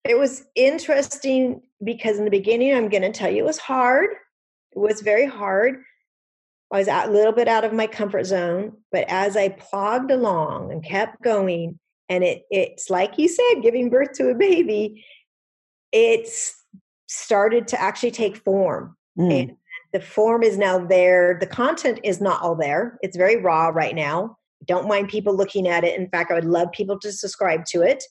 It 0.04 0.18
was 0.18 0.44
interesting 0.56 1.62
because 1.84 2.18
in 2.18 2.24
the 2.24 2.30
beginning, 2.30 2.74
I'm 2.74 2.88
going 2.88 3.02
to 3.02 3.12
tell 3.12 3.30
you, 3.30 3.38
it 3.38 3.46
was 3.46 3.58
hard. 3.58 4.10
It 4.72 4.78
was 4.78 5.02
very 5.02 5.26
hard. 5.26 5.82
I 6.72 6.78
was 6.78 6.88
a 6.88 7.10
little 7.10 7.32
bit 7.32 7.48
out 7.48 7.64
of 7.64 7.72
my 7.72 7.86
comfort 7.86 8.24
zone, 8.24 8.72
but 8.92 9.04
as 9.08 9.36
I 9.36 9.48
plogged 9.48 10.10
along 10.10 10.70
and 10.70 10.84
kept 10.84 11.20
going, 11.22 11.78
and 12.08 12.22
it 12.22 12.42
it's 12.50 12.90
like 12.90 13.18
you 13.18 13.28
said, 13.28 13.62
giving 13.62 13.90
birth 13.90 14.12
to 14.14 14.30
a 14.30 14.34
baby, 14.34 15.04
it's 15.92 16.54
started 17.08 17.66
to 17.68 17.80
actually 17.80 18.12
take 18.12 18.36
form. 18.36 18.96
Mm. 19.18 19.40
And 19.40 19.56
the 19.92 20.00
form 20.00 20.44
is 20.44 20.56
now 20.56 20.78
there. 20.78 21.36
The 21.40 21.46
content 21.46 21.98
is 22.04 22.20
not 22.20 22.40
all 22.40 22.54
there. 22.54 22.98
It's 23.02 23.16
very 23.16 23.36
raw 23.36 23.68
right 23.68 23.94
now. 23.94 24.36
Don't 24.66 24.86
mind 24.86 25.08
people 25.08 25.34
looking 25.34 25.66
at 25.66 25.82
it. 25.82 25.98
In 25.98 26.08
fact, 26.08 26.30
I 26.30 26.34
would 26.34 26.44
love 26.44 26.70
people 26.70 26.98
to 27.00 27.10
subscribe 27.10 27.64
to 27.66 27.82
it 27.82 28.04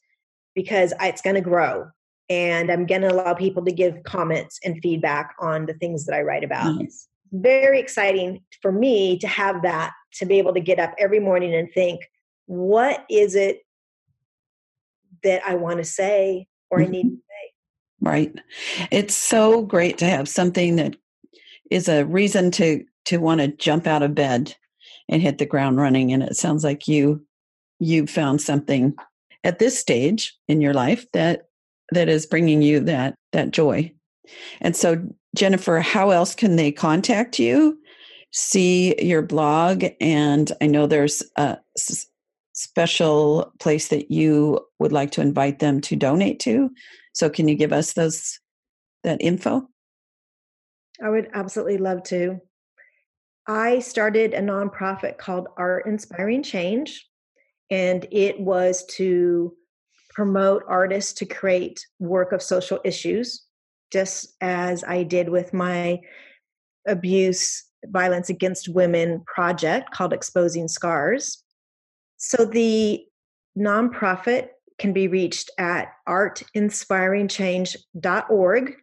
because 0.54 0.94
it's 1.00 1.22
going 1.22 1.36
to 1.36 1.42
grow. 1.42 1.88
And 2.30 2.70
I'm 2.70 2.86
going 2.86 3.02
to 3.02 3.12
allow 3.12 3.34
people 3.34 3.64
to 3.64 3.72
give 3.72 4.04
comments 4.04 4.60
and 4.66 4.80
feedback 4.82 5.36
on 5.40 5.66
the 5.66 5.74
things 5.76 6.06
that 6.06 6.16
I 6.16 6.22
write 6.22 6.44
about. 6.44 6.76
Nice 6.76 7.09
very 7.32 7.80
exciting 7.80 8.42
for 8.62 8.72
me 8.72 9.18
to 9.20 9.28
have 9.28 9.62
that 9.62 9.92
to 10.14 10.26
be 10.26 10.38
able 10.38 10.54
to 10.54 10.60
get 10.60 10.80
up 10.80 10.94
every 10.98 11.20
morning 11.20 11.54
and 11.54 11.72
think 11.74 12.02
what 12.46 13.06
is 13.10 13.36
it 13.36 13.60
that 15.24 15.42
i 15.46 15.54
want 15.56 15.78
to 15.78 15.84
say 15.84 16.48
or 16.70 16.80
mm-hmm. 16.80 16.88
i 16.88 16.92
need 16.92 17.04
to 17.04 17.16
say? 17.16 17.50
Right. 18.02 18.34
It's 18.92 19.14
so 19.14 19.62
great 19.62 19.98
to 19.98 20.06
have 20.06 20.30
something 20.30 20.78
that 20.78 20.96
is 21.70 21.90
a 21.90 22.06
reason 22.06 22.52
to 22.52 22.86
to 23.06 23.18
want 23.18 23.42
to 23.42 23.48
jump 23.48 23.88
out 23.88 24.04
of 24.04 24.16
bed 24.16 24.56
and 25.10 25.22
hit 25.22 25.38
the 25.38 25.46
ground 25.46 25.78
running 25.78 26.14
and 26.14 26.24
it 26.24 26.36
sounds 26.36 26.64
like 26.64 26.88
you 26.88 27.26
you 27.80 28.08
found 28.08 28.42
something 28.42 28.96
at 29.44 29.60
this 29.60 29.80
stage 29.80 30.36
in 30.48 30.62
your 30.62 30.74
life 30.74 31.06
that 31.14 31.48
that 31.92 32.10
is 32.10 32.26
bringing 32.26 32.62
you 32.62 32.80
that 32.82 33.16
that 33.34 33.52
joy. 33.52 33.92
And 34.62 34.76
so 34.76 35.08
Jennifer, 35.36 35.80
how 35.80 36.10
else 36.10 36.36
can 36.36 36.56
they 36.56 36.72
contact 36.72 37.40
you? 37.40 37.78
See 38.32 38.96
your 39.04 39.22
blog, 39.22 39.86
and 40.00 40.52
I 40.62 40.68
know 40.68 40.88
there's 40.88 41.24
a 41.36 41.58
s- 41.78 42.08
special 42.54 43.52
place 43.60 43.88
that 43.90 44.12
you 44.12 44.60
would 44.80 44.92
like 44.92 45.12
to 45.12 45.22
invite 45.22 45.60
them 45.60 45.82
to 45.82 45.96
donate 45.96 46.40
to. 46.42 46.70
So, 47.14 47.30
can 47.30 47.48
you 47.48 47.56
give 47.56 47.74
us 47.74 47.94
those 47.94 48.40
that 49.04 49.22
info? 49.22 49.68
I 51.04 51.10
would 51.10 51.30
absolutely 51.34 51.78
love 51.78 52.04
to. 52.06 52.40
I 53.48 53.80
started 53.80 54.34
a 54.34 54.42
nonprofit 54.42 55.18
called 55.18 55.48
Art 55.58 55.88
Inspiring 55.88 56.44
Change, 56.44 57.08
and 57.72 58.06
it 58.12 58.40
was 58.40 58.86
to 58.98 59.56
promote 60.12 60.64
artists 60.68 61.14
to 61.14 61.26
create 61.26 61.86
work 62.00 62.32
of 62.32 62.42
social 62.42 62.80
issues 62.84 63.46
just 63.92 64.36
as 64.42 64.84
I 64.84 65.04
did 65.04 65.30
with 65.30 65.54
my 65.54 66.00
abuse, 66.88 67.64
violence 67.86 68.30
against 68.30 68.70
women 68.70 69.24
project 69.26 69.92
called 69.92 70.14
Exposing 70.14 70.68
Scars. 70.68 71.44
So 72.18 72.46
the 72.46 73.04
nonprofit 73.58 74.50
can 74.80 74.94
be 74.94 75.08
reached 75.08 75.50
at 75.58 75.88
artinspiringchange.org. 76.08 78.76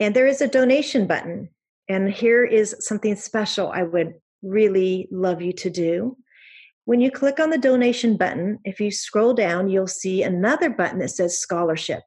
And 0.00 0.16
there 0.16 0.26
is 0.26 0.40
a 0.40 0.48
donation 0.48 1.06
button. 1.06 1.50
And 1.88 2.10
here 2.10 2.44
is 2.44 2.74
something 2.80 3.14
special 3.16 3.70
I 3.70 3.82
would 3.82 4.14
really 4.42 5.08
love 5.10 5.42
you 5.42 5.52
to 5.52 5.70
do. 5.70 6.16
When 6.86 7.00
you 7.00 7.10
click 7.10 7.40
on 7.40 7.50
the 7.50 7.58
donation 7.58 8.16
button, 8.16 8.58
if 8.64 8.80
you 8.80 8.90
scroll 8.90 9.32
down, 9.32 9.68
you'll 9.68 9.86
see 9.86 10.22
another 10.22 10.68
button 10.68 10.98
that 10.98 11.10
says 11.10 11.38
scholarship. 11.38 12.02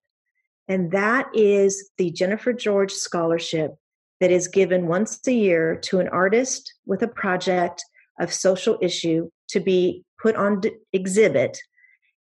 And 0.67 0.91
that 0.91 1.27
is 1.33 1.89
the 1.97 2.11
Jennifer 2.11 2.53
George 2.53 2.91
Scholarship 2.91 3.75
that 4.19 4.31
is 4.31 4.47
given 4.47 4.87
once 4.87 5.19
a 5.27 5.33
year 5.33 5.75
to 5.83 5.99
an 5.99 6.09
artist 6.09 6.73
with 6.85 7.01
a 7.01 7.07
project 7.07 7.83
of 8.19 8.33
social 8.33 8.77
issue 8.81 9.29
to 9.49 9.59
be 9.59 10.03
put 10.21 10.35
on 10.35 10.61
exhibit. 10.91 11.57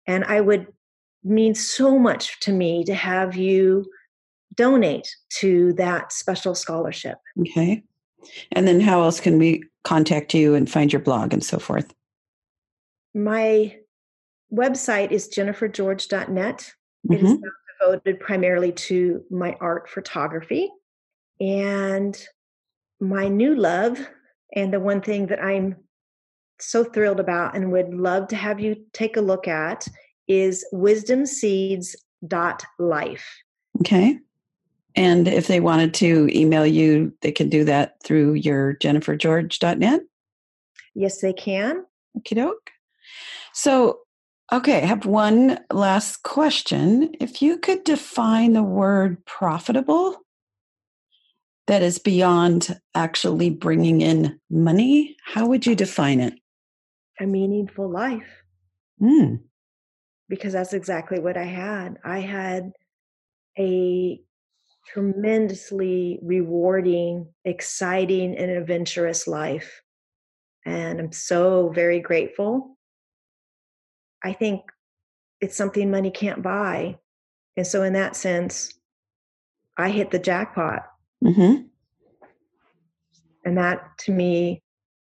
And 0.07 0.23
I 0.25 0.41
would 0.41 0.67
mean 1.23 1.55
so 1.55 1.97
much 1.97 2.39
to 2.41 2.51
me 2.51 2.83
to 2.83 2.93
have 2.93 3.35
you 3.35 3.85
donate 4.55 5.07
to 5.39 5.73
that 5.73 6.11
special 6.11 6.55
scholarship. 6.55 7.17
Okay. 7.39 7.83
And 8.51 8.67
then 8.67 8.79
how 8.79 9.03
else 9.03 9.19
can 9.19 9.37
we 9.37 9.63
contact 9.83 10.33
you 10.33 10.55
and 10.55 10.69
find 10.69 10.91
your 10.91 11.01
blog 11.01 11.33
and 11.33 11.43
so 11.43 11.59
forth? 11.59 11.93
My 13.13 13.77
website 14.51 15.11
is 15.11 15.29
jennifergeorge.net. 15.29 16.57
Mm-hmm. 17.07 17.13
It 17.13 17.23
is 17.23 17.33
mm-hmm 17.33 17.47
devoted 17.83 18.19
primarily 18.19 18.71
to 18.71 19.23
my 19.29 19.55
art 19.59 19.87
photography. 19.89 20.71
And 21.39 22.17
my 22.99 23.27
new 23.27 23.55
love, 23.55 23.99
and 24.55 24.73
the 24.73 24.79
one 24.79 25.01
thing 25.01 25.27
that 25.27 25.43
I'm 25.43 25.75
so 26.59 26.83
thrilled 26.83 27.19
about 27.19 27.55
and 27.55 27.71
would 27.71 27.93
love 27.93 28.27
to 28.29 28.35
have 28.35 28.59
you 28.59 28.75
take 28.93 29.17
a 29.17 29.21
look 29.21 29.47
at 29.47 29.87
is 30.27 30.65
wisdomseeds.life. 30.73 33.25
Okay. 33.81 34.19
And 34.95 35.27
if 35.27 35.47
they 35.47 35.59
wanted 35.59 35.95
to 35.95 36.29
email 36.31 36.67
you, 36.67 37.11
they 37.21 37.31
can 37.31 37.49
do 37.49 37.63
that 37.65 37.95
through 38.03 38.33
your 38.33 38.75
jennifergeorge.net? 38.75 40.01
Yes, 40.93 41.19
they 41.19 41.33
can. 41.33 41.83
Okie 42.17 42.35
doke. 42.35 42.69
So 43.53 44.02
Okay, 44.53 44.83
I 44.83 44.85
have 44.85 45.07
one 45.07 45.59
last 45.71 46.21
question. 46.21 47.15
If 47.19 47.41
you 47.41 47.57
could 47.57 47.83
define 47.83 48.53
the 48.53 48.61
word 48.61 49.25
profitable 49.25 50.17
that 51.65 51.81
is 51.81 51.97
beyond 51.97 52.79
actually 52.93 53.49
bringing 53.49 54.01
in 54.01 54.39
money, 54.51 55.17
how 55.25 55.47
would 55.47 55.65
you 55.65 55.73
define 55.73 56.19
it? 56.19 56.35
A 57.19 57.25
meaningful 57.25 57.89
life. 57.89 58.43
Mm. 59.01 59.39
Because 60.29 60.53
that's 60.53 60.73
exactly 60.73 61.19
what 61.19 61.35
I 61.35 61.45
had. 61.45 61.97
I 62.05 62.19
had 62.19 62.73
a 63.57 64.21
tremendously 64.93 66.19
rewarding, 66.21 67.33
exciting, 67.43 68.37
and 68.37 68.51
adventurous 68.51 69.27
life. 69.27 69.81
And 70.63 70.99
I'm 70.99 71.11
so 71.11 71.71
very 71.73 71.99
grateful 71.99 72.72
I 74.23 74.33
think 74.33 74.61
it's 75.41 75.55
something 75.55 75.91
money 75.91 76.11
can't 76.11 76.41
buy. 76.41 76.97
And 77.57 77.67
so, 77.67 77.83
in 77.83 77.93
that 77.93 78.15
sense, 78.15 78.73
I 79.77 79.89
hit 79.89 80.11
the 80.11 80.19
jackpot. 80.19 80.83
Mm-hmm. 81.23 81.63
And 83.45 83.57
that 83.57 83.97
to 83.99 84.11
me 84.11 84.63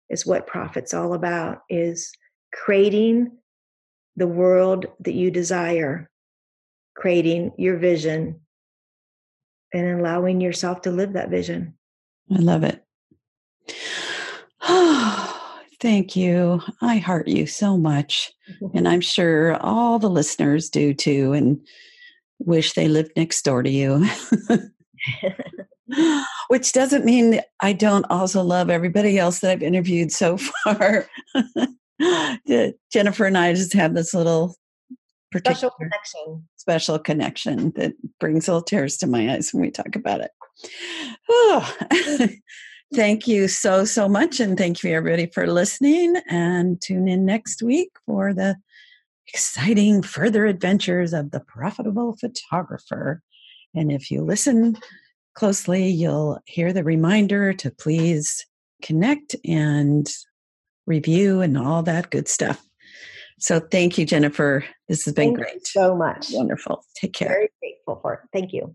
is 0.09 0.25
what 0.25 0.47
profit's 0.47 0.95
all 0.95 1.15
about 1.15 1.63
is 1.69 2.13
creating 2.53 3.33
the 4.17 4.27
world 4.27 4.87
that 5.01 5.15
you 5.15 5.31
desire, 5.31 6.11
creating 6.97 7.53
your 7.59 7.77
vision, 7.77 8.41
and 9.73 10.01
allowing 10.01 10.41
yourself 10.41 10.83
to 10.83 10.91
live 10.91 11.13
that 11.13 11.31
vision. 11.31 11.75
I 12.35 12.39
love 12.39 12.65
it. 12.65 12.85
Thank 15.81 16.17
you. 16.17 16.61
I 16.81 16.99
heart 16.99 17.29
you 17.29 17.47
so 17.47 17.77
much. 17.77 18.33
And 18.75 18.89
I'm 18.89 19.01
sure 19.01 19.57
all 19.57 19.99
the 19.99 20.11
listeners 20.11 20.69
do 20.69 20.93
too, 20.93 21.33
and 21.33 21.61
wish 22.39 22.73
they 22.73 22.89
lived 22.89 23.13
next 23.17 23.43
door 23.43 23.63
to 23.63 23.71
you. 23.71 24.07
Which 26.49 26.73
doesn't 26.73 27.05
mean 27.05 27.41
I 27.61 27.73
don't 27.73 28.05
also 28.11 28.43
love 28.43 28.71
everybody 28.71 29.19
else 29.19 29.41
that 29.41 29.51
I've 29.51 29.63
interviewed 29.63 30.13
so 30.13 30.37
far. 30.37 31.07
Jennifer 32.93 33.25
and 33.25 33.39
I 33.39 33.55
just 33.55 33.73
have 33.73 33.95
this 33.95 34.13
little 34.15 34.57
special 35.37 35.71
connection. 35.71 36.49
Special 36.57 36.99
connection 36.99 37.73
that 37.77 37.93
brings 38.21 38.49
little 38.49 38.63
tears 38.63 38.97
to 38.99 39.07
my 39.07 39.33
eyes 39.33 39.53
when 39.53 39.63
we 39.63 39.71
talk 39.71 39.97
about 39.97 40.21
it. 40.21 40.31
Thank 42.95 43.29
you 43.29 43.49
so, 43.49 43.85
so 43.85 44.09
much. 44.09 44.41
And 44.41 44.57
thank 44.57 44.83
you, 44.83 44.95
everybody, 44.95 45.27
for 45.27 45.47
listening. 45.47 46.17
And 46.29 46.81
tune 46.81 47.07
in 47.07 47.27
next 47.27 47.63
week 47.63 47.91
for 48.07 48.33
the 48.33 48.57
exciting 49.27 50.03
further 50.03 50.47
adventures 50.47 51.13
of 51.13 51.31
the 51.31 51.41
profitable 51.41 52.17
photographer. 52.17 53.23
And 53.75 53.93
if 53.93 54.11
you 54.11 54.23
listen 54.23 54.79
closely, 55.35 55.89
you'll 55.89 56.41
hear 56.47 56.73
the 56.73 56.83
reminder 56.83 57.53
to 57.55 57.71
please 57.71 58.47
connect 58.83 59.37
and 59.45 60.09
review 60.87 61.43
and 61.43 61.59
all 61.59 61.83
that 61.83 62.11
good 62.11 62.27
stuff. 62.27 62.65
So 63.39 63.61
thank 63.61 63.99
you, 63.99 64.07
Jennifer. 64.07 64.65
This 64.89 65.05
has 65.05 65.15
been 65.15 65.37
thank 65.37 65.39
great. 65.39 65.67
so 65.67 65.95
much. 65.95 66.29
Wonderful. 66.33 66.85
Take 66.97 67.13
care. 67.13 67.29
Very 67.29 67.51
grateful 67.61 68.01
for 68.01 68.15
it. 68.15 68.21
Thank 68.33 68.53
you. 68.53 68.75